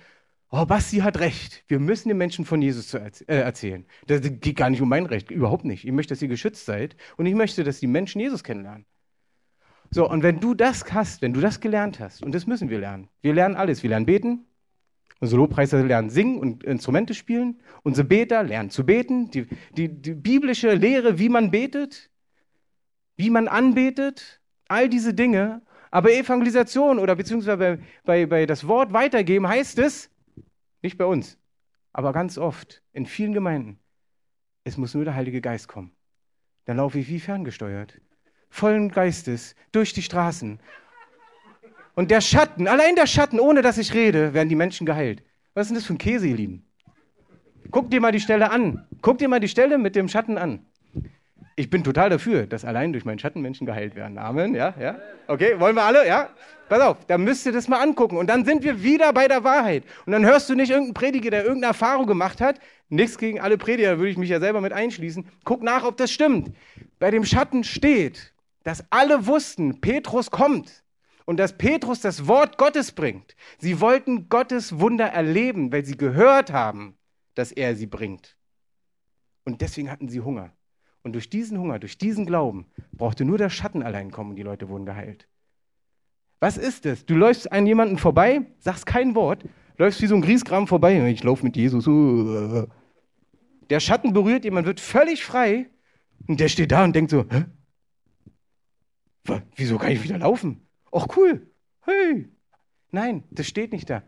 oh, 0.52 0.66
Basti 0.66 0.98
hat 0.98 1.20
recht, 1.20 1.64
wir 1.68 1.80
müssen 1.80 2.10
den 2.10 2.18
Menschen 2.18 2.46
von 2.46 2.62
Jesus 2.62 2.94
erz 2.94 3.22
äh, 3.22 3.38
erzählen. 3.38 3.86
Das 4.08 4.22
geht 4.22 4.56
gar 4.56 4.70
nicht 4.70 4.82
um 4.82 4.90
mein 4.90 5.06
Recht, 5.06 5.32
überhaupt 5.32 5.66
nicht. 5.66 5.86
Ich 5.86 5.92
möchte, 5.92 6.14
dass 6.14 6.22
ihr 6.22 6.28
geschützt 6.28 6.66
seid 6.66 6.96
und 7.18 7.26
ich 7.26 7.36
möchte, 7.36 7.64
dass 7.64 7.80
die 7.80 7.88
Menschen 7.88 8.22
Jesus 8.22 8.44
kennenlernen. 8.44 8.86
So, 9.92 10.10
und 10.10 10.24
wenn 10.24 10.40
du 10.40 10.56
das 10.56 10.84
hast, 10.94 11.22
wenn 11.22 11.34
du 11.34 11.42
das 11.42 11.60
gelernt 11.60 12.00
hast, 12.00 12.24
und 12.24 12.34
das 12.34 12.48
müssen 12.48 12.70
wir 12.70 12.80
lernen, 12.80 13.08
wir 13.22 13.34
lernen 13.34 13.56
alles, 13.56 13.84
wir 13.84 13.90
lernen 13.90 14.06
beten, 14.06 14.46
Unsere 15.20 15.40
Lobpreiser 15.40 15.82
lernen 15.84 16.10
singen 16.10 16.40
und 16.40 16.64
Instrumente 16.64 17.14
spielen. 17.14 17.62
Unsere 17.84 18.06
Beter 18.06 18.44
lernen 18.44 18.70
zu 18.70 18.86
beten. 18.86 19.32
Die, 19.32 19.48
die, 19.78 19.90
die 19.90 20.14
biblische 20.14 20.74
Lehre, 20.74 21.20
wie 21.20 21.30
man 21.30 21.52
betet, 21.52 22.10
wie 23.16 23.30
man 23.30 23.48
anbetet, 23.48 24.42
all 24.68 24.90
diese 24.90 25.14
Dinge. 25.14 25.62
Aber 25.96 26.12
Evangelisation 26.12 27.00
oder 27.00 27.16
beziehungsweise 27.16 27.56
bei, 27.56 27.80
bei, 28.04 28.26
bei 28.26 28.46
das 28.46 28.68
Wort 28.68 28.92
weitergeben 28.92 29.48
heißt 29.48 29.80
es, 29.80 30.10
nicht 30.82 30.98
bei 30.98 31.06
uns, 31.06 31.38
aber 31.94 32.12
ganz 32.12 32.38
oft 32.38 32.84
in 32.92 33.06
vielen 33.06 33.32
Gemeinden, 33.32 33.80
es 34.66 34.76
muss 34.76 34.94
nur 34.94 35.06
der 35.06 35.16
Heilige 35.16 35.40
Geist 35.40 35.70
kommen. 35.70 35.96
Dann 36.66 36.76
laufe 36.76 37.00
ich 37.00 37.08
wie 37.08 37.22
ferngesteuert, 37.22 38.02
vollen 38.50 38.90
Geistes 38.90 39.56
durch 39.72 39.94
die 39.94 40.02
Straßen 40.02 40.60
und 41.94 42.12
der 42.12 42.20
Schatten, 42.20 42.68
allein 42.68 42.98
der 42.98 43.08
Schatten, 43.08 43.40
ohne 43.40 43.62
dass 43.62 43.78
ich 43.78 43.94
rede, 43.94 44.34
werden 44.34 44.50
die 44.50 44.56
Menschen 44.56 44.86
geheilt. 44.86 45.24
Was 45.54 45.68
ist 45.68 45.70
denn 45.70 45.76
das 45.76 45.86
für 45.86 45.94
ein 45.94 45.98
Käse, 45.98 46.28
ihr 46.28 46.36
Lieben? 46.36 46.66
Guck 47.72 47.90
dir 47.90 48.02
mal 48.02 48.12
die 48.12 48.20
Stelle 48.20 48.52
an. 48.52 48.86
Guck 49.02 49.20
dir 49.20 49.30
mal 49.30 49.40
die 49.40 49.48
Stelle 49.48 49.78
mit 49.78 49.96
dem 49.96 50.10
Schatten 50.10 50.38
an. 50.38 50.66
Ich 51.58 51.70
bin 51.70 51.86
total 51.86 52.10
dafür, 52.10 52.48
dass 52.48 52.66
allein 52.66 52.92
durch 52.92 53.06
meinen 53.06 53.18
Schatten 53.18 53.42
Menschen 53.42 53.66
geheilt 53.66 53.96
werden. 53.96 54.18
Amen, 54.18 54.56
ja, 54.56 54.74
ja. 54.78 55.00
Okay, 55.28 55.58
wollen 55.58 55.76
wir 55.76 55.84
alle, 55.84 56.06
ja? 56.06 56.30
Pass 56.68 56.82
auf, 56.82 57.06
da 57.06 57.18
müsst 57.18 57.46
ihr 57.46 57.54
das 57.54 57.70
mal 57.70 57.82
angucken. 57.82 58.18
Und 58.18 58.28
dann 58.28 58.44
sind 58.44 58.64
wir 58.64 58.84
wieder 58.84 59.14
bei 59.14 59.30
der 59.30 59.46
Wahrheit. 59.46 59.84
Und 60.06 60.12
dann 60.12 60.26
hörst 60.26 60.50
du 60.50 60.56
nicht 60.56 60.70
irgendeinen 60.70 60.96
Prediger, 60.96 61.30
der 61.30 61.44
irgendeine 61.44 61.68
Erfahrung 61.68 62.08
gemacht 62.08 62.42
hat. 62.42 62.60
Nichts 62.90 63.18
gegen 63.18 63.40
alle 63.40 63.58
Prediger, 63.58 63.98
würde 63.98 64.10
ich 64.10 64.18
mich 64.18 64.30
ja 64.30 64.42
selber 64.42 64.60
mit 64.60 64.74
einschließen. 64.74 65.30
Guck 65.46 65.64
nach, 65.64 65.86
ob 65.86 65.96
das 65.96 66.12
stimmt. 66.12 66.54
Bei 67.00 67.10
dem 67.10 67.24
Schatten 67.24 67.64
steht, 67.64 68.34
dass 68.64 68.84
alle 68.90 69.26
wussten, 69.26 69.80
Petrus 69.80 70.32
kommt 70.32 70.84
und 71.24 71.38
dass 71.38 71.58
Petrus 71.58 72.02
das 72.02 72.28
Wort 72.28 72.58
Gottes 72.58 72.92
bringt. 72.92 73.36
Sie 73.60 73.80
wollten 73.80 74.28
Gottes 74.28 74.80
Wunder 74.80 75.06
erleben, 75.06 75.72
weil 75.72 75.86
sie 75.86 75.96
gehört 75.96 76.52
haben, 76.52 76.98
dass 77.36 77.52
er 77.52 77.76
sie 77.76 77.88
bringt. 77.88 78.36
Und 79.46 79.62
deswegen 79.62 79.90
hatten 79.90 80.10
sie 80.10 80.20
Hunger. 80.20 80.52
Und 81.06 81.14
durch 81.14 81.30
diesen 81.30 81.60
Hunger, 81.60 81.78
durch 81.78 82.00
diesen 82.00 82.26
Glauben, 82.26 82.66
brauchte 82.92 83.26
nur 83.26 83.38
der 83.38 83.52
Schatten 83.52 83.84
allein 83.84 84.10
kommen 84.10 84.32
und 84.32 84.38
die 84.38 84.42
Leute 84.42 84.70
wurden 84.70 84.88
geheilt. 84.88 85.28
Was 86.40 86.58
ist 86.58 86.88
es? 86.88 87.06
Du 87.06 87.14
läufst 87.14 87.52
an 87.52 87.68
jemanden 87.68 88.00
vorbei, 88.00 88.48
sagst 88.58 88.88
kein 88.88 89.14
Wort, 89.14 89.46
läufst 89.78 90.02
wie 90.02 90.08
so 90.08 90.16
ein 90.16 90.24
Griesgram 90.24 90.66
vorbei. 90.66 91.08
Ich 91.12 91.24
laufe 91.24 91.46
mit 91.46 91.56
Jesus. 91.56 91.86
Der 93.70 93.80
Schatten 93.80 94.14
berührt 94.14 94.46
jemand, 94.46 94.66
wird 94.66 94.80
völlig 94.80 95.24
frei 95.24 95.70
und 96.28 96.40
der 96.40 96.48
steht 96.48 96.72
da 96.72 96.84
und 96.84 96.96
denkt 96.96 97.12
so, 97.12 97.26
Hä? 97.30 97.46
Wieso 99.56 99.78
kann 99.78 99.92
ich 99.92 100.04
wieder 100.04 100.18
laufen? 100.18 100.68
ach 100.92 101.06
cool, 101.16 101.52
hey. 101.82 102.28
Nein, 102.90 103.26
das 103.30 103.46
steht 103.46 103.74
nicht 103.74 103.92
da. 103.92 104.02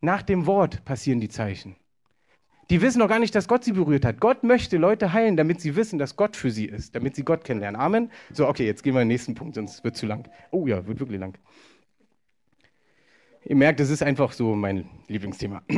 Nach 0.00 0.22
dem 0.22 0.46
Wort 0.46 0.84
passieren 0.84 1.20
die 1.20 1.28
Zeichen. 1.28 1.76
Die 2.70 2.80
wissen 2.80 3.00
noch 3.00 3.08
gar 3.08 3.18
nicht, 3.18 3.34
dass 3.34 3.48
Gott 3.48 3.64
sie 3.64 3.72
berührt 3.72 4.04
hat. 4.04 4.20
Gott 4.20 4.44
möchte 4.44 4.76
Leute 4.76 5.12
heilen, 5.12 5.36
damit 5.36 5.60
sie 5.60 5.74
wissen, 5.74 5.98
dass 5.98 6.14
Gott 6.14 6.36
für 6.36 6.52
sie 6.52 6.66
ist, 6.66 6.94
damit 6.94 7.16
sie 7.16 7.24
Gott 7.24 7.42
kennenlernen. 7.42 7.80
Amen. 7.80 8.10
So, 8.32 8.46
okay, 8.46 8.64
jetzt 8.64 8.84
gehen 8.84 8.94
wir 8.94 9.02
in 9.02 9.08
den 9.08 9.14
nächsten 9.14 9.34
Punkt, 9.34 9.56
sonst 9.56 9.82
wird 9.82 9.96
zu 9.96 10.06
lang. 10.06 10.28
Oh 10.52 10.68
ja, 10.68 10.86
wird 10.86 11.00
wirklich 11.00 11.18
lang. 11.18 11.36
Ihr 13.44 13.56
merkt, 13.56 13.80
es 13.80 13.90
ist 13.90 14.04
einfach 14.04 14.32
so 14.32 14.54
mein 14.54 14.88
Lieblingsthema. 15.08 15.62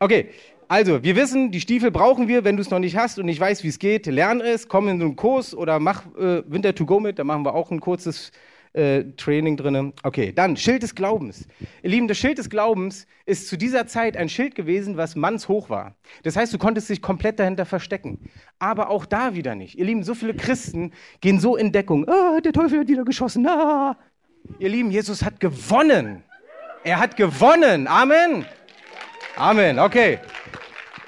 Okay, 0.00 0.30
also 0.66 1.04
wir 1.04 1.14
wissen, 1.14 1.52
die 1.52 1.60
Stiefel 1.60 1.92
brauchen 1.92 2.26
wir. 2.26 2.44
Wenn 2.44 2.56
du 2.56 2.62
es 2.62 2.68
noch 2.68 2.80
nicht 2.80 2.96
hast 2.96 3.18
und 3.18 3.26
nicht 3.26 3.38
weißt, 3.38 3.62
wie 3.62 3.68
es 3.68 3.78
geht, 3.78 4.06
lern 4.06 4.40
es, 4.40 4.68
komm 4.68 4.88
in 4.88 4.98
so 4.98 5.04
einen 5.06 5.16
Kurs 5.16 5.54
oder 5.54 5.78
mach 5.78 6.04
äh, 6.16 6.42
Winter 6.46 6.74
to 6.74 6.84
Go 6.84 6.98
mit. 6.98 7.18
Da 7.20 7.24
machen 7.24 7.44
wir 7.44 7.54
auch 7.54 7.70
ein 7.70 7.80
kurzes 7.80 8.32
äh, 8.74 9.04
Training 9.16 9.56
drin. 9.56 9.92
Okay, 10.02 10.32
dann 10.32 10.56
Schild 10.56 10.82
des 10.82 10.94
Glaubens. 10.94 11.46
Ihr 11.82 11.90
Lieben, 11.90 12.08
das 12.08 12.18
Schild 12.18 12.38
des 12.38 12.50
Glaubens 12.50 13.06
ist 13.24 13.48
zu 13.48 13.56
dieser 13.56 13.86
Zeit 13.86 14.16
ein 14.16 14.28
Schild 14.28 14.54
gewesen, 14.54 14.96
was 14.96 15.16
mannshoch 15.16 15.70
war. 15.70 15.94
Das 16.24 16.36
heißt, 16.36 16.52
du 16.52 16.58
konntest 16.58 16.90
dich 16.90 17.00
komplett 17.00 17.38
dahinter 17.38 17.66
verstecken. 17.66 18.30
Aber 18.58 18.90
auch 18.90 19.06
da 19.06 19.34
wieder 19.34 19.54
nicht. 19.54 19.78
Ihr 19.78 19.84
Lieben, 19.84 20.02
so 20.02 20.14
viele 20.14 20.34
Christen 20.34 20.92
gehen 21.20 21.40
so 21.40 21.56
in 21.56 21.72
Deckung. 21.72 22.08
Ah, 22.08 22.40
der 22.40 22.52
Teufel 22.52 22.80
hat 22.80 22.88
wieder 22.88 23.04
geschossen. 23.04 23.46
Ah. 23.46 23.96
Ihr 24.58 24.68
Lieben, 24.68 24.90
Jesus 24.90 25.22
hat 25.22 25.40
gewonnen. 25.40 26.22
Er 26.82 26.98
hat 26.98 27.16
gewonnen. 27.16 27.86
Amen. 27.86 28.44
Amen. 29.36 29.78
Okay. 29.78 30.18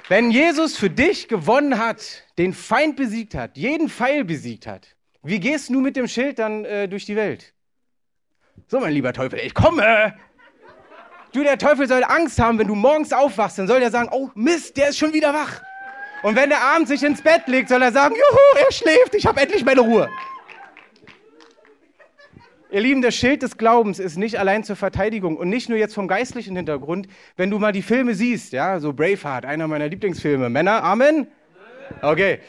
Wenn 0.09 0.31
Jesus 0.31 0.77
für 0.77 0.89
dich 0.89 1.27
gewonnen 1.27 1.77
hat, 1.77 2.23
den 2.37 2.53
Feind 2.53 2.95
besiegt 2.95 3.35
hat, 3.35 3.57
jeden 3.57 3.89
Pfeil 3.89 4.23
besiegt 4.23 4.65
hat, 4.65 4.95
wie 5.21 5.39
gehst 5.41 5.69
du 5.69 5.81
mit 5.81 5.97
dem 5.97 6.07
Schild 6.07 6.39
dann 6.39 6.63
äh, 6.63 6.87
durch 6.87 7.05
die 7.05 7.17
Welt? 7.17 7.53
So, 8.65 8.79
mein 8.79 8.93
lieber 8.93 9.13
Teufel, 9.13 9.39
ich 9.39 9.53
komme. 9.53 10.15
Du, 11.33 11.43
der 11.43 11.57
Teufel 11.57 11.87
soll 11.87 12.03
Angst 12.03 12.39
haben, 12.39 12.57
wenn 12.57 12.67
du 12.67 12.75
morgens 12.75 13.13
aufwachst, 13.13 13.59
dann 13.59 13.67
soll 13.67 13.81
er 13.81 13.91
sagen, 13.91 14.09
oh 14.11 14.29
Mist, 14.33 14.75
der 14.77 14.89
ist 14.89 14.97
schon 14.97 15.13
wieder 15.13 15.33
wach. 15.33 15.61
Und 16.23 16.35
wenn 16.35 16.49
der 16.49 16.61
abends 16.61 16.89
sich 16.89 17.03
ins 17.03 17.21
Bett 17.21 17.43
legt, 17.47 17.69
soll 17.69 17.81
er 17.81 17.91
sagen, 17.91 18.15
juhu, 18.15 18.65
er 18.65 18.71
schläft, 18.71 19.13
ich 19.13 19.25
habe 19.25 19.39
endlich 19.39 19.63
meine 19.63 19.81
Ruhe. 19.81 20.09
Ihr 22.71 22.81
Lieben, 22.81 23.01
das 23.01 23.15
Schild 23.15 23.43
des 23.43 23.57
Glaubens 23.57 23.99
ist 23.99 24.17
nicht 24.17 24.39
allein 24.39 24.63
zur 24.63 24.75
Verteidigung 24.75 25.37
und 25.37 25.47
nicht 25.47 25.69
nur 25.69 25.77
jetzt 25.77 25.93
vom 25.93 26.07
geistlichen 26.07 26.55
Hintergrund. 26.55 27.07
Wenn 27.37 27.49
du 27.49 27.59
mal 27.59 27.71
die 27.71 27.81
Filme 27.81 28.13
siehst, 28.13 28.51
ja, 28.51 28.79
so 28.79 28.91
Braveheart, 28.91 29.45
einer 29.45 29.67
meiner 29.67 29.87
Lieblingsfilme. 29.87 30.49
Männer, 30.49 30.83
Amen? 30.83 31.27
Okay 32.01 32.39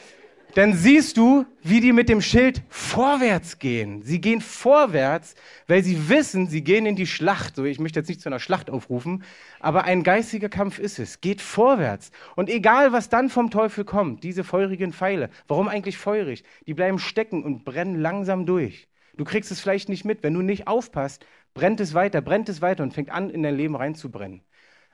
dann 0.55 0.73
siehst 0.73 1.17
du, 1.17 1.45
wie 1.61 1.79
die 1.79 1.93
mit 1.93 2.09
dem 2.09 2.21
Schild 2.21 2.63
vorwärts 2.69 3.59
gehen. 3.59 4.01
Sie 4.01 4.19
gehen 4.19 4.41
vorwärts, 4.41 5.35
weil 5.67 5.83
sie 5.83 6.09
wissen, 6.09 6.47
sie 6.47 6.63
gehen 6.63 6.85
in 6.85 6.95
die 6.95 7.05
Schlacht. 7.05 7.55
So, 7.55 7.65
ich 7.65 7.79
möchte 7.79 7.99
jetzt 7.99 8.07
nicht 8.07 8.21
zu 8.21 8.29
einer 8.29 8.39
Schlacht 8.39 8.69
aufrufen, 8.69 9.23
aber 9.59 9.83
ein 9.83 10.03
geistiger 10.03 10.49
Kampf 10.49 10.79
ist 10.79 10.97
es. 10.97 11.21
Geht 11.21 11.41
vorwärts. 11.41 12.11
Und 12.35 12.49
egal, 12.49 12.91
was 12.91 13.09
dann 13.09 13.29
vom 13.29 13.51
Teufel 13.51 13.85
kommt, 13.85 14.23
diese 14.23 14.43
feurigen 14.43 14.91
Pfeile, 14.91 15.29
warum 15.47 15.67
eigentlich 15.67 15.97
feurig? 15.97 16.43
Die 16.65 16.73
bleiben 16.73 16.99
stecken 16.99 17.43
und 17.43 17.63
brennen 17.63 17.99
langsam 17.99 18.45
durch. 18.45 18.87
Du 19.17 19.25
kriegst 19.25 19.51
es 19.51 19.59
vielleicht 19.59 19.89
nicht 19.89 20.05
mit. 20.05 20.23
Wenn 20.23 20.33
du 20.33 20.41
nicht 20.41 20.67
aufpasst, 20.67 21.25
brennt 21.53 21.79
es 21.79 21.93
weiter, 21.93 22.21
brennt 22.21 22.49
es 22.49 22.61
weiter 22.61 22.83
und 22.83 22.93
fängt 22.93 23.11
an, 23.11 23.29
in 23.29 23.43
dein 23.43 23.55
Leben 23.55 23.75
reinzubrennen. 23.75 24.41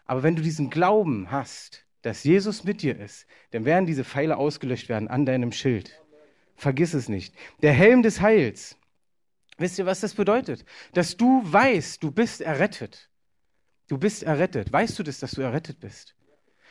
Aber 0.05 0.21
wenn 0.23 0.35
du 0.35 0.41
diesen 0.41 0.69
Glauben 0.69 1.31
hast, 1.31 1.84
dass 2.05 2.23
Jesus 2.23 2.63
mit 2.63 2.83
dir 2.83 2.99
ist, 2.99 3.25
dann 3.51 3.65
werden 3.65 3.87
diese 3.87 4.03
Pfeile 4.03 4.37
ausgelöscht 4.37 4.89
werden 4.89 5.07
an 5.07 5.25
deinem 5.25 5.51
Schild. 5.51 5.99
Vergiss 6.55 6.93
es 6.93 7.09
nicht. 7.09 7.33
Der 7.63 7.73
Helm 7.73 8.03
des 8.03 8.21
Heils. 8.21 8.77
Wisst 9.57 9.79
ihr, 9.79 9.85
was 9.85 10.01
das 10.01 10.13
bedeutet? 10.13 10.65
Dass 10.93 11.17
du 11.17 11.41
weißt, 11.43 12.03
du 12.03 12.11
bist 12.11 12.41
errettet. 12.41 13.09
Du 13.87 13.97
bist 13.97 14.23
errettet. 14.23 14.71
Weißt 14.71 14.99
du 14.99 15.03
das, 15.03 15.19
dass 15.19 15.31
du 15.31 15.41
errettet 15.41 15.79
bist? 15.79 16.15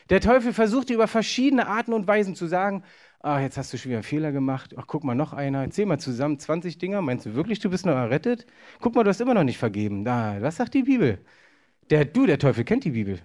Der 0.09 0.21
Teufel 0.21 0.53
versucht 0.53 0.89
dir 0.89 0.95
über 0.95 1.09
verschiedene 1.09 1.67
Arten 1.67 1.95
und 1.95 2.07
Weisen 2.07 2.37
zu 2.37 2.47
sagen, 2.47 2.85
ah, 3.21 3.41
jetzt 3.41 3.57
hast 3.57 3.73
du 3.73 3.79
schon 3.79 3.91
wieder 3.91 3.99
einen 3.99 4.05
Fehler 4.05 4.33
gemacht. 4.33 4.75
Ach, 4.77 4.87
guck 4.87 5.03
mal, 5.03 5.15
noch 5.15 5.33
einer. 5.33 5.69
Zähl 5.71 5.87
mal 5.87 5.99
zusammen 5.99 6.39
20 6.39 6.79
Dinger. 6.79 7.03
Meinst 7.03 7.27
du 7.27 7.35
wirklich, 7.35 7.59
du 7.59 7.71
bist 7.71 7.87
noch 7.87 7.95
errettet? 7.95 8.47
Guck 8.81 8.95
mal, 8.95 9.03
du 9.03 9.11
hast 9.11 9.21
immer 9.21 9.35
noch 9.35 9.45
nicht 9.45 9.59
vergeben. 9.59 10.05
Da, 10.05 10.37
was 10.41 10.57
sagt 10.57 10.75
die 10.75 10.83
Bibel? 10.83 11.25
Der, 11.91 12.05
du, 12.05 12.27
der 12.27 12.39
Teufel 12.39 12.65
kennt 12.65 12.85
die 12.85 12.91
Bibel. 12.91 13.21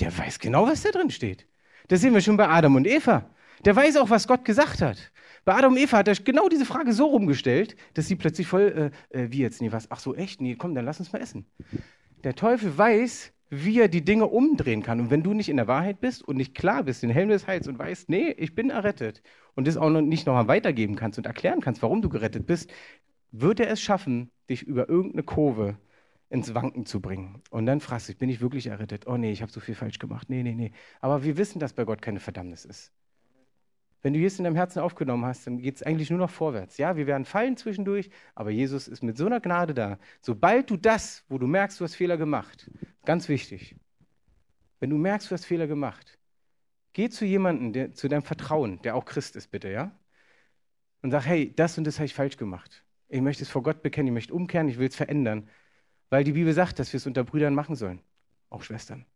Der 0.00 0.16
weiß 0.16 0.38
genau, 0.38 0.66
was 0.66 0.82
da 0.82 0.90
drin 0.90 1.10
steht. 1.10 1.46
Das 1.88 2.00
sehen 2.00 2.14
wir 2.14 2.20
schon 2.20 2.36
bei 2.36 2.48
Adam 2.48 2.76
und 2.76 2.86
Eva. 2.86 3.30
Der 3.64 3.76
weiß 3.76 3.96
auch, 3.96 4.10
was 4.10 4.26
Gott 4.26 4.44
gesagt 4.44 4.82
hat. 4.82 5.12
Bei 5.44 5.54
Adam 5.54 5.72
und 5.72 5.78
Eva 5.78 5.98
hat 5.98 6.08
er 6.08 6.14
genau 6.14 6.48
diese 6.48 6.64
Frage 6.64 6.92
so 6.92 7.06
rumgestellt, 7.06 7.76
dass 7.94 8.08
sie 8.08 8.16
plötzlich 8.16 8.46
voll, 8.46 8.92
äh, 9.12 9.18
äh, 9.18 9.30
wie 9.30 9.38
jetzt, 9.38 9.60
nee, 9.60 9.72
was? 9.72 9.90
Ach 9.90 10.00
so, 10.00 10.14
echt? 10.14 10.40
Nee, 10.40 10.56
komm, 10.56 10.74
dann 10.74 10.84
lass 10.84 10.98
uns 10.98 11.12
mal 11.12 11.20
essen. 11.20 11.46
Der 12.24 12.34
Teufel 12.34 12.76
weiß, 12.76 13.32
wie 13.50 13.78
er 13.78 13.88
die 13.88 14.04
Dinge 14.04 14.26
umdrehen 14.26 14.82
kann. 14.82 15.00
Und 15.00 15.10
wenn 15.10 15.22
du 15.22 15.34
nicht 15.34 15.48
in 15.48 15.56
der 15.56 15.68
Wahrheit 15.68 16.00
bist 16.00 16.26
und 16.26 16.36
nicht 16.36 16.54
klar 16.54 16.82
bist, 16.82 17.02
den 17.02 17.10
Helm 17.10 17.28
des 17.28 17.46
Heils 17.46 17.68
und 17.68 17.78
weißt, 17.78 18.08
nee, 18.08 18.30
ich 18.30 18.54
bin 18.54 18.70
errettet 18.70 19.22
und 19.54 19.66
das 19.66 19.76
auch 19.76 19.90
noch 19.90 20.00
nicht 20.00 20.26
nochmal 20.26 20.48
weitergeben 20.48 20.96
kannst 20.96 21.18
und 21.18 21.26
erklären 21.26 21.60
kannst, 21.60 21.82
warum 21.82 22.02
du 22.02 22.08
gerettet 22.08 22.46
bist, 22.46 22.72
wird 23.30 23.60
er 23.60 23.70
es 23.70 23.80
schaffen, 23.80 24.30
dich 24.48 24.62
über 24.62 24.88
irgendeine 24.88 25.24
Kurve 25.24 25.76
ins 26.28 26.54
Wanken 26.54 26.86
zu 26.86 27.00
bringen. 27.00 27.42
Und 27.50 27.66
dann 27.66 27.80
fragst 27.80 28.08
du 28.08 28.12
dich, 28.12 28.18
bin 28.18 28.28
ich 28.28 28.40
wirklich 28.40 28.66
errettet? 28.66 29.06
Oh 29.06 29.16
nee, 29.16 29.30
ich 29.30 29.42
habe 29.42 29.52
so 29.52 29.60
viel 29.60 29.74
falsch 29.74 29.98
gemacht. 29.98 30.30
Nee, 30.30 30.42
nee, 30.42 30.54
nee. 30.54 30.72
Aber 31.00 31.24
wir 31.24 31.36
wissen, 31.36 31.58
dass 31.58 31.72
bei 31.72 31.84
Gott 31.84 32.02
keine 32.02 32.20
Verdammnis 32.20 32.64
ist. 32.64 32.92
Wenn 34.04 34.12
du 34.12 34.18
Jesus 34.18 34.38
in 34.38 34.44
deinem 34.44 34.56
Herzen 34.56 34.80
aufgenommen 34.80 35.24
hast, 35.24 35.46
dann 35.46 35.56
geht 35.56 35.76
es 35.76 35.82
eigentlich 35.82 36.10
nur 36.10 36.18
noch 36.18 36.28
vorwärts. 36.28 36.76
Ja, 36.76 36.96
wir 36.96 37.06
werden 37.06 37.24
fallen 37.24 37.56
zwischendurch, 37.56 38.10
aber 38.34 38.50
Jesus 38.50 38.86
ist 38.86 39.02
mit 39.02 39.16
so 39.16 39.24
einer 39.24 39.40
Gnade 39.40 39.72
da. 39.72 39.98
Sobald 40.20 40.68
du 40.68 40.76
das, 40.76 41.24
wo 41.30 41.38
du 41.38 41.46
merkst, 41.46 41.80
du 41.80 41.84
hast 41.84 41.94
Fehler 41.94 42.18
gemacht, 42.18 42.70
ganz 43.06 43.30
wichtig, 43.30 43.76
wenn 44.78 44.90
du 44.90 44.98
merkst, 44.98 45.30
du 45.30 45.34
hast 45.34 45.46
Fehler 45.46 45.66
gemacht, 45.66 46.18
geh 46.92 47.08
zu 47.08 47.24
jemandem, 47.24 47.72
der, 47.72 47.94
zu 47.94 48.08
deinem 48.08 48.22
Vertrauen, 48.24 48.82
der 48.82 48.94
auch 48.94 49.06
Christ 49.06 49.36
ist, 49.36 49.50
bitte, 49.50 49.70
ja? 49.70 49.98
Und 51.00 51.10
sag, 51.10 51.24
hey, 51.24 51.54
das 51.56 51.78
und 51.78 51.84
das 51.84 51.96
habe 51.96 52.04
ich 52.04 52.14
falsch 52.14 52.36
gemacht. 52.36 52.84
Ich 53.08 53.22
möchte 53.22 53.42
es 53.42 53.48
vor 53.48 53.62
Gott 53.62 53.82
bekennen, 53.82 54.08
ich 54.08 54.14
möchte 54.14 54.34
umkehren, 54.34 54.68
ich 54.68 54.78
will 54.78 54.88
es 54.88 54.96
verändern. 54.96 55.48
Weil 56.10 56.24
die 56.24 56.32
Bibel 56.32 56.52
sagt, 56.52 56.78
dass 56.78 56.92
wir 56.92 56.98
es 56.98 57.06
unter 57.06 57.24
Brüdern 57.24 57.54
machen 57.54 57.76
sollen, 57.76 58.00
auch 58.50 58.62
Schwestern. 58.62 59.06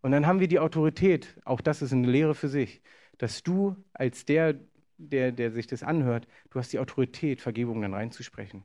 Und 0.00 0.12
dann 0.12 0.26
haben 0.26 0.40
wir 0.40 0.48
die 0.48 0.60
Autorität, 0.60 1.36
auch 1.44 1.60
das 1.60 1.82
ist 1.82 1.92
eine 1.92 2.06
Lehre 2.06 2.34
für 2.34 2.48
sich, 2.48 2.82
dass 3.18 3.42
du 3.42 3.76
als 3.92 4.24
der, 4.24 4.54
der, 4.96 5.32
der 5.32 5.50
sich 5.50 5.66
das 5.66 5.82
anhört, 5.82 6.26
du 6.50 6.58
hast 6.58 6.72
die 6.72 6.78
Autorität, 6.78 7.40
Vergebung 7.40 7.82
dann 7.82 7.94
reinzusprechen. 7.94 8.64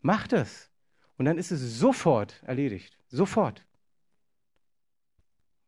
Mach 0.00 0.26
das. 0.28 0.70
Und 1.18 1.26
dann 1.26 1.38
ist 1.38 1.50
es 1.50 1.78
sofort 1.78 2.42
erledigt. 2.44 2.98
Sofort. 3.08 3.64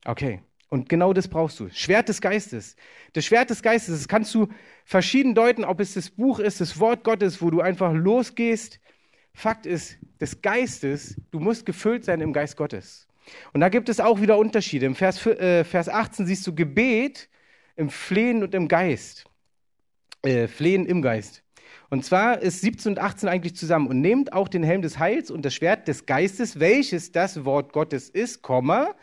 Okay. 0.05 0.43
Und 0.69 0.89
genau 0.89 1.13
das 1.13 1.29
brauchst 1.29 1.61
du. 1.61 1.69
Schwert 1.71 2.09
des 2.09 2.21
Geistes. 2.21 2.75
Das 3.13 3.25
Schwert 3.25 3.51
des 3.51 3.63
Geistes, 3.63 3.97
das 3.97 4.09
kannst 4.09 4.35
du 4.35 4.49
verschieden 4.85 5.35
deuten, 5.35 5.65
ob 5.65 5.79
es 5.79 5.95
das 5.95 6.11
Buch 6.11 6.41
ist, 6.41 6.61
das 6.61 6.81
Wort 6.81 7.05
Gottes, 7.05 7.41
wo 7.41 7.51
du 7.51 7.61
einfach 7.61 7.93
losgehst. 7.93 8.81
Fakt 9.33 9.67
ist, 9.67 9.99
des 10.25 10.41
Geistes, 10.41 11.21
du 11.31 11.39
musst 11.39 11.67
gefüllt 11.67 12.05
sein 12.05 12.23
im 12.23 12.33
Geist 12.33 12.57
Gottes. 12.57 13.07
Und 13.53 13.61
da 13.61 13.69
gibt 13.69 13.91
es 13.91 14.01
auch 14.01 14.23
wieder 14.23 14.39
Unterschiede. 14.39 14.87
Im 14.87 14.95
Vers, 14.95 15.25
äh, 15.27 15.65
Vers 15.65 15.91
18 15.91 16.25
siehst 16.27 16.47
du 16.47 16.55
Gebet 16.55 17.29
im 17.77 17.91
Flehen 17.91 18.43
und 18.43 18.55
im 18.55 18.67
Geist. 18.67 19.27
Äh, 20.23 20.49
Flehen 20.49 20.87
im 20.87 21.03
Geist. 21.03 21.43
Und 21.91 22.07
zwar 22.07 22.41
ist 22.41 22.63
17 22.63 22.93
und 22.93 22.99
18 22.99 23.29
eigentlich 23.29 23.55
zusammen. 23.55 23.87
Und 23.87 24.01
nehmt 24.01 24.33
auch 24.33 24.49
den 24.49 24.63
Helm 24.63 24.81
des 24.81 24.99
Heils 24.99 25.31
und 25.31 25.45
das 25.45 25.55
Schwert 25.55 25.89
des 25.89 26.07
Geistes, 26.07 26.59
welches 26.59 27.13
das 27.13 27.45
Wort 27.45 27.75
Gottes 27.75 28.09
ist, 28.09 28.41
Komma, 28.41 28.95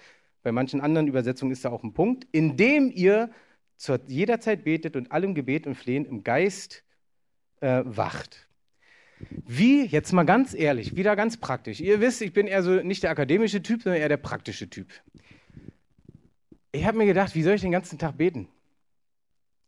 bei 0.41 0.51
manchen 0.51 0.81
anderen 0.81 1.07
Übersetzungen 1.07 1.51
ist 1.51 1.63
da 1.63 1.69
auch 1.69 1.83
ein 1.83 1.93
Punkt, 1.93 2.27
indem 2.31 2.89
ihr 2.91 3.29
zu 3.77 3.99
jeder 4.07 4.39
Zeit 4.39 4.63
betet 4.63 4.95
und 4.95 5.11
allem 5.11 5.35
Gebet 5.35 5.67
und 5.67 5.75
Flehen 5.75 6.05
im 6.05 6.23
Geist 6.23 6.83
äh, 7.59 7.83
wacht. 7.85 8.47
Wie, 9.47 9.85
jetzt 9.85 10.11
mal 10.13 10.23
ganz 10.23 10.53
ehrlich, 10.53 10.95
wieder 10.95 11.15
ganz 11.15 11.37
praktisch. 11.37 11.81
Ihr 11.81 11.99
wisst, 11.99 12.21
ich 12.21 12.33
bin 12.33 12.47
eher 12.47 12.63
so 12.63 12.81
nicht 12.81 13.03
der 13.03 13.11
akademische 13.11 13.61
Typ, 13.61 13.81
sondern 13.83 14.01
eher 14.01 14.09
der 14.09 14.17
praktische 14.17 14.69
Typ. 14.69 14.87
Ich 16.71 16.85
habe 16.85 16.97
mir 16.97 17.05
gedacht, 17.05 17.35
wie 17.35 17.43
soll 17.43 17.55
ich 17.55 17.61
den 17.61 17.71
ganzen 17.71 17.99
Tag 17.99 18.17
beten? 18.17 18.47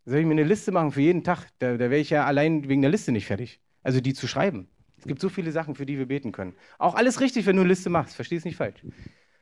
Soll 0.06 0.20
ich 0.20 0.26
mir 0.26 0.32
eine 0.32 0.44
Liste 0.44 0.72
machen 0.72 0.92
für 0.92 1.02
jeden 1.02 1.24
Tag? 1.24 1.48
Da, 1.60 1.74
da 1.74 1.90
wäre 1.90 2.00
ich 2.00 2.10
ja 2.10 2.26
allein 2.26 2.68
wegen 2.68 2.82
der 2.82 2.92
Liste 2.92 3.12
nicht 3.12 3.26
fertig. 3.26 3.60
Also 3.84 4.02
die 4.02 4.14
zu 4.14 4.28
schreiben. 4.28 4.68
Es 4.98 5.06
gibt 5.06 5.20
so 5.20 5.30
viele 5.30 5.52
Sachen, 5.52 5.76
für 5.76 5.86
die 5.86 5.98
wir 5.98 6.06
beten 6.06 6.32
können. 6.32 6.56
Auch 6.78 6.96
alles 6.96 7.20
richtig, 7.20 7.46
wenn 7.46 7.58
du 7.58 7.62
eine 7.62 7.70
Liste 7.70 7.90
machst. 7.90 8.16
Versteh 8.16 8.38
es 8.38 8.46
nicht 8.46 8.56
falsch. 8.56 8.86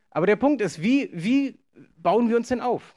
Aber 0.09 0.25
der 0.25 0.35
Punkt 0.35 0.61
ist, 0.61 0.81
wie, 0.81 1.09
wie 1.13 1.59
bauen 1.97 2.29
wir 2.29 2.37
uns 2.37 2.47
denn 2.47 2.61
auf? 2.61 2.95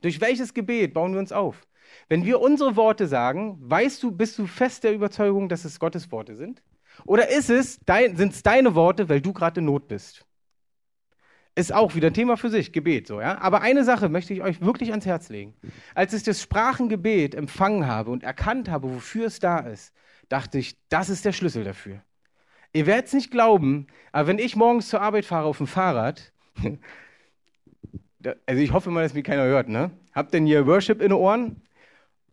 Durch 0.00 0.20
welches 0.20 0.54
Gebet 0.54 0.94
bauen 0.94 1.12
wir 1.12 1.18
uns 1.18 1.32
auf? 1.32 1.66
Wenn 2.08 2.24
wir 2.24 2.40
unsere 2.40 2.76
Worte 2.76 3.06
sagen, 3.06 3.58
weißt 3.60 4.02
du, 4.02 4.10
bist 4.10 4.38
du 4.38 4.46
fest 4.46 4.84
der 4.84 4.92
Überzeugung, 4.92 5.48
dass 5.48 5.64
es 5.64 5.78
Gottes 5.78 6.10
Worte 6.12 6.34
sind? 6.34 6.62
Oder 7.04 7.28
ist 7.28 7.50
es, 7.50 7.80
sind 7.86 8.32
es 8.32 8.42
deine 8.42 8.74
Worte, 8.74 9.08
weil 9.08 9.20
du 9.20 9.32
gerade 9.32 9.60
in 9.60 9.66
Not 9.66 9.88
bist? 9.88 10.24
Ist 11.56 11.72
auch 11.72 11.94
wieder 11.94 12.08
ein 12.08 12.14
Thema 12.14 12.36
für 12.36 12.50
sich, 12.50 12.72
Gebet, 12.72 13.06
so, 13.06 13.20
ja. 13.20 13.38
Aber 13.40 13.60
eine 13.60 13.84
Sache 13.84 14.08
möchte 14.08 14.34
ich 14.34 14.42
euch 14.42 14.60
wirklich 14.60 14.90
ans 14.90 15.06
Herz 15.06 15.28
legen. 15.28 15.54
Als 15.94 16.12
ich 16.12 16.24
das 16.24 16.42
Sprachengebet 16.42 17.34
empfangen 17.34 17.86
habe 17.86 18.10
und 18.10 18.24
erkannt 18.24 18.68
habe, 18.68 18.92
wofür 18.92 19.26
es 19.26 19.38
da 19.38 19.60
ist, 19.60 19.94
dachte 20.28 20.58
ich, 20.58 20.76
das 20.88 21.08
ist 21.08 21.24
der 21.24 21.32
Schlüssel 21.32 21.62
dafür. 21.62 22.02
Ihr 22.72 22.86
werdet 22.86 23.06
es 23.06 23.12
nicht 23.12 23.30
glauben, 23.30 23.86
aber 24.10 24.26
wenn 24.26 24.40
ich 24.40 24.56
morgens 24.56 24.88
zur 24.88 25.00
Arbeit 25.00 25.24
fahre 25.24 25.46
auf 25.46 25.58
dem 25.58 25.68
Fahrrad, 25.68 26.32
also 28.46 28.60
ich 28.60 28.72
hoffe 28.72 28.90
mal, 28.90 29.04
dass 29.04 29.14
mich 29.14 29.22
keiner 29.22 29.44
hört, 29.44 29.68
ne? 29.68 29.92
Habt 30.12 30.34
denn 30.34 30.46
hier 30.46 30.66
Worship 30.66 31.00
in 31.00 31.10
den 31.10 31.12
Ohren? 31.12 31.62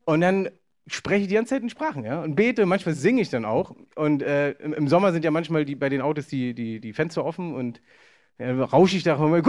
Und 0.06 0.22
dann 0.22 0.50
spreche 0.88 1.24
ich 1.24 1.28
die 1.28 1.36
ganze 1.36 1.52
Zeit 1.52 1.62
in 1.62 1.70
Sprachen, 1.70 2.04
ja, 2.04 2.22
und 2.22 2.36
bete, 2.36 2.66
manchmal 2.66 2.96
singe 2.96 3.22
ich 3.22 3.30
dann 3.30 3.46
auch. 3.46 3.76
Und 3.96 4.24
äh, 4.24 4.52
im, 4.52 4.88
Sommer 4.88 5.12
sind 5.12 5.24
ja 5.24 5.32
manchmal 5.32 5.66
die, 5.66 5.76
bei 5.76 5.90
den 5.90 6.02
Autos 6.02 6.28
die, 6.28 6.54
die, 6.54 6.80
die 6.80 6.94
Fenster 6.94 7.24
offen 7.24 7.54
und 7.54 7.82
ja, 8.40 8.52
rausche 8.64 8.98
ich 8.98 9.04
da 9.04 9.18
mal. 9.18 9.44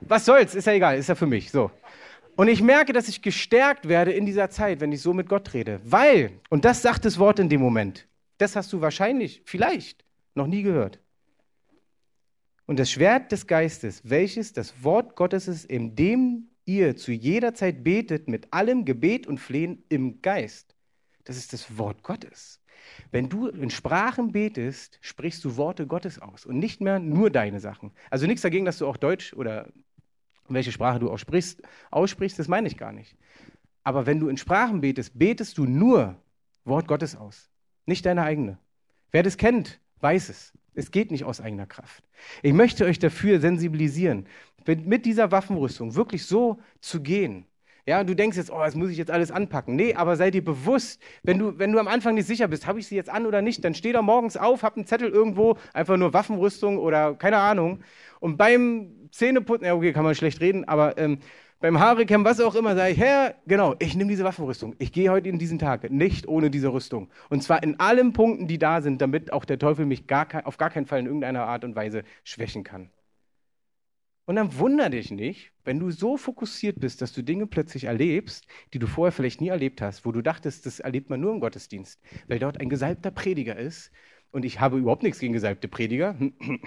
Was 0.00 0.24
soll's, 0.24 0.54
ist 0.54 0.66
ja 0.66 0.72
egal, 0.72 0.96
ist 0.96 1.08
ja 1.08 1.14
für 1.14 1.26
mich, 1.26 1.50
so. 1.50 1.70
Und 2.36 2.48
ich 2.48 2.62
merke, 2.62 2.92
dass 2.92 3.08
ich 3.08 3.20
gestärkt 3.20 3.88
werde 3.88 4.12
in 4.12 4.24
dieser 4.24 4.48
Zeit, 4.48 4.80
wenn 4.80 4.92
ich 4.92 5.02
so 5.02 5.12
mit 5.12 5.28
Gott 5.28 5.52
rede. 5.52 5.80
Weil, 5.84 6.32
und 6.48 6.64
das 6.64 6.80
sagt 6.80 7.04
das 7.04 7.18
Wort 7.18 7.38
in 7.38 7.48
dem 7.48 7.60
Moment, 7.60 8.08
das 8.38 8.56
hast 8.56 8.72
du 8.72 8.80
wahrscheinlich, 8.80 9.42
vielleicht, 9.44 10.04
noch 10.34 10.46
nie 10.46 10.62
gehört. 10.62 11.00
Und 12.66 12.78
das 12.78 12.90
Schwert 12.90 13.32
des 13.32 13.46
Geistes, 13.46 14.00
welches 14.04 14.52
das 14.52 14.84
Wort 14.84 15.16
Gottes 15.16 15.48
ist, 15.48 15.64
in 15.64 15.96
dem 15.96 16.49
ihr 16.70 16.96
zu 16.96 17.10
jeder 17.10 17.52
Zeit 17.52 17.82
betet 17.82 18.28
mit 18.28 18.52
allem 18.52 18.84
Gebet 18.84 19.26
und 19.26 19.38
Flehen 19.38 19.82
im 19.88 20.22
Geist. 20.22 20.76
Das 21.24 21.36
ist 21.36 21.52
das 21.52 21.76
Wort 21.78 22.04
Gottes. 22.04 22.60
Wenn 23.10 23.28
du 23.28 23.48
in 23.48 23.70
Sprachen 23.70 24.32
betest, 24.32 24.98
sprichst 25.02 25.44
du 25.44 25.56
Worte 25.56 25.86
Gottes 25.86 26.20
aus 26.20 26.46
und 26.46 26.58
nicht 26.58 26.80
mehr 26.80 27.00
nur 27.00 27.30
deine 27.30 27.58
Sachen. 27.58 27.90
Also 28.08 28.26
nichts 28.26 28.42
dagegen, 28.42 28.64
dass 28.64 28.78
du 28.78 28.86
auch 28.86 28.96
Deutsch 28.96 29.34
oder 29.34 29.68
welche 30.48 30.72
Sprache 30.72 31.00
du 31.00 31.10
auch 31.10 31.18
sprichst, 31.18 31.62
aussprichst, 31.90 32.38
das 32.38 32.48
meine 32.48 32.68
ich 32.68 32.76
gar 32.76 32.92
nicht. 32.92 33.16
Aber 33.82 34.06
wenn 34.06 34.20
du 34.20 34.28
in 34.28 34.36
Sprachen 34.36 34.80
betest, 34.80 35.18
betest 35.18 35.58
du 35.58 35.64
nur 35.64 36.16
Wort 36.64 36.86
Gottes 36.86 37.16
aus, 37.16 37.50
nicht 37.84 38.06
deine 38.06 38.22
eigene. 38.22 38.58
Wer 39.10 39.24
das 39.24 39.36
kennt, 39.36 39.80
weiß 40.00 40.28
es. 40.28 40.52
Es 40.74 40.90
geht 40.90 41.10
nicht 41.10 41.24
aus 41.24 41.40
eigener 41.40 41.66
Kraft. 41.66 42.04
Ich 42.42 42.52
möchte 42.52 42.84
euch 42.84 42.98
dafür 42.98 43.40
sensibilisieren, 43.40 44.26
mit 44.76 45.06
dieser 45.06 45.30
Waffenrüstung 45.30 45.94
wirklich 45.94 46.26
so 46.26 46.58
zu 46.80 47.02
gehen. 47.02 47.46
Ja, 47.86 48.04
du 48.04 48.14
denkst 48.14 48.36
jetzt, 48.36 48.52
oh, 48.52 48.60
das 48.62 48.74
muss 48.74 48.90
ich 48.90 48.98
jetzt 48.98 49.10
alles 49.10 49.30
anpacken. 49.30 49.74
Nee, 49.74 49.94
aber 49.94 50.16
sei 50.16 50.30
dir 50.30 50.44
bewusst, 50.44 51.02
wenn 51.22 51.38
du, 51.38 51.58
wenn 51.58 51.72
du 51.72 51.78
am 51.78 51.88
Anfang 51.88 52.14
nicht 52.14 52.26
sicher 52.26 52.46
bist, 52.46 52.66
habe 52.66 52.78
ich 52.78 52.86
sie 52.86 52.94
jetzt 52.94 53.10
an 53.10 53.26
oder 53.26 53.42
nicht, 53.42 53.64
dann 53.64 53.74
steh 53.74 53.92
da 53.92 54.02
morgens 54.02 54.36
auf, 54.36 54.62
hab 54.62 54.76
einen 54.76 54.86
Zettel 54.86 55.08
irgendwo, 55.08 55.56
einfach 55.72 55.96
nur 55.96 56.12
Waffenrüstung 56.12 56.78
oder 56.78 57.14
keine 57.14 57.38
Ahnung. 57.38 57.80
Und 58.20 58.36
beim 58.36 59.08
Zähneputzen, 59.10 59.66
ja, 59.66 59.74
okay, 59.74 59.92
kann 59.92 60.04
man 60.04 60.14
schlecht 60.14 60.40
reden, 60.40 60.66
aber 60.66 60.98
ähm, 60.98 61.18
beim 61.60 61.78
Haarecam, 61.78 62.24
was 62.24 62.40
auch 62.40 62.54
immer, 62.54 62.74
sage 62.74 62.92
ich, 62.92 62.98
Herr, 62.98 63.34
genau, 63.46 63.74
ich 63.80 63.94
nehme 63.94 64.10
diese 64.10 64.24
Waffenrüstung. 64.24 64.76
Ich 64.78 64.92
gehe 64.92 65.10
heute 65.10 65.28
in 65.28 65.38
diesen 65.38 65.58
Tag 65.58 65.90
nicht 65.90 66.26
ohne 66.28 66.50
diese 66.50 66.72
Rüstung. 66.72 67.10
Und 67.28 67.42
zwar 67.42 67.62
in 67.62 67.78
allen 67.80 68.12
Punkten, 68.12 68.46
die 68.46 68.58
da 68.58 68.80
sind, 68.80 69.02
damit 69.02 69.32
auch 69.32 69.44
der 69.44 69.58
Teufel 69.58 69.84
mich 69.84 70.06
gar, 70.06 70.26
auf 70.44 70.56
gar 70.56 70.70
keinen 70.70 70.86
Fall 70.86 71.00
in 71.00 71.06
irgendeiner 71.06 71.44
Art 71.44 71.64
und 71.64 71.76
Weise 71.76 72.04
schwächen 72.24 72.64
kann. 72.64 72.90
Und 74.30 74.36
dann 74.36 74.56
wundere 74.60 74.90
dich 74.90 75.10
nicht, 75.10 75.50
wenn 75.64 75.80
du 75.80 75.90
so 75.90 76.16
fokussiert 76.16 76.78
bist, 76.78 77.02
dass 77.02 77.12
du 77.12 77.20
Dinge 77.20 77.48
plötzlich 77.48 77.86
erlebst, 77.86 78.46
die 78.72 78.78
du 78.78 78.86
vorher 78.86 79.10
vielleicht 79.10 79.40
nie 79.40 79.48
erlebt 79.48 79.82
hast, 79.82 80.06
wo 80.06 80.12
du 80.12 80.22
dachtest, 80.22 80.66
das 80.66 80.78
erlebt 80.78 81.10
man 81.10 81.20
nur 81.20 81.32
im 81.32 81.40
Gottesdienst, 81.40 82.00
weil 82.28 82.38
dort 82.38 82.60
ein 82.60 82.68
gesalbter 82.68 83.10
Prediger 83.10 83.56
ist. 83.56 83.90
Und 84.30 84.44
ich 84.44 84.60
habe 84.60 84.78
überhaupt 84.78 85.02
nichts 85.02 85.18
gegen 85.18 85.32
gesalbte 85.32 85.66
Prediger, 85.66 86.14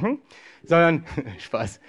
sondern 0.65 1.05
Spaß, 1.39 1.79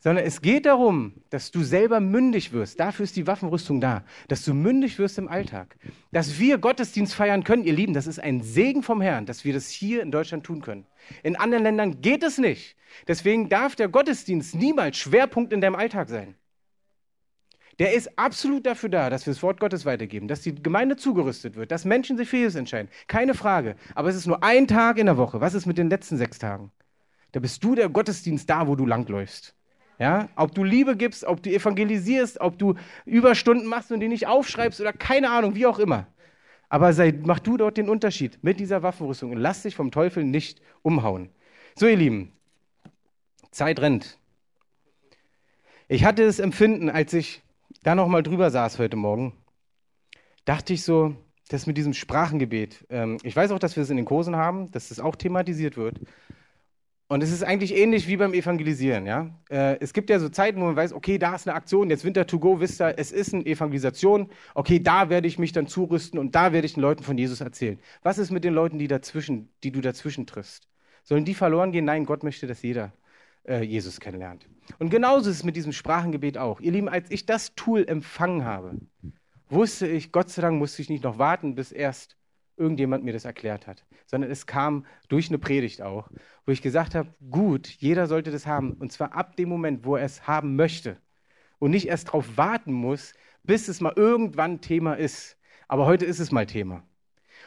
sondern 0.00 0.24
es 0.24 0.40
geht 0.40 0.66
darum, 0.66 1.12
dass 1.28 1.50
du 1.50 1.62
selber 1.62 2.00
mündig 2.00 2.52
wirst. 2.52 2.80
Dafür 2.80 3.04
ist 3.04 3.16
die 3.16 3.26
Waffenrüstung 3.26 3.80
da, 3.80 4.04
dass 4.28 4.44
du 4.44 4.54
mündig 4.54 4.98
wirst 4.98 5.18
im 5.18 5.28
Alltag. 5.28 5.76
Dass 6.10 6.38
wir 6.38 6.58
Gottesdienst 6.58 7.14
feiern 7.14 7.44
können, 7.44 7.64
ihr 7.64 7.74
Lieben, 7.74 7.94
das 7.94 8.06
ist 8.06 8.18
ein 8.18 8.42
Segen 8.42 8.82
vom 8.82 9.00
Herrn, 9.00 9.26
dass 9.26 9.44
wir 9.44 9.52
das 9.52 9.68
hier 9.68 10.02
in 10.02 10.10
Deutschland 10.10 10.44
tun 10.44 10.62
können. 10.62 10.86
In 11.22 11.36
anderen 11.36 11.64
Ländern 11.64 12.00
geht 12.00 12.22
es 12.22 12.38
nicht. 12.38 12.76
Deswegen 13.06 13.48
darf 13.48 13.76
der 13.76 13.88
Gottesdienst 13.88 14.54
niemals 14.54 14.96
Schwerpunkt 14.96 15.52
in 15.52 15.60
deinem 15.60 15.76
Alltag 15.76 16.08
sein. 16.08 16.34
Der 17.78 17.94
ist 17.94 18.18
absolut 18.18 18.66
dafür 18.66 18.90
da, 18.90 19.08
dass 19.08 19.26
wir 19.26 19.32
das 19.32 19.42
Wort 19.42 19.58
Gottes 19.58 19.86
weitergeben, 19.86 20.28
dass 20.28 20.42
die 20.42 20.54
Gemeinde 20.54 20.96
zugerüstet 20.96 21.56
wird, 21.56 21.70
dass 21.70 21.86
Menschen 21.86 22.18
sich 22.18 22.28
für 22.28 22.36
Jesus 22.36 22.56
entscheiden. 22.56 22.90
Keine 23.06 23.32
Frage. 23.32 23.74
Aber 23.94 24.08
es 24.08 24.16
ist 24.16 24.26
nur 24.26 24.42
ein 24.42 24.66
Tag 24.66 24.98
in 24.98 25.06
der 25.06 25.16
Woche. 25.16 25.40
Was 25.40 25.54
ist 25.54 25.64
mit 25.64 25.78
den 25.78 25.88
letzten 25.88 26.18
sechs 26.18 26.38
Tagen? 26.38 26.72
Da 27.32 27.40
bist 27.40 27.64
du 27.64 27.74
der 27.74 27.88
Gottesdienst 27.88 28.50
da, 28.50 28.66
wo 28.66 28.76
du 28.76 28.84
langläufst. 28.84 29.54
Ja, 30.00 30.30
ob 30.34 30.54
du 30.54 30.64
Liebe 30.64 30.96
gibst, 30.96 31.24
ob 31.24 31.42
du 31.42 31.50
evangelisierst, 31.50 32.40
ob 32.40 32.58
du 32.58 32.74
Überstunden 33.04 33.66
machst 33.66 33.92
und 33.92 34.00
die 34.00 34.08
nicht 34.08 34.26
aufschreibst 34.26 34.80
oder 34.80 34.94
keine 34.94 35.30
Ahnung, 35.30 35.54
wie 35.54 35.66
auch 35.66 35.78
immer. 35.78 36.06
Aber 36.70 36.94
sei, 36.94 37.12
mach 37.22 37.38
du 37.38 37.58
dort 37.58 37.76
den 37.76 37.90
Unterschied 37.90 38.42
mit 38.42 38.60
dieser 38.60 38.82
Waffenrüstung 38.82 39.30
und 39.30 39.36
lass 39.36 39.62
dich 39.62 39.76
vom 39.76 39.90
Teufel 39.90 40.24
nicht 40.24 40.62
umhauen. 40.80 41.28
So, 41.74 41.86
ihr 41.86 41.96
Lieben, 41.96 42.32
Zeit 43.50 43.78
rennt. 43.80 44.18
Ich 45.86 46.04
hatte 46.06 46.24
das 46.24 46.38
Empfinden, 46.38 46.88
als 46.88 47.12
ich 47.12 47.42
da 47.82 47.94
nochmal 47.94 48.22
drüber 48.22 48.50
saß 48.50 48.78
heute 48.78 48.96
Morgen, 48.96 49.34
dachte 50.46 50.72
ich 50.72 50.82
so, 50.82 51.14
das 51.48 51.66
mit 51.66 51.76
diesem 51.76 51.92
Sprachengebet. 51.92 52.86
Ähm, 52.88 53.18
ich 53.22 53.36
weiß 53.36 53.50
auch, 53.50 53.58
dass 53.58 53.76
wir 53.76 53.82
es 53.82 53.90
in 53.90 53.98
den 53.98 54.06
Kursen 54.06 54.36
haben, 54.36 54.70
dass 54.70 54.88
das 54.88 54.98
auch 54.98 55.16
thematisiert 55.16 55.76
wird. 55.76 56.00
Und 57.10 57.24
es 57.24 57.32
ist 57.32 57.42
eigentlich 57.42 57.74
ähnlich 57.74 58.06
wie 58.06 58.16
beim 58.16 58.34
Evangelisieren. 58.34 59.04
Ja? 59.04 59.34
Äh, 59.50 59.78
es 59.80 59.92
gibt 59.92 60.10
ja 60.10 60.20
so 60.20 60.28
Zeiten, 60.28 60.60
wo 60.60 60.66
man 60.66 60.76
weiß, 60.76 60.92
okay, 60.92 61.18
da 61.18 61.34
ist 61.34 61.48
eine 61.48 61.56
Aktion, 61.56 61.90
jetzt 61.90 62.04
Winter 62.04 62.24
to 62.24 62.38
go, 62.38 62.60
wisst 62.60 62.80
ihr, 62.80 62.96
es 63.00 63.10
ist 63.10 63.34
eine 63.34 63.44
Evangelisation. 63.44 64.30
Okay, 64.54 64.78
da 64.78 65.10
werde 65.10 65.26
ich 65.26 65.36
mich 65.36 65.50
dann 65.50 65.66
zurüsten 65.66 66.20
und 66.20 66.36
da 66.36 66.52
werde 66.52 66.66
ich 66.66 66.74
den 66.74 66.82
Leuten 66.82 67.02
von 67.02 67.18
Jesus 67.18 67.40
erzählen. 67.40 67.80
Was 68.04 68.18
ist 68.18 68.30
mit 68.30 68.44
den 68.44 68.54
Leuten, 68.54 68.78
die, 68.78 68.86
dazwischen, 68.86 69.48
die 69.64 69.72
du 69.72 69.80
dazwischen 69.80 70.24
triffst? 70.24 70.68
Sollen 71.02 71.24
die 71.24 71.34
verloren 71.34 71.72
gehen? 71.72 71.84
Nein, 71.84 72.04
Gott 72.04 72.22
möchte, 72.22 72.46
dass 72.46 72.62
jeder 72.62 72.92
äh, 73.42 73.64
Jesus 73.64 73.98
kennenlernt. 73.98 74.46
Und 74.78 74.90
genauso 74.90 75.30
ist 75.30 75.38
es 75.38 75.44
mit 75.44 75.56
diesem 75.56 75.72
Sprachengebet 75.72 76.38
auch. 76.38 76.60
Ihr 76.60 76.70
Lieben, 76.70 76.88
als 76.88 77.10
ich 77.10 77.26
das 77.26 77.56
Tool 77.56 77.84
empfangen 77.88 78.44
habe, 78.44 78.76
wusste 79.48 79.88
ich, 79.88 80.12
Gott 80.12 80.30
sei 80.30 80.42
Dank 80.42 80.60
musste 80.60 80.80
ich 80.80 80.88
nicht 80.88 81.02
noch 81.02 81.18
warten, 81.18 81.56
bis 81.56 81.72
erst 81.72 82.19
irgendjemand 82.60 83.02
mir 83.02 83.12
das 83.12 83.24
erklärt 83.24 83.66
hat, 83.66 83.84
sondern 84.06 84.30
es 84.30 84.46
kam 84.46 84.86
durch 85.08 85.28
eine 85.28 85.38
Predigt 85.38 85.82
auch, 85.82 86.10
wo 86.46 86.52
ich 86.52 86.62
gesagt 86.62 86.94
habe, 86.94 87.12
gut, 87.30 87.66
jeder 87.66 88.06
sollte 88.06 88.30
das 88.30 88.46
haben, 88.46 88.74
und 88.74 88.92
zwar 88.92 89.14
ab 89.14 89.36
dem 89.36 89.48
Moment, 89.48 89.84
wo 89.84 89.96
er 89.96 90.04
es 90.04 90.26
haben 90.26 90.54
möchte 90.54 90.98
und 91.58 91.70
nicht 91.70 91.88
erst 91.88 92.08
darauf 92.08 92.36
warten 92.36 92.72
muss, 92.72 93.14
bis 93.42 93.68
es 93.68 93.80
mal 93.80 93.94
irgendwann 93.96 94.60
Thema 94.60 94.94
ist. 94.94 95.36
Aber 95.66 95.86
heute 95.86 96.04
ist 96.04 96.20
es 96.20 96.30
mal 96.30 96.46
Thema. 96.46 96.82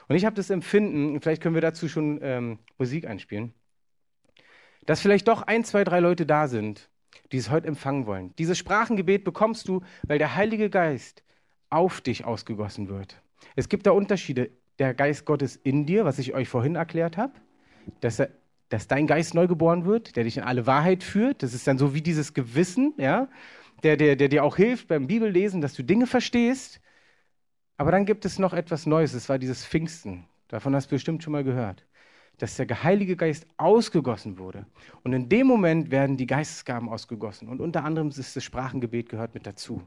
Und 0.07 0.15
ich 0.15 0.25
habe 0.25 0.35
das 0.35 0.49
Empfinden, 0.49 1.21
vielleicht 1.21 1.41
können 1.41 1.55
wir 1.55 1.61
dazu 1.61 1.87
schon 1.87 2.19
ähm, 2.21 2.59
Musik 2.77 3.07
einspielen, 3.07 3.53
dass 4.85 5.01
vielleicht 5.01 5.27
doch 5.27 5.43
ein, 5.43 5.63
zwei, 5.63 5.83
drei 5.83 5.99
Leute 5.99 6.25
da 6.25 6.47
sind, 6.47 6.89
die 7.31 7.37
es 7.37 7.49
heute 7.49 7.67
empfangen 7.67 8.05
wollen. 8.05 8.35
Dieses 8.37 8.57
Sprachengebet 8.57 9.23
bekommst 9.23 9.67
du, 9.67 9.81
weil 10.03 10.17
der 10.17 10.35
Heilige 10.35 10.69
Geist 10.69 11.23
auf 11.69 12.01
dich 12.01 12.25
ausgegossen 12.25 12.89
wird. 12.89 13.21
Es 13.55 13.69
gibt 13.69 13.85
da 13.85 13.91
Unterschiede 13.91 14.51
der 14.79 14.93
Geist 14.93 15.25
Gottes 15.25 15.55
in 15.55 15.85
dir, 15.85 16.05
was 16.05 16.19
ich 16.19 16.33
euch 16.33 16.49
vorhin 16.49 16.75
erklärt 16.75 17.17
habe, 17.17 17.33
dass, 18.01 18.19
er, 18.19 18.29
dass 18.69 18.87
dein 18.87 19.07
Geist 19.07 19.33
neu 19.33 19.47
geboren 19.47 19.85
wird, 19.85 20.15
der 20.15 20.23
dich 20.23 20.37
in 20.37 20.43
alle 20.43 20.65
Wahrheit 20.65 21.03
führt. 21.03 21.43
Das 21.43 21.53
ist 21.53 21.67
dann 21.67 21.77
so 21.77 21.93
wie 21.93 22.01
dieses 22.01 22.33
Gewissen, 22.33 22.93
ja, 22.97 23.27
der, 23.83 23.97
der, 23.97 24.15
der 24.15 24.29
dir 24.29 24.43
auch 24.43 24.55
hilft 24.55 24.87
beim 24.87 25.07
Bibellesen, 25.07 25.61
dass 25.61 25.73
du 25.73 25.83
Dinge 25.83 26.07
verstehst. 26.07 26.79
Aber 27.77 27.91
dann 27.91 28.05
gibt 28.05 28.25
es 28.25 28.39
noch 28.39 28.53
etwas 28.53 28.85
Neues, 28.85 29.13
es 29.13 29.29
war 29.29 29.37
dieses 29.37 29.65
Pfingsten. 29.65 30.25
Davon 30.47 30.75
hast 30.75 30.91
du 30.91 30.95
bestimmt 30.95 31.23
schon 31.23 31.33
mal 31.33 31.43
gehört. 31.43 31.85
Dass 32.37 32.55
der 32.55 32.83
Heilige 32.83 33.15
Geist 33.15 33.45
ausgegossen 33.57 34.37
wurde. 34.37 34.65
Und 35.03 35.13
in 35.13 35.29
dem 35.29 35.47
Moment 35.47 35.91
werden 35.91 36.17
die 36.17 36.25
Geistesgaben 36.25 36.89
ausgegossen. 36.89 37.47
Und 37.47 37.59
unter 37.59 37.83
anderem 37.83 38.09
ist 38.09 38.35
das 38.35 38.43
Sprachengebet 38.43 39.09
gehört 39.09 39.33
mit 39.33 39.45
dazu. 39.45 39.83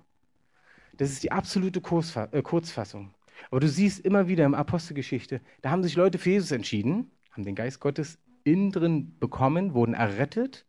Das 0.96 1.10
ist 1.10 1.22
die 1.22 1.32
absolute 1.32 1.80
äh, 1.80 2.42
Kurzfassung. 2.42 3.14
Aber 3.50 3.60
du 3.60 3.68
siehst 3.68 4.04
immer 4.04 4.28
wieder 4.28 4.44
im 4.44 4.54
Apostelgeschichte, 4.54 5.40
da 5.62 5.70
haben 5.70 5.82
sich 5.82 5.96
Leute 5.96 6.18
für 6.18 6.30
Jesus 6.30 6.50
entschieden, 6.50 7.10
haben 7.32 7.44
den 7.44 7.54
Geist 7.54 7.80
Gottes 7.80 8.18
innen 8.44 8.72
drin 8.72 9.16
bekommen, 9.18 9.74
wurden 9.74 9.94
errettet 9.94 10.64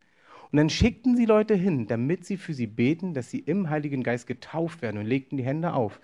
und 0.50 0.56
dann 0.56 0.70
schickten 0.70 1.16
sie 1.16 1.26
Leute 1.26 1.54
hin, 1.54 1.86
damit 1.86 2.24
sie 2.24 2.36
für 2.36 2.54
sie 2.54 2.66
beten, 2.66 3.14
dass 3.14 3.30
sie 3.30 3.38
im 3.38 3.68
Heiligen 3.70 4.02
Geist 4.02 4.26
getauft 4.26 4.82
werden 4.82 4.98
und 4.98 5.06
legten 5.06 5.36
die 5.36 5.44
Hände 5.44 5.72
auf 5.74 6.00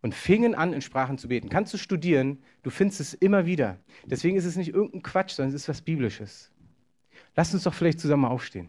und 0.00 0.14
fingen 0.14 0.54
an, 0.54 0.72
in 0.72 0.80
Sprachen 0.80 1.18
zu 1.18 1.28
beten. 1.28 1.48
Kannst 1.48 1.72
du 1.74 1.78
studieren, 1.78 2.38
du 2.62 2.70
findest 2.70 3.00
es 3.00 3.14
immer 3.14 3.46
wieder. 3.46 3.78
Deswegen 4.06 4.36
ist 4.36 4.46
es 4.46 4.56
nicht 4.56 4.74
irgendein 4.74 5.02
Quatsch, 5.02 5.32
sondern 5.32 5.54
es 5.54 5.62
ist 5.62 5.68
was 5.68 5.82
Biblisches. 5.82 6.50
Lass 7.36 7.52
uns 7.54 7.62
doch 7.64 7.74
vielleicht 7.74 8.00
zusammen 8.00 8.24
aufstehen. 8.24 8.68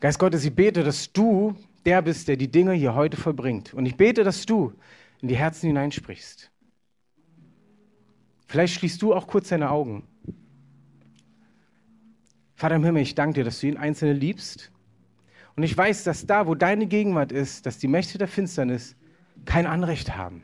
Geist 0.00 0.18
Gottes, 0.18 0.44
ich 0.44 0.54
bete, 0.54 0.84
dass 0.84 1.12
du 1.12 1.54
der 1.84 2.02
bist, 2.02 2.28
der 2.28 2.36
die 2.36 2.50
Dinge 2.50 2.72
hier 2.72 2.94
heute 2.94 3.16
vollbringt. 3.16 3.74
Und 3.74 3.86
ich 3.86 3.96
bete, 3.96 4.24
dass 4.24 4.46
du 4.46 4.72
in 5.22 5.28
die 5.28 5.36
Herzen 5.36 5.66
hineinsprichst. 5.68 6.50
Vielleicht 8.46 8.74
schließt 8.74 9.02
du 9.02 9.12
auch 9.12 9.26
kurz 9.26 9.48
deine 9.48 9.70
Augen. 9.70 10.04
Vater 12.54 12.76
im 12.76 12.84
Himmel, 12.84 13.02
ich 13.02 13.14
danke 13.14 13.34
dir, 13.34 13.44
dass 13.44 13.60
du 13.60 13.66
ihn 13.66 13.76
Einzelne 13.76 14.12
liebst. 14.12 14.70
Und 15.56 15.62
ich 15.62 15.76
weiß, 15.76 16.04
dass 16.04 16.26
da, 16.26 16.46
wo 16.46 16.54
deine 16.54 16.86
Gegenwart 16.86 17.32
ist, 17.32 17.66
dass 17.66 17.78
die 17.78 17.88
Mächte 17.88 18.18
der 18.18 18.28
Finsternis 18.28 18.96
kein 19.44 19.66
Anrecht 19.66 20.16
haben. 20.16 20.42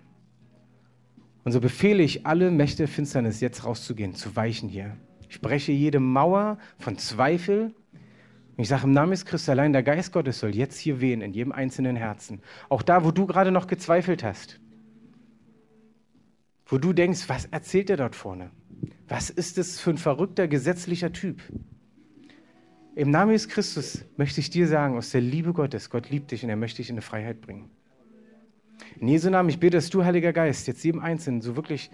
Und 1.44 1.52
so 1.52 1.60
befehle 1.60 2.02
ich 2.02 2.26
alle 2.26 2.50
Mächte 2.50 2.78
der 2.78 2.88
Finsternis, 2.88 3.40
jetzt 3.40 3.64
rauszugehen, 3.64 4.14
zu 4.14 4.36
weichen 4.36 4.68
hier. 4.68 4.96
Ich 5.28 5.40
breche 5.40 5.72
jede 5.72 6.00
Mauer 6.00 6.58
von 6.78 6.98
Zweifel. 6.98 7.74
Und 8.56 8.62
ich 8.62 8.68
sage 8.68 8.84
im 8.84 8.92
Namen 8.92 9.12
des 9.12 9.24
Christus, 9.24 9.48
allein 9.48 9.72
der 9.72 9.82
Geist 9.82 10.12
Gottes 10.12 10.38
soll 10.38 10.54
jetzt 10.54 10.78
hier 10.78 11.00
wehen, 11.00 11.20
in 11.20 11.32
jedem 11.32 11.52
einzelnen 11.52 11.96
Herzen. 11.96 12.42
Auch 12.68 12.82
da, 12.82 13.04
wo 13.04 13.10
du 13.10 13.26
gerade 13.26 13.50
noch 13.50 13.66
gezweifelt 13.66 14.22
hast 14.22 14.61
wo 16.72 16.78
du 16.78 16.94
denkst, 16.94 17.28
was 17.28 17.44
erzählt 17.44 17.90
er 17.90 17.98
dort 17.98 18.16
vorne? 18.16 18.50
Was 19.06 19.28
ist 19.28 19.58
das 19.58 19.78
für 19.78 19.90
ein 19.90 19.98
verrückter 19.98 20.48
gesetzlicher 20.48 21.12
Typ? 21.12 21.42
Im 22.94 23.10
Namen 23.10 23.32
des 23.32 23.50
Christus 23.50 24.06
möchte 24.16 24.40
ich 24.40 24.48
dir 24.48 24.66
sagen, 24.66 24.96
aus 24.96 25.10
der 25.10 25.20
Liebe 25.20 25.52
Gottes, 25.52 25.90
Gott 25.90 26.08
liebt 26.08 26.30
dich 26.30 26.44
und 26.44 26.48
er 26.48 26.56
möchte 26.56 26.78
dich 26.78 26.88
in 26.88 26.94
eine 26.94 27.02
Freiheit 27.02 27.42
bringen. 27.42 27.68
In 28.98 29.06
Jesu 29.06 29.28
Namen, 29.28 29.50
ich 29.50 29.60
bete, 29.60 29.76
dass 29.76 29.90
du, 29.90 30.02
Heiliger 30.02 30.32
Geist, 30.32 30.66
jetzt 30.66 30.82
jedem 30.82 31.02
Einzelnen 31.02 31.42
so 31.42 31.56
wirklich 31.56 31.90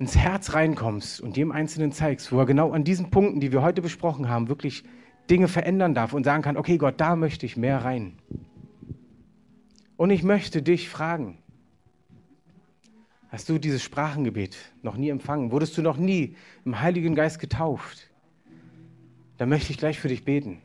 ins 0.00 0.16
Herz 0.16 0.54
reinkommst 0.54 1.20
und 1.20 1.36
jedem 1.36 1.52
Einzelnen 1.52 1.92
zeigst, 1.92 2.32
wo 2.32 2.40
er 2.40 2.46
genau 2.46 2.72
an 2.72 2.82
diesen 2.82 3.10
Punkten, 3.10 3.38
die 3.38 3.52
wir 3.52 3.62
heute 3.62 3.80
besprochen 3.80 4.28
haben, 4.28 4.48
wirklich 4.48 4.82
Dinge 5.30 5.46
verändern 5.46 5.94
darf 5.94 6.14
und 6.14 6.24
sagen 6.24 6.42
kann, 6.42 6.56
okay 6.56 6.78
Gott, 6.78 7.00
da 7.00 7.14
möchte 7.14 7.46
ich 7.46 7.56
mehr 7.56 7.84
rein. 7.84 8.18
Und 9.96 10.10
ich 10.10 10.24
möchte 10.24 10.62
dich 10.62 10.88
fragen, 10.88 11.38
Hast 13.28 13.48
du 13.48 13.58
dieses 13.58 13.82
Sprachengebet 13.82 14.56
noch 14.82 14.96
nie 14.96 15.10
empfangen? 15.10 15.52
Wurdest 15.52 15.76
du 15.76 15.82
noch 15.82 15.98
nie 15.98 16.34
im 16.64 16.80
Heiligen 16.80 17.14
Geist 17.14 17.38
getauft? 17.38 18.10
Dann 19.36 19.50
möchte 19.50 19.70
ich 19.70 19.78
gleich 19.78 20.00
für 20.00 20.08
dich 20.08 20.24
beten. 20.24 20.62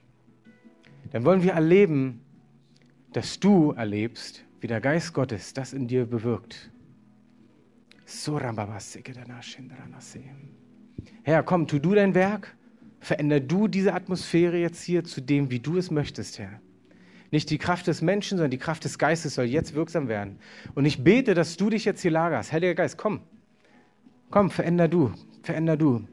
Dann 1.12 1.26
wollen 1.26 1.44
wir 1.44 1.52
erleben, 1.52 2.22
dass 3.12 3.40
du 3.40 3.72
erlebst, 3.72 4.46
wie 4.62 4.68
der 4.68 4.80
Geist 4.80 5.14
Gottes 5.14 5.54
das 5.54 5.74
in 5.74 5.88
dir 5.88 6.06
bewirkt. 6.06 6.72
Herr, 11.24 11.44
komm, 11.44 11.68
tu 11.68 11.80
du 11.80 11.94
dein 11.94 12.16
Werk, 12.16 12.56
veränder 13.00 13.42
du 13.42 13.68
diese 13.68 13.94
Atmosphäre 13.94 14.58
jetzt 14.58 14.82
hier 14.82 15.04
zu 15.04 15.22
dem, 15.22 15.52
wie 15.52 15.60
du 15.60 15.78
es 15.78 15.92
möchtest, 15.92 16.40
Herr. 16.40 16.62
Nicht 17.34 17.50
die 17.50 17.58
Kraft 17.58 17.88
des 17.88 18.04
Menschen, 18.04 18.38
sondern 18.38 18.52
die 18.52 18.60
Kraft 18.60 18.84
des 18.84 19.00
Geistes 19.00 19.34
soll 19.34 19.46
jetzt 19.46 19.74
wirksam 19.74 20.08
werden. 20.08 20.38
Und 20.76 20.86
ich 20.86 21.04
bete, 21.04 21.34
dass 21.34 21.58
du 21.58 21.72
dich 21.72 21.84
jetzt 21.84 22.04
hier 22.04 22.12
lagerst. 22.12 22.54
Heiliger 22.54 22.76
Geist, 22.76 22.96
komm. 22.96 23.22
Komm, 24.30 24.52
veränder 24.52 24.88
du. 24.88 25.12
Veränder 25.42 25.76
du. 25.76 26.08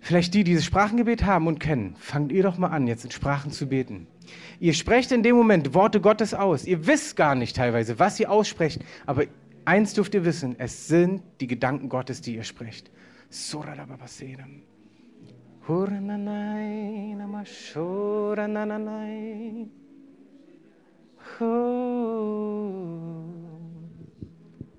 Vielleicht 0.00 0.32
die, 0.32 0.42
die 0.42 0.52
dieses 0.52 0.64
Sprachengebet 0.64 1.26
haben 1.26 1.46
und 1.46 1.58
kennen, 1.58 1.96
fangt 1.98 2.32
ihr 2.32 2.42
doch 2.42 2.56
mal 2.56 2.68
an, 2.68 2.86
jetzt 2.86 3.04
in 3.04 3.10
Sprachen 3.10 3.50
zu 3.50 3.66
beten. 3.66 4.06
Ihr 4.58 4.72
sprecht 4.72 5.12
in 5.12 5.22
dem 5.22 5.36
Moment 5.36 5.74
Worte 5.74 6.00
Gottes 6.00 6.32
aus. 6.32 6.64
Ihr 6.64 6.86
wisst 6.86 7.14
gar 7.14 7.34
nicht 7.34 7.54
teilweise, 7.54 7.98
was 7.98 8.18
ihr 8.18 8.30
aussprecht, 8.30 8.80
aber 9.04 9.24
eins 9.66 9.92
dürft 9.92 10.14
ihr 10.14 10.24
wissen, 10.24 10.56
es 10.58 10.88
sind 10.88 11.20
die 11.42 11.46
Gedanken 11.46 11.90
Gottes, 11.90 12.22
die 12.22 12.36
ihr 12.36 12.44
sprecht. 12.44 12.90
Hurananai 15.68 17.14
namashorananai. 17.14 19.68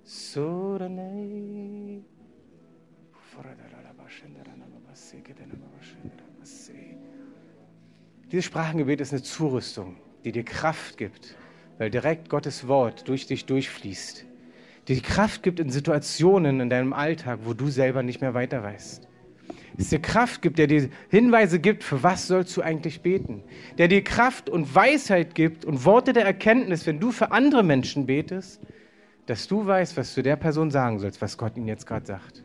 Soranai. 0.03 1.59
Dieses 8.31 8.45
Sprachengebet 8.45 9.01
ist 9.01 9.11
eine 9.11 9.23
Zurüstung, 9.23 9.97
die 10.23 10.31
dir 10.31 10.43
Kraft 10.43 10.97
gibt, 10.97 11.35
weil 11.77 11.91
direkt 11.91 12.29
Gottes 12.29 12.67
Wort 12.67 13.07
durch 13.07 13.27
dich 13.27 13.45
durchfließt. 13.45 14.25
Die 14.87 14.95
dir 14.95 15.01
Kraft 15.01 15.43
gibt 15.43 15.59
in 15.59 15.69
Situationen 15.69 16.59
in 16.59 16.69
deinem 16.69 16.93
Alltag, 16.93 17.41
wo 17.43 17.53
du 17.53 17.69
selber 17.69 18.01
nicht 18.01 18.21
mehr 18.21 18.33
weiter 18.33 18.63
weißt. 18.63 19.08
Es 19.79 19.89
dir 19.89 19.99
Kraft 19.99 20.41
gibt, 20.41 20.59
der 20.59 20.67
dir 20.67 20.89
Hinweise 21.09 21.57
gibt, 21.57 21.85
für 21.85 22.03
was 22.03 22.27
sollst 22.27 22.55
du 22.57 22.61
eigentlich 22.61 23.01
beten. 23.01 23.43
Der 23.77 23.87
dir 23.87 24.03
Kraft 24.03 24.49
und 24.49 24.75
Weisheit 24.75 25.35
gibt 25.35 25.63
und 25.63 25.85
Worte 25.85 26.11
der 26.11 26.25
Erkenntnis, 26.25 26.85
wenn 26.85 26.99
du 26.99 27.13
für 27.13 27.31
andere 27.31 27.63
Menschen 27.63 28.05
betest, 28.05 28.59
dass 29.25 29.47
du 29.47 29.65
weißt, 29.65 29.95
was 29.95 30.13
du 30.15 30.21
der 30.21 30.35
Person 30.35 30.69
sagen 30.69 30.99
sollst, 30.99 31.21
was 31.21 31.37
Gott 31.37 31.55
ihnen 31.55 31.67
jetzt 31.67 31.87
gerade 31.87 32.05
sagt. 32.05 32.43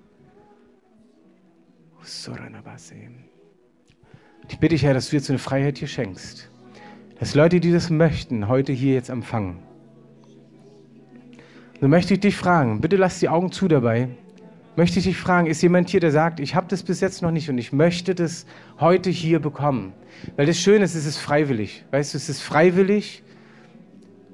Ich 4.49 4.59
bitte 4.61 4.75
dich, 4.75 4.85
Herr, 4.85 4.95
dass 4.95 5.11
du 5.11 5.17
jetzt 5.17 5.29
eine 5.29 5.41
Freiheit 5.41 5.79
hier 5.79 5.89
schenkst. 5.89 6.51
Dass 7.19 7.35
Leute, 7.35 7.59
die 7.59 7.73
das 7.73 7.91
möchten, 7.91 8.47
heute 8.47 8.73
hier 8.73 8.95
jetzt 8.95 9.09
empfangen. 9.09 9.59
So 11.81 11.89
möchte 11.89 12.15
ich 12.15 12.21
dich 12.21 12.37
fragen, 12.37 12.81
bitte 12.81 12.95
lass 12.95 13.19
die 13.19 13.29
Augen 13.29 13.51
zu 13.51 13.67
dabei. 13.67 14.11
Möchte 14.77 14.99
ich 14.99 15.05
dich 15.05 15.17
fragen, 15.17 15.47
ist 15.47 15.63
jemand 15.63 15.89
hier, 15.89 16.01
der 16.01 16.11
sagt, 16.11 16.41
ich 16.41 16.55
habe 16.57 16.67
das 16.69 16.83
bis 16.83 17.01
jetzt 17.01 17.23
noch 17.23 17.31
nicht 17.31 17.49
und 17.49 17.59
ich 17.59 17.73
möchte 17.73 18.15
das 18.15 18.45
heute 18.81 19.09
hier 19.09 19.39
bekommen? 19.39 19.93
Weil 20.37 20.47
das 20.47 20.59
Schöne 20.59 20.85
ist, 20.85 20.97
es 20.97 21.07
ist 21.07 21.19
freiwillig. 21.19 21.85
Weißt 21.93 22.15
du, 22.15 22.19
es 22.19 22.29
ist 22.29 22.41
freiwillig 22.41 23.23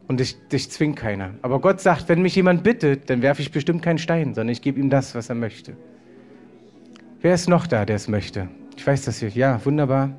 und 0.09 0.19
dich, 0.19 0.37
dich 0.49 0.71
zwingt 0.71 0.97
keiner. 0.97 1.35
Aber 1.43 1.61
Gott 1.61 1.81
sagt, 1.81 2.09
wenn 2.09 2.23
mich 2.23 2.35
jemand 2.37 2.63
bittet, 2.63 3.11
dann 3.11 3.21
werfe 3.21 3.43
ich 3.43 3.53
bestimmt 3.53 3.83
keinen 3.83 3.99
Stein, 3.99 4.35
sondern 4.35 4.49
ich 4.49 4.63
gebe 4.63 4.81
ihm 4.81 4.89
das, 4.89 5.15
was 5.15 5.29
er 5.29 5.35
möchte. 5.35 5.77
Wer 7.21 7.35
ist 7.35 7.49
noch 7.49 7.67
da, 7.67 7.85
der 7.85 7.97
es 7.97 8.09
möchte? 8.09 8.49
Ich 8.77 8.87
weiß 8.87 9.05
das 9.05 9.19
hier. 9.19 9.29
Ja, 9.29 9.63
wunderbar. 9.67 10.11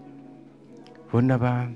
Wunderbar. 1.11 1.69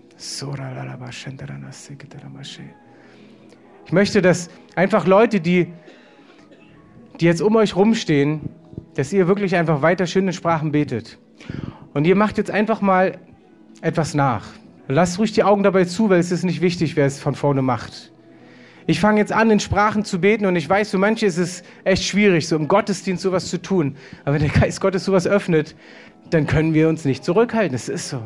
Ich 3.86 3.92
möchte, 3.92 4.22
dass 4.22 4.50
einfach 4.76 5.08
Leute, 5.08 5.42
die, 5.42 5.74
die 7.20 7.26
jetzt 7.26 7.42
um 7.42 7.56
euch 7.56 7.76
rumstehen, 7.76 8.50
dass 8.96 9.14
ihr 9.14 9.28
wirklich 9.28 9.56
einfach 9.56 9.82
weiter 9.82 10.08
schöne 10.08 10.34
Sprachen 10.34 10.72
betet. 10.72 11.18
Und 11.94 12.06
ihr 12.06 12.16
macht 12.16 12.38
jetzt 12.38 12.52
einfach 12.52 12.82
mal 12.82 13.18
etwas 13.82 14.14
nach. 14.14 14.46
Lasst 14.88 15.18
ruhig 15.20 15.32
die 15.32 15.44
Augen 15.44 15.64
dabei 15.64 15.86
zu, 15.86 16.10
weil 16.10 16.20
es 16.20 16.32
ist 16.32 16.44
nicht 16.44 16.62
wichtig, 16.62 16.96
wer 16.96 17.06
es 17.06 17.20
von 17.20 17.36
vorne 17.36 17.62
macht. 17.62 18.12
Ich 18.88 19.00
fange 19.00 19.20
jetzt 19.20 19.32
an, 19.32 19.50
in 19.50 19.60
Sprachen 19.60 20.06
zu 20.06 20.22
beten 20.22 20.46
und 20.46 20.56
ich 20.56 20.70
weiß, 20.70 20.92
für 20.92 21.00
manche 21.00 21.26
ist 21.26 21.38
es 21.38 21.64
echt 21.84 22.04
schwierig, 22.04 22.48
so 22.48 22.56
im 22.56 22.68
Gottesdienst 22.68 23.24
sowas 23.24 23.50
zu 23.50 23.60
tun. 23.60 23.96
Aber 24.24 24.36
wenn 24.36 24.44
der 24.44 24.52
Geist 24.52 24.80
Gottes 24.80 25.06
sowas 25.06 25.26
öffnet, 25.26 25.76
dann 26.30 26.46
können 26.46 26.76
wir 26.76 26.88
uns 26.88 27.04
nicht 27.04 27.24
zurückhalten. 27.24 27.76
Es 27.76 27.90
ist 27.90 28.10
so. 28.10 28.22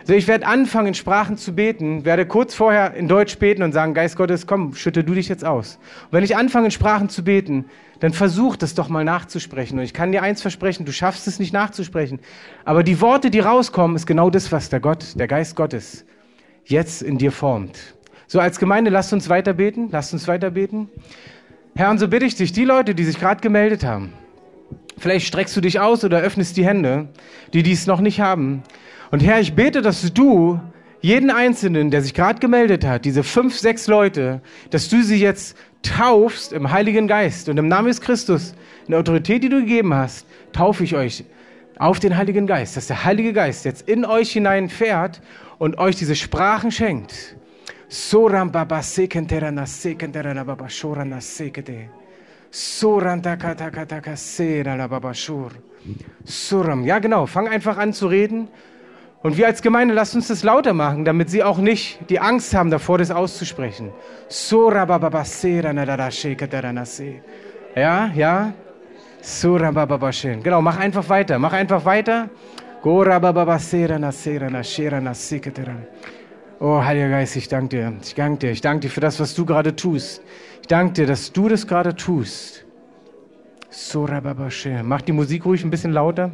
Also 0.00 0.14
ich 0.14 0.26
werde 0.26 0.46
anfangen, 0.46 0.88
in 0.88 0.94
Sprachen 0.94 1.36
zu 1.36 1.54
beten, 1.54 2.04
werde 2.04 2.26
kurz 2.26 2.54
vorher 2.54 2.94
in 2.94 3.08
Deutsch 3.08 3.38
beten 3.38 3.62
und 3.62 3.72
sagen, 3.72 3.94
Geist 3.94 4.16
Gottes, 4.16 4.46
komm, 4.46 4.74
schütte 4.74 5.04
du 5.04 5.14
dich 5.14 5.28
jetzt 5.28 5.44
aus. 5.44 5.78
Und 6.06 6.12
wenn 6.12 6.24
ich 6.24 6.36
anfange, 6.36 6.66
in 6.66 6.70
Sprachen 6.70 7.08
zu 7.08 7.24
beten, 7.24 7.66
dann 8.00 8.12
versuch 8.12 8.56
das 8.56 8.74
doch 8.74 8.88
mal 8.88 9.04
nachzusprechen. 9.04 9.78
Und 9.78 9.84
ich 9.84 9.92
kann 9.92 10.12
dir 10.12 10.22
eins 10.22 10.40
versprechen, 10.40 10.86
du 10.86 10.92
schaffst 10.92 11.26
es 11.26 11.38
nicht 11.38 11.52
nachzusprechen. 11.52 12.20
Aber 12.64 12.82
die 12.82 13.00
Worte, 13.00 13.30
die 13.30 13.40
rauskommen, 13.40 13.96
ist 13.96 14.06
genau 14.06 14.30
das, 14.30 14.52
was 14.52 14.68
der 14.68 14.80
Gott, 14.80 15.18
der 15.18 15.26
Geist 15.26 15.56
Gottes 15.56 16.04
jetzt 16.64 17.02
in 17.02 17.18
dir 17.18 17.32
formt. 17.32 17.78
So 18.26 18.40
als 18.40 18.58
Gemeinde, 18.58 18.90
lasst 18.90 19.12
uns 19.12 19.28
weiter 19.28 19.54
beten, 19.54 19.88
lasst 19.90 20.12
uns 20.12 20.28
weiter 20.28 20.50
beten. 20.50 20.88
Herr, 21.74 21.90
und 21.90 21.98
so 21.98 22.08
bitte 22.08 22.26
ich 22.26 22.34
dich, 22.34 22.52
die 22.52 22.64
Leute, 22.64 22.94
die 22.94 23.04
sich 23.04 23.18
gerade 23.18 23.40
gemeldet 23.40 23.84
haben, 23.84 24.12
vielleicht 24.98 25.26
streckst 25.26 25.56
du 25.56 25.60
dich 25.60 25.80
aus 25.80 26.04
oder 26.04 26.20
öffnest 26.20 26.56
die 26.56 26.64
Hände, 26.64 27.08
die 27.52 27.62
dies 27.62 27.86
noch 27.86 28.00
nicht 28.00 28.20
haben. 28.20 28.62
Und 29.10 29.20
Herr, 29.20 29.40
ich 29.40 29.54
bete, 29.54 29.80
dass 29.82 30.12
du 30.12 30.60
jeden 31.00 31.30
Einzelnen, 31.30 31.90
der 31.90 32.02
sich 32.02 32.14
gerade 32.14 32.40
gemeldet 32.40 32.84
hat, 32.84 33.04
diese 33.04 33.22
fünf, 33.22 33.56
sechs 33.56 33.86
Leute, 33.86 34.40
dass 34.70 34.88
du 34.88 35.02
sie 35.02 35.16
jetzt 35.16 35.56
taufst 35.82 36.52
im 36.52 36.70
Heiligen 36.70 37.06
Geist 37.06 37.48
und 37.48 37.56
im 37.56 37.68
Namen 37.68 37.88
des 37.88 38.00
Christus, 38.00 38.54
in 38.86 38.92
der 38.92 39.00
Autorität, 39.00 39.42
die 39.44 39.48
du 39.48 39.60
gegeben 39.60 39.94
hast, 39.94 40.26
taufe 40.52 40.84
ich 40.84 40.96
euch 40.96 41.24
auf 41.78 42.00
den 42.00 42.16
Heiligen 42.16 42.46
Geist, 42.46 42.76
dass 42.76 42.88
der 42.88 43.04
Heilige 43.04 43.32
Geist 43.32 43.64
jetzt 43.64 43.88
in 43.88 44.04
euch 44.04 44.32
hineinfährt 44.32 45.20
und 45.58 45.78
euch 45.78 45.96
diese 45.96 46.16
Sprachen 46.16 46.72
schenkt. 46.72 47.36
Ja, 56.84 56.98
genau. 56.98 57.26
Fang 57.26 57.48
einfach 57.48 57.78
an 57.78 57.92
zu 57.92 58.08
reden. 58.08 58.48
Und 59.22 59.36
wir 59.36 59.46
als 59.46 59.62
Gemeinde, 59.62 59.94
lasst 59.94 60.14
uns 60.14 60.28
das 60.28 60.44
lauter 60.44 60.74
machen, 60.74 61.04
damit 61.04 61.28
sie 61.28 61.42
auch 61.42 61.58
nicht 61.58 61.98
die 62.08 62.20
Angst 62.20 62.54
haben, 62.54 62.70
davor 62.70 62.98
das 62.98 63.10
auszusprechen. 63.10 63.90
Ja, 67.74 68.10
ja. 68.14 68.52
Genau, 70.42 70.62
mach 70.62 70.78
einfach 70.78 71.08
weiter. 71.08 71.38
Mach 71.40 71.52
einfach 71.52 71.84
weiter. 71.84 72.30
Oh, 76.60 76.82
Heiliger 76.82 77.10
Geist, 77.10 77.34
ich 77.36 77.48
danke 77.48 77.68
dir. 77.76 77.92
Ich 78.02 78.14
danke 78.14 78.38
dir. 78.38 78.50
Ich 78.52 78.60
danke 78.60 78.80
dir 78.82 78.90
für 78.90 79.00
das, 79.00 79.18
was 79.18 79.34
du 79.34 79.44
gerade 79.44 79.74
tust. 79.74 80.22
Ich 80.60 80.68
danke 80.68 80.92
dir, 80.92 81.06
dass 81.06 81.32
du 81.32 81.48
das 81.48 81.66
gerade 81.66 81.96
tust. 81.96 82.64
Mach 84.84 85.02
die 85.02 85.12
Musik 85.12 85.44
ruhig 85.44 85.64
ein 85.64 85.70
bisschen 85.70 85.92
lauter. 85.92 86.30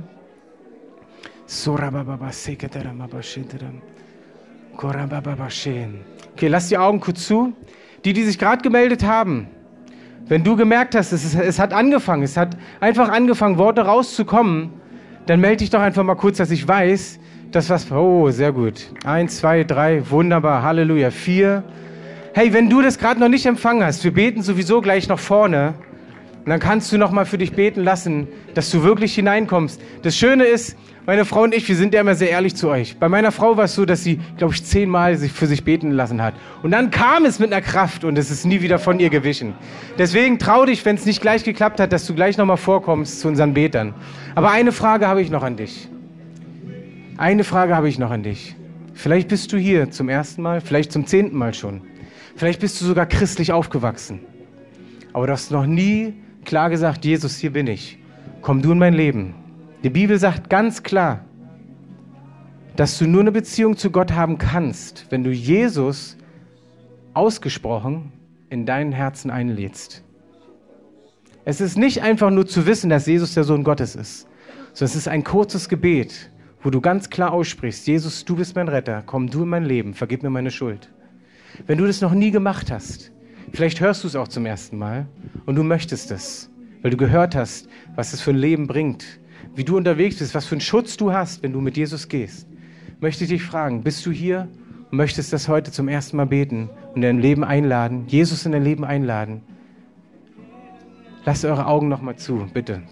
Okay, 6.32 6.48
lass 6.48 6.68
die 6.68 6.78
Augen 6.78 7.00
kurz 7.00 7.26
zu. 7.26 7.52
Die, 8.04 8.12
die 8.12 8.24
sich 8.24 8.38
gerade 8.38 8.62
gemeldet 8.62 9.04
haben, 9.04 9.48
wenn 10.26 10.42
du 10.42 10.56
gemerkt 10.56 10.94
hast, 10.94 11.12
es, 11.12 11.24
ist, 11.24 11.34
es 11.34 11.58
hat 11.58 11.72
angefangen, 11.72 12.22
es 12.22 12.36
hat 12.36 12.56
einfach 12.80 13.08
angefangen, 13.08 13.56
Worte 13.58 13.82
rauszukommen, 13.82 14.70
dann 15.26 15.40
melde 15.40 15.58
dich 15.58 15.70
doch 15.70 15.80
einfach 15.80 16.02
mal 16.02 16.14
kurz, 16.14 16.38
dass 16.38 16.50
ich 16.50 16.66
weiß, 16.66 17.18
das 17.50 17.70
was. 17.70 17.90
Oh, 17.90 18.30
sehr 18.30 18.52
gut. 18.52 18.90
Eins, 19.04 19.38
zwei, 19.38 19.64
drei, 19.64 20.08
wunderbar. 20.10 20.62
Halleluja. 20.62 21.10
Vier. 21.10 21.62
Hey, 22.34 22.52
wenn 22.52 22.68
du 22.68 22.82
das 22.82 22.98
gerade 22.98 23.20
noch 23.20 23.28
nicht 23.28 23.46
empfangen 23.46 23.84
hast, 23.84 24.02
wir 24.02 24.12
beten 24.12 24.42
sowieso 24.42 24.80
gleich 24.80 25.08
noch 25.08 25.20
vorne. 25.20 25.74
Und 26.44 26.50
dann 26.50 26.60
kannst 26.60 26.92
du 26.92 26.98
noch 26.98 27.10
mal 27.10 27.24
für 27.24 27.38
dich 27.38 27.52
beten 27.52 27.82
lassen, 27.82 28.28
dass 28.54 28.70
du 28.70 28.82
wirklich 28.82 29.14
hineinkommst. 29.14 29.80
Das 30.02 30.16
Schöne 30.16 30.44
ist, 30.44 30.76
meine 31.06 31.24
Frau 31.24 31.42
und 31.42 31.54
ich, 31.54 31.68
wir 31.68 31.76
sind 31.76 31.92
ja 31.92 32.00
immer 32.00 32.14
sehr 32.14 32.30
ehrlich 32.30 32.54
zu 32.56 32.68
euch. 32.68 32.96
Bei 32.96 33.08
meiner 33.08 33.30
Frau 33.30 33.56
war 33.56 33.64
es 33.64 33.74
so, 33.74 33.84
dass 33.84 34.02
sie, 34.02 34.18
glaube 34.38 34.54
ich, 34.54 34.64
zehnmal 34.64 35.16
sich 35.16 35.32
für 35.32 35.46
sich 35.46 35.62
beten 35.62 35.90
lassen 35.90 36.22
hat. 36.22 36.34
Und 36.62 36.70
dann 36.70 36.90
kam 36.90 37.26
es 37.26 37.38
mit 37.38 37.52
einer 37.52 37.60
Kraft 37.60 38.04
und 38.04 38.16
es 38.16 38.30
ist 38.30 38.46
nie 38.46 38.62
wieder 38.62 38.78
von 38.78 38.98
ihr 39.00 39.10
gewichen. 39.10 39.54
Deswegen 39.98 40.38
trau 40.38 40.64
dich, 40.64 40.84
wenn 40.84 40.96
es 40.96 41.04
nicht 41.04 41.20
gleich 41.20 41.44
geklappt 41.44 41.78
hat, 41.78 41.92
dass 41.92 42.06
du 42.06 42.14
gleich 42.14 42.38
noch 42.38 42.46
mal 42.46 42.56
vorkommst 42.56 43.20
zu 43.20 43.28
unseren 43.28 43.52
Betern. 43.52 43.94
Aber 44.34 44.50
eine 44.50 44.72
Frage 44.72 45.06
habe 45.06 45.20
ich 45.20 45.30
noch 45.30 45.42
an 45.42 45.56
dich. 45.56 45.88
Eine 47.18 47.44
Frage 47.44 47.76
habe 47.76 47.88
ich 47.88 47.98
noch 47.98 48.10
an 48.10 48.22
dich. 48.22 48.56
Vielleicht 48.94 49.28
bist 49.28 49.52
du 49.52 49.58
hier 49.58 49.90
zum 49.90 50.08
ersten 50.08 50.40
Mal, 50.40 50.60
vielleicht 50.60 50.90
zum 50.90 51.06
zehnten 51.06 51.36
Mal 51.36 51.52
schon. 51.52 51.82
Vielleicht 52.36 52.60
bist 52.60 52.80
du 52.80 52.84
sogar 52.86 53.06
christlich 53.06 53.52
aufgewachsen. 53.52 54.20
Aber 55.12 55.26
du 55.26 55.32
hast 55.32 55.50
noch 55.50 55.66
nie 55.66 56.14
klar 56.44 56.70
gesagt, 56.70 57.04
Jesus, 57.04 57.36
hier 57.36 57.52
bin 57.52 57.66
ich. 57.66 57.98
Komm 58.40 58.62
du 58.62 58.72
in 58.72 58.78
mein 58.78 58.94
Leben. 58.94 59.34
Die 59.84 59.90
Bibel 59.90 60.18
sagt 60.18 60.48
ganz 60.48 60.82
klar, 60.82 61.26
dass 62.74 62.98
du 62.98 63.06
nur 63.06 63.20
eine 63.20 63.32
Beziehung 63.32 63.76
zu 63.76 63.90
Gott 63.90 64.12
haben 64.12 64.38
kannst, 64.38 65.06
wenn 65.10 65.22
du 65.22 65.30
Jesus 65.30 66.16
ausgesprochen 67.12 68.10
in 68.48 68.64
deinen 68.64 68.92
Herzen 68.92 69.30
einlädst. 69.30 70.02
Es 71.44 71.60
ist 71.60 71.76
nicht 71.76 72.00
einfach 72.00 72.30
nur 72.30 72.46
zu 72.46 72.64
wissen, 72.64 72.88
dass 72.88 73.04
Jesus 73.04 73.34
der 73.34 73.44
Sohn 73.44 73.62
Gottes 73.62 73.94
ist, 73.94 74.26
sondern 74.72 74.92
es 74.92 74.96
ist 74.96 75.08
ein 75.08 75.22
kurzes 75.22 75.68
Gebet, 75.68 76.30
wo 76.62 76.70
du 76.70 76.80
ganz 76.80 77.10
klar 77.10 77.32
aussprichst, 77.32 77.86
Jesus, 77.86 78.24
du 78.24 78.36
bist 78.36 78.56
mein 78.56 78.68
Retter, 78.68 79.02
komm 79.04 79.28
du 79.28 79.42
in 79.42 79.50
mein 79.50 79.66
Leben, 79.66 79.92
vergib 79.92 80.22
mir 80.22 80.30
meine 80.30 80.50
Schuld. 80.50 80.90
Wenn 81.66 81.76
du 81.76 81.86
das 81.86 82.00
noch 82.00 82.14
nie 82.14 82.30
gemacht 82.30 82.72
hast, 82.72 83.12
vielleicht 83.52 83.80
hörst 83.80 84.02
du 84.02 84.08
es 84.08 84.16
auch 84.16 84.28
zum 84.28 84.46
ersten 84.46 84.78
Mal 84.78 85.06
und 85.44 85.56
du 85.56 85.62
möchtest 85.62 86.10
es, 86.10 86.50
weil 86.80 86.90
du 86.90 86.96
gehört 86.96 87.36
hast, 87.36 87.68
was 87.96 88.14
es 88.14 88.22
für 88.22 88.30
ein 88.30 88.38
Leben 88.38 88.66
bringt, 88.66 89.20
wie 89.54 89.64
du 89.64 89.76
unterwegs 89.76 90.18
bist, 90.18 90.34
was 90.34 90.46
für 90.46 90.54
einen 90.54 90.60
Schutz 90.60 90.96
du 90.96 91.12
hast, 91.12 91.42
wenn 91.42 91.52
du 91.52 91.60
mit 91.60 91.76
Jesus 91.76 92.08
gehst, 92.08 92.46
möchte 93.00 93.24
ich 93.24 93.30
dich 93.30 93.42
fragen, 93.42 93.82
bist 93.82 94.04
du 94.06 94.10
hier 94.10 94.48
und 94.90 94.96
möchtest 94.96 95.32
das 95.32 95.48
heute 95.48 95.70
zum 95.70 95.88
ersten 95.88 96.16
Mal 96.16 96.26
beten 96.26 96.70
und 96.90 96.96
in 96.96 97.02
dein 97.02 97.20
Leben 97.20 97.44
einladen, 97.44 98.04
Jesus 98.06 98.46
in 98.46 98.52
dein 98.52 98.64
Leben 98.64 98.84
einladen? 98.84 99.42
Lasst 101.24 101.44
eure 101.44 101.66
Augen 101.66 101.88
noch 101.88 102.02
mal 102.02 102.16
zu, 102.16 102.46
bitte. 102.52 102.82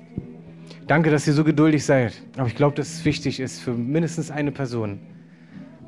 Danke, 0.87 1.11
dass 1.11 1.27
ihr 1.27 1.33
so 1.33 1.45
geduldig 1.45 1.85
seid. 1.85 2.15
Aber 2.37 2.49
ich 2.49 2.55
glaube, 2.55 2.75
dass 2.77 2.93
es 2.93 3.05
wichtig 3.05 3.41
ist 3.41 3.61
für 3.61 3.73
mindestens 3.73 4.31
eine 4.31 4.53
Person. 4.53 5.01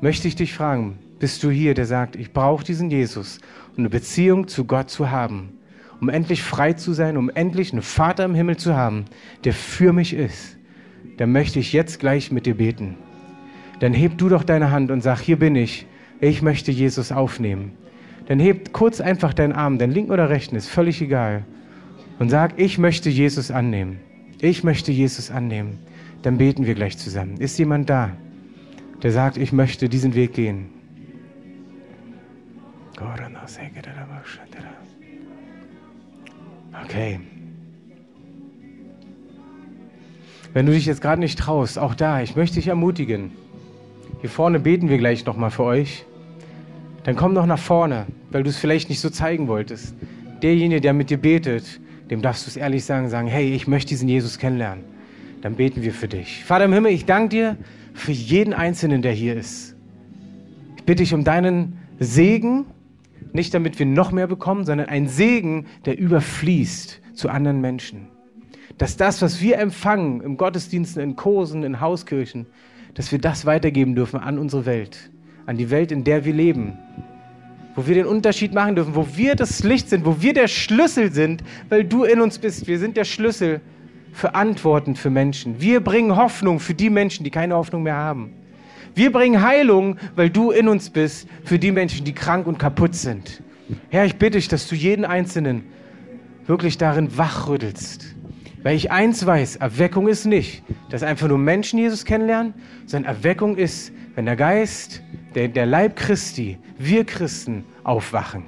Möchte 0.01 0.27
ich 0.27 0.35
dich 0.35 0.53
fragen, 0.53 0.99
bist 1.19 1.43
du 1.43 1.49
hier, 1.49 1.73
der 1.73 1.85
sagt, 1.85 2.15
ich 2.15 2.33
brauche 2.33 2.63
diesen 2.63 2.91
Jesus, 2.91 3.39
um 3.71 3.79
eine 3.79 3.89
Beziehung 3.89 4.47
zu 4.47 4.65
Gott 4.65 4.89
zu 4.89 5.09
haben, 5.09 5.57
um 6.01 6.09
endlich 6.09 6.43
frei 6.43 6.73
zu 6.73 6.93
sein, 6.93 7.17
um 7.17 7.29
endlich 7.29 7.71
einen 7.71 7.81
Vater 7.81 8.25
im 8.25 8.35
Himmel 8.35 8.57
zu 8.57 8.75
haben, 8.75 9.05
der 9.43 9.53
für 9.53 9.93
mich 9.93 10.13
ist? 10.13 10.54
Dann 11.17 11.31
möchte 11.31 11.59
ich 11.59 11.73
jetzt 11.73 11.99
gleich 11.99 12.31
mit 12.31 12.45
dir 12.45 12.55
beten. 12.55 12.95
Dann 13.79 13.93
heb 13.93 14.17
du 14.17 14.29
doch 14.29 14.43
deine 14.43 14.71
Hand 14.71 14.91
und 14.91 15.01
sag, 15.01 15.19
hier 15.19 15.37
bin 15.37 15.55
ich. 15.55 15.85
Ich 16.21 16.41
möchte 16.41 16.71
Jesus 16.71 17.11
aufnehmen. 17.11 17.73
Dann 18.27 18.39
heb 18.39 18.73
kurz 18.73 19.01
einfach 19.01 19.33
deinen 19.33 19.53
Arm, 19.53 19.77
dein 19.77 19.91
linken 19.91 20.11
oder 20.11 20.29
rechten, 20.29 20.55
ist 20.55 20.67
völlig 20.67 21.01
egal. 21.01 21.43
Und 22.19 22.29
sag, 22.29 22.59
ich 22.59 22.77
möchte 22.77 23.09
Jesus 23.09 23.51
annehmen. 23.51 23.99
Ich 24.39 24.63
möchte 24.63 24.91
Jesus 24.91 25.29
annehmen. 25.29 25.79
Dann 26.21 26.37
beten 26.37 26.65
wir 26.65 26.73
gleich 26.73 26.97
zusammen. 26.97 27.37
Ist 27.37 27.57
jemand 27.59 27.89
da, 27.89 28.11
der 29.03 29.11
sagt, 29.11 29.37
ich 29.37 29.51
möchte 29.51 29.89
diesen 29.89 30.15
Weg 30.15 30.33
gehen? 30.33 30.69
Okay. 36.83 37.19
Wenn 40.53 40.65
du 40.65 40.71
dich 40.71 40.85
jetzt 40.85 41.01
gerade 41.01 41.19
nicht 41.19 41.37
traust, 41.37 41.77
auch 41.77 41.95
da, 41.95 42.21
ich 42.21 42.35
möchte 42.35 42.55
dich 42.55 42.67
ermutigen. 42.67 43.31
Hier 44.21 44.29
vorne 44.29 44.59
beten 44.59 44.89
wir 44.89 44.97
gleich 44.97 45.25
nochmal 45.25 45.51
für 45.51 45.63
euch. 45.63 46.05
Dann 47.03 47.15
komm 47.15 47.35
doch 47.35 47.45
nach 47.45 47.59
vorne, 47.59 48.05
weil 48.31 48.43
du 48.43 48.49
es 48.49 48.57
vielleicht 48.57 48.89
nicht 48.89 48.99
so 48.99 49.09
zeigen 49.09 49.47
wolltest. 49.47 49.95
Derjenige, 50.41 50.81
der 50.81 50.93
mit 50.93 51.09
dir 51.09 51.17
betet, 51.17 51.79
dem 52.09 52.21
darfst 52.21 52.45
du 52.45 52.49
es 52.49 52.57
ehrlich 52.57 52.85
sagen, 52.85 53.09
sagen, 53.09 53.27
hey, 53.27 53.53
ich 53.53 53.67
möchte 53.67 53.89
diesen 53.89 54.09
Jesus 54.09 54.39
kennenlernen. 54.39 54.83
Dann 55.41 55.55
beten 55.55 55.83
wir 55.83 55.93
für 55.93 56.07
dich. 56.07 56.43
Vater 56.43 56.65
im 56.65 56.73
Himmel, 56.73 56.91
ich 56.91 57.05
danke 57.05 57.29
dir 57.29 57.57
für 57.93 58.11
jeden 58.11 58.53
Einzelnen, 58.53 59.01
der 59.01 59.11
hier 59.11 59.35
ist. 59.35 59.75
Ich 60.77 60.83
bitte 60.83 61.03
dich 61.03 61.13
um 61.13 61.23
deinen 61.23 61.77
Segen, 61.99 62.65
nicht 63.33 63.53
damit 63.53 63.77
wir 63.79 63.85
noch 63.85 64.11
mehr 64.11 64.27
bekommen, 64.27 64.65
sondern 64.65 64.87
ein 64.87 65.07
Segen, 65.07 65.67
der 65.85 65.99
überfließt 65.99 67.01
zu 67.13 67.29
anderen 67.29 67.61
Menschen. 67.61 68.07
Dass 68.77 68.97
das, 68.97 69.21
was 69.21 69.41
wir 69.41 69.57
empfangen 69.59 70.21
im 70.21 70.37
Gottesdiensten, 70.37 71.01
in 71.01 71.15
Kursen, 71.15 71.63
in 71.63 71.79
Hauskirchen, 71.79 72.45
dass 72.93 73.11
wir 73.11 73.19
das 73.19 73.45
weitergeben 73.45 73.95
dürfen 73.95 74.19
an 74.19 74.37
unsere 74.39 74.65
Welt, 74.65 75.11
an 75.45 75.57
die 75.57 75.69
Welt, 75.69 75.91
in 75.91 76.03
der 76.03 76.25
wir 76.25 76.33
leben 76.33 76.77
wo 77.75 77.85
wir 77.87 77.95
den 77.95 78.05
Unterschied 78.05 78.53
machen 78.53 78.75
dürfen, 78.75 78.95
wo 78.95 79.05
wir 79.15 79.35
das 79.35 79.63
Licht 79.63 79.89
sind, 79.89 80.05
wo 80.05 80.21
wir 80.21 80.33
der 80.33 80.47
Schlüssel 80.47 81.11
sind, 81.11 81.43
weil 81.69 81.83
du 81.83 82.05
in 82.05 82.21
uns 82.21 82.39
bist. 82.39 82.67
Wir 82.67 82.79
sind 82.79 82.95
der 82.95 83.03
Schlüssel 83.03 83.59
für 84.13 84.33
Antworten 84.33 84.95
für 84.95 85.09
Menschen. 85.09 85.59
Wir 85.59 85.81
bringen 85.81 86.15
Hoffnung 86.15 86.61
für 86.61 86.73
die 86.73 86.89
Menschen, 86.89 87.25
die 87.25 87.31
keine 87.31 87.55
Hoffnung 87.55 87.83
mehr 87.83 87.97
haben. 87.97 88.31
Wir 88.95 89.11
bringen 89.11 89.41
Heilung, 89.41 89.97
weil 90.15 90.29
du 90.29 90.51
in 90.51 90.69
uns 90.69 90.89
bist, 90.89 91.27
für 91.43 91.59
die 91.59 91.71
Menschen, 91.71 92.05
die 92.05 92.13
krank 92.13 92.47
und 92.47 92.57
kaputt 92.57 92.95
sind. 92.95 93.43
Herr, 93.89 94.05
ich 94.05 94.15
bitte 94.15 94.37
dich, 94.37 94.47
dass 94.47 94.69
du 94.69 94.75
jeden 94.75 95.03
Einzelnen 95.03 95.63
wirklich 96.47 96.77
darin 96.77 97.17
wachrüttelst. 97.17 98.14
Weil 98.65 98.77
ich 98.77 98.89
eins 98.89 99.23
weiß, 99.23 99.57
Erweckung 99.57 100.07
ist 100.07 100.25
nicht, 100.25 100.63
dass 100.89 101.03
einfach 101.03 101.27
nur 101.27 101.37
Menschen 101.37 101.77
Jesus 101.77 102.03
kennenlernen, 102.03 102.55
sondern 102.87 103.13
Erweckung 103.13 103.57
ist, 103.57 103.93
wenn 104.15 104.25
der 104.25 104.35
Geist 104.35 105.03
der, 105.35 105.49
der 105.49 105.67
Leib 105.67 105.95
Christi, 105.95 106.57
wir 106.79 107.05
Christen 107.05 107.63
aufwachen, 107.83 108.41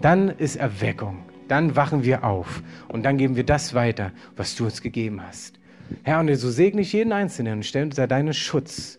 dann 0.00 0.30
ist 0.30 0.56
Erweckung. 0.56 1.18
Dann 1.48 1.76
wachen 1.76 2.02
wir 2.02 2.24
auf 2.24 2.62
und 2.88 3.02
dann 3.02 3.18
geben 3.18 3.36
wir 3.36 3.44
das 3.44 3.74
weiter, 3.74 4.10
was 4.36 4.56
du 4.56 4.64
uns 4.64 4.80
gegeben 4.80 5.20
hast. 5.22 5.60
Herr, 6.02 6.20
und 6.20 6.34
so 6.34 6.50
segne 6.50 6.80
ich 6.80 6.94
jeden 6.94 7.12
Einzelnen 7.12 7.58
und 7.58 7.66
stelle 7.66 7.84
unter 7.84 8.06
deinen 8.06 8.32
Schutz. 8.32 8.98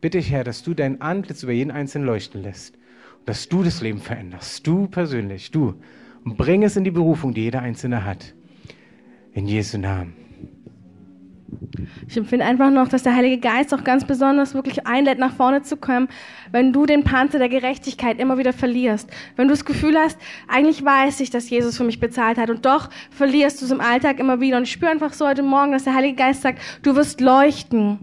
Bitte 0.00 0.18
ich, 0.18 0.32
Herr, 0.32 0.42
dass 0.42 0.64
du 0.64 0.74
dein 0.74 1.00
Antlitz 1.00 1.44
über 1.44 1.52
jeden 1.52 1.70
Einzelnen 1.70 2.04
leuchten 2.04 2.42
lässt. 2.42 2.74
Und 3.20 3.28
dass 3.28 3.48
du 3.48 3.62
das 3.62 3.80
Leben 3.80 4.00
veränderst. 4.00 4.66
Du 4.66 4.88
persönlich, 4.88 5.52
du. 5.52 5.74
Und 6.24 6.36
bring 6.36 6.64
es 6.64 6.76
in 6.76 6.82
die 6.82 6.90
Berufung, 6.90 7.32
die 7.32 7.42
jeder 7.42 7.60
Einzelne 7.60 8.04
hat. 8.04 8.34
In 9.32 9.46
Jesu 9.46 9.78
Namen. 9.78 10.14
Ich 12.08 12.16
empfinde 12.16 12.46
einfach 12.46 12.70
noch, 12.70 12.88
dass 12.88 13.02
der 13.02 13.14
Heilige 13.14 13.36
Geist 13.36 13.74
auch 13.74 13.84
ganz 13.84 14.06
besonders 14.06 14.54
wirklich 14.54 14.86
einlädt, 14.86 15.18
nach 15.18 15.34
vorne 15.34 15.60
zu 15.62 15.76
kommen, 15.76 16.08
wenn 16.50 16.72
du 16.72 16.86
den 16.86 17.04
Panzer 17.04 17.38
der 17.38 17.50
Gerechtigkeit 17.50 18.18
immer 18.18 18.38
wieder 18.38 18.54
verlierst. 18.54 19.10
Wenn 19.36 19.46
du 19.46 19.52
das 19.52 19.66
Gefühl 19.66 19.94
hast, 19.94 20.18
eigentlich 20.48 20.82
weiß 20.82 21.20
ich, 21.20 21.28
dass 21.28 21.50
Jesus 21.50 21.76
für 21.76 21.84
mich 21.84 22.00
bezahlt 22.00 22.38
hat 22.38 22.48
und 22.48 22.64
doch 22.64 22.88
verlierst 23.10 23.60
du 23.60 23.66
es 23.66 23.70
im 23.70 23.82
Alltag 23.82 24.20
immer 24.20 24.40
wieder. 24.40 24.56
Und 24.56 24.62
ich 24.62 24.72
spüre 24.72 24.90
einfach 24.90 25.12
so 25.12 25.28
heute 25.28 25.42
Morgen, 25.42 25.72
dass 25.72 25.84
der 25.84 25.94
Heilige 25.94 26.16
Geist 26.16 26.40
sagt, 26.40 26.60
du 26.82 26.96
wirst 26.96 27.20
leuchten 27.20 27.98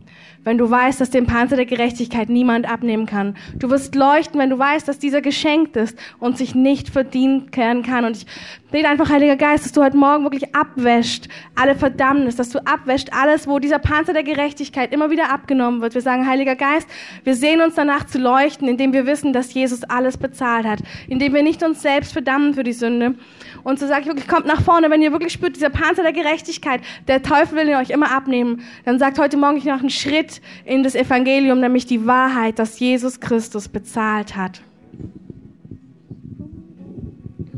wenn 0.45 0.59
du 0.59 0.69
weißt, 0.69 1.01
dass 1.01 1.09
den 1.09 1.25
Panzer 1.25 1.57
der 1.57 1.65
Gerechtigkeit 1.65 2.29
niemand 2.29 2.69
abnehmen 2.69 3.07
kann. 3.07 3.35
Du 3.55 3.69
wirst 3.71 3.95
leuchten, 3.95 4.39
wenn 4.39 4.51
du 4.51 4.57
weißt, 4.57 4.87
dass 4.87 4.99
dieser 4.99 5.21
geschenkt 5.21 5.75
ist 5.75 5.97
und 6.19 6.37
sich 6.37 6.55
nicht 6.55 6.89
verdient 6.89 7.57
werden 7.57 7.81
kann. 7.81 8.05
Und 8.05 8.15
ich 8.15 8.25
bete 8.71 8.87
einfach, 8.87 9.09
Heiliger 9.09 9.35
Geist, 9.35 9.65
dass 9.65 9.71
du 9.71 9.83
heute 9.83 9.97
Morgen 9.97 10.23
wirklich 10.23 10.55
abwäscht 10.55 11.27
alle 11.55 11.75
Verdammnis, 11.75 12.35
dass 12.35 12.49
du 12.49 12.59
abwäscht 12.65 13.09
alles, 13.11 13.47
wo 13.47 13.57
dieser 13.57 13.79
Panzer 13.79 13.94
der 14.03 14.23
Gerechtigkeit 14.23 14.93
immer 14.93 15.09
wieder 15.09 15.31
abgenommen 15.31 15.81
wird. 15.81 15.93
Wir 15.93 16.01
sagen, 16.01 16.27
Heiliger 16.27 16.55
Geist, 16.55 16.87
wir 17.23 17.35
sehen 17.35 17.61
uns 17.61 17.75
danach 17.75 18.05
zu 18.05 18.19
leuchten, 18.19 18.67
indem 18.67 18.93
wir 18.93 19.05
wissen, 19.05 19.33
dass 19.33 19.53
Jesus 19.53 19.83
alles 19.83 20.17
bezahlt 20.17 20.65
hat, 20.65 20.79
indem 21.07 21.33
wir 21.33 21.43
nicht 21.43 21.63
uns 21.63 21.81
selbst 21.81 22.13
verdammen 22.13 22.53
für 22.53 22.63
die 22.63 22.73
Sünde. 22.73 23.15
Und 23.63 23.79
so 23.79 23.87
sage 23.87 24.01
ich 24.01 24.07
wirklich, 24.07 24.27
kommt 24.27 24.45
nach 24.45 24.61
vorne, 24.61 24.89
wenn 24.89 25.01
ihr 25.01 25.11
wirklich 25.11 25.33
spürt, 25.33 25.55
dieser 25.55 25.69
Panzer 25.69 26.03
der 26.03 26.13
Gerechtigkeit, 26.13 26.81
der 27.07 27.23
Teufel 27.23 27.57
will 27.57 27.69
ihn 27.69 27.75
euch 27.75 27.89
immer 27.89 28.11
abnehmen, 28.11 28.61
dann 28.83 28.99
sagt 28.99 29.17
heute 29.17 29.37
Morgen, 29.37 29.57
ich 29.57 29.65
mache 29.65 29.79
einen 29.79 29.89
Schritt 29.89 30.41
in 30.65 30.83
das 30.83 30.95
Evangelium, 30.95 31.59
nämlich 31.59 31.85
die 31.85 32.05
Wahrheit, 32.05 32.59
dass 32.59 32.79
Jesus 32.79 33.19
Christus 33.19 33.67
bezahlt 33.67 34.35
hat. 34.35 34.61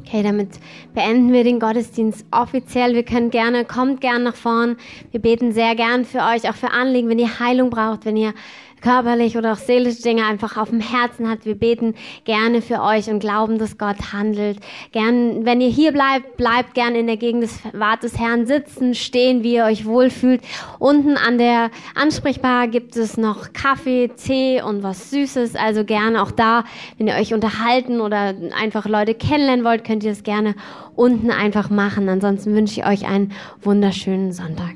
Okay, 0.08 0.24
damit 0.24 0.52
beenden 0.94 1.34
wir 1.34 1.44
den 1.44 1.60
Gottesdienst 1.60 2.26
offiziell. 2.32 2.96
Wir 2.96 3.04
können 3.04 3.30
gerne, 3.30 3.66
kommt 3.66 4.00
gerne 4.00 4.24
nach 4.24 4.36
vorn. 4.36 4.78
Wir 5.12 5.20
beten 5.20 5.52
sehr 5.52 5.76
gern 5.76 6.06
für 6.06 6.20
euch, 6.20 6.50
auch 6.50 6.56
für 6.56 6.72
Anliegen, 6.72 7.10
wenn 7.10 7.20
ihr 7.20 7.40
Heilung 7.40 7.70
braucht, 7.70 8.06
wenn 8.06 8.16
ihr 8.16 8.34
körperlich 8.82 9.38
oder 9.38 9.54
auch 9.54 9.58
seelische 9.58 10.02
Dinge 10.02 10.26
einfach 10.26 10.58
auf 10.58 10.70
dem 10.70 10.80
Herzen 10.80 11.30
hat. 11.30 11.46
Wir 11.46 11.56
beten 11.56 11.96
gerne 12.26 12.62
für 12.62 12.82
euch 12.82 13.10
und 13.10 13.20
glauben, 13.20 13.58
dass 13.58 13.78
Gott 13.78 14.14
handelt. 14.14 14.60
Gern, 14.92 15.46
wenn 15.46 15.62
ihr 15.62 15.70
hier 15.70 15.92
bleibt, 15.92 16.38
bleibt 16.38 16.74
gern 16.74 16.96
in 16.96 17.08
der 17.08 17.18
Gegend 17.18 17.44
des 17.44 17.60
Wart 17.74 18.04
des 18.04 18.18
Herrn 18.18 18.46
sitzen, 18.46 18.96
stehen, 18.96 19.44
wie 19.44 19.56
ihr 19.56 19.66
euch 19.66 19.86
wohlfühlt. 19.86 20.42
Unten 20.80 21.18
an 21.18 21.38
der 21.38 21.72
Ansprechbar 21.96 22.68
gibt 22.68 22.96
es 22.96 23.18
noch 23.18 23.54
Kaffee, 23.54 24.10
Tee 24.10 24.62
und 24.62 24.84
was 24.84 25.10
Süßes. 25.10 25.56
Also 25.56 25.84
gerne 25.84 26.22
auch 26.22 26.32
da, 26.32 26.64
wenn 26.98 27.08
ihr 27.08 27.16
euch 27.16 27.34
unterhalten 27.34 28.02
oder 28.02 28.36
einfach 28.60 28.88
Leute 28.88 29.14
kennenlernen 29.14 29.66
wollt, 29.66 29.84
könnt 29.84 30.04
ihr 30.04 30.12
das 30.12 30.24
gerne 30.24 30.56
unten 30.96 31.32
einfach 31.32 31.70
machen. 31.70 32.10
Ansonsten 32.10 32.54
wünsche 32.54 32.80
ich 32.80 32.88
euch 32.88 33.08
einen 33.08 33.32
wunderschönen 33.62 34.32
Sonntag. 34.34 34.76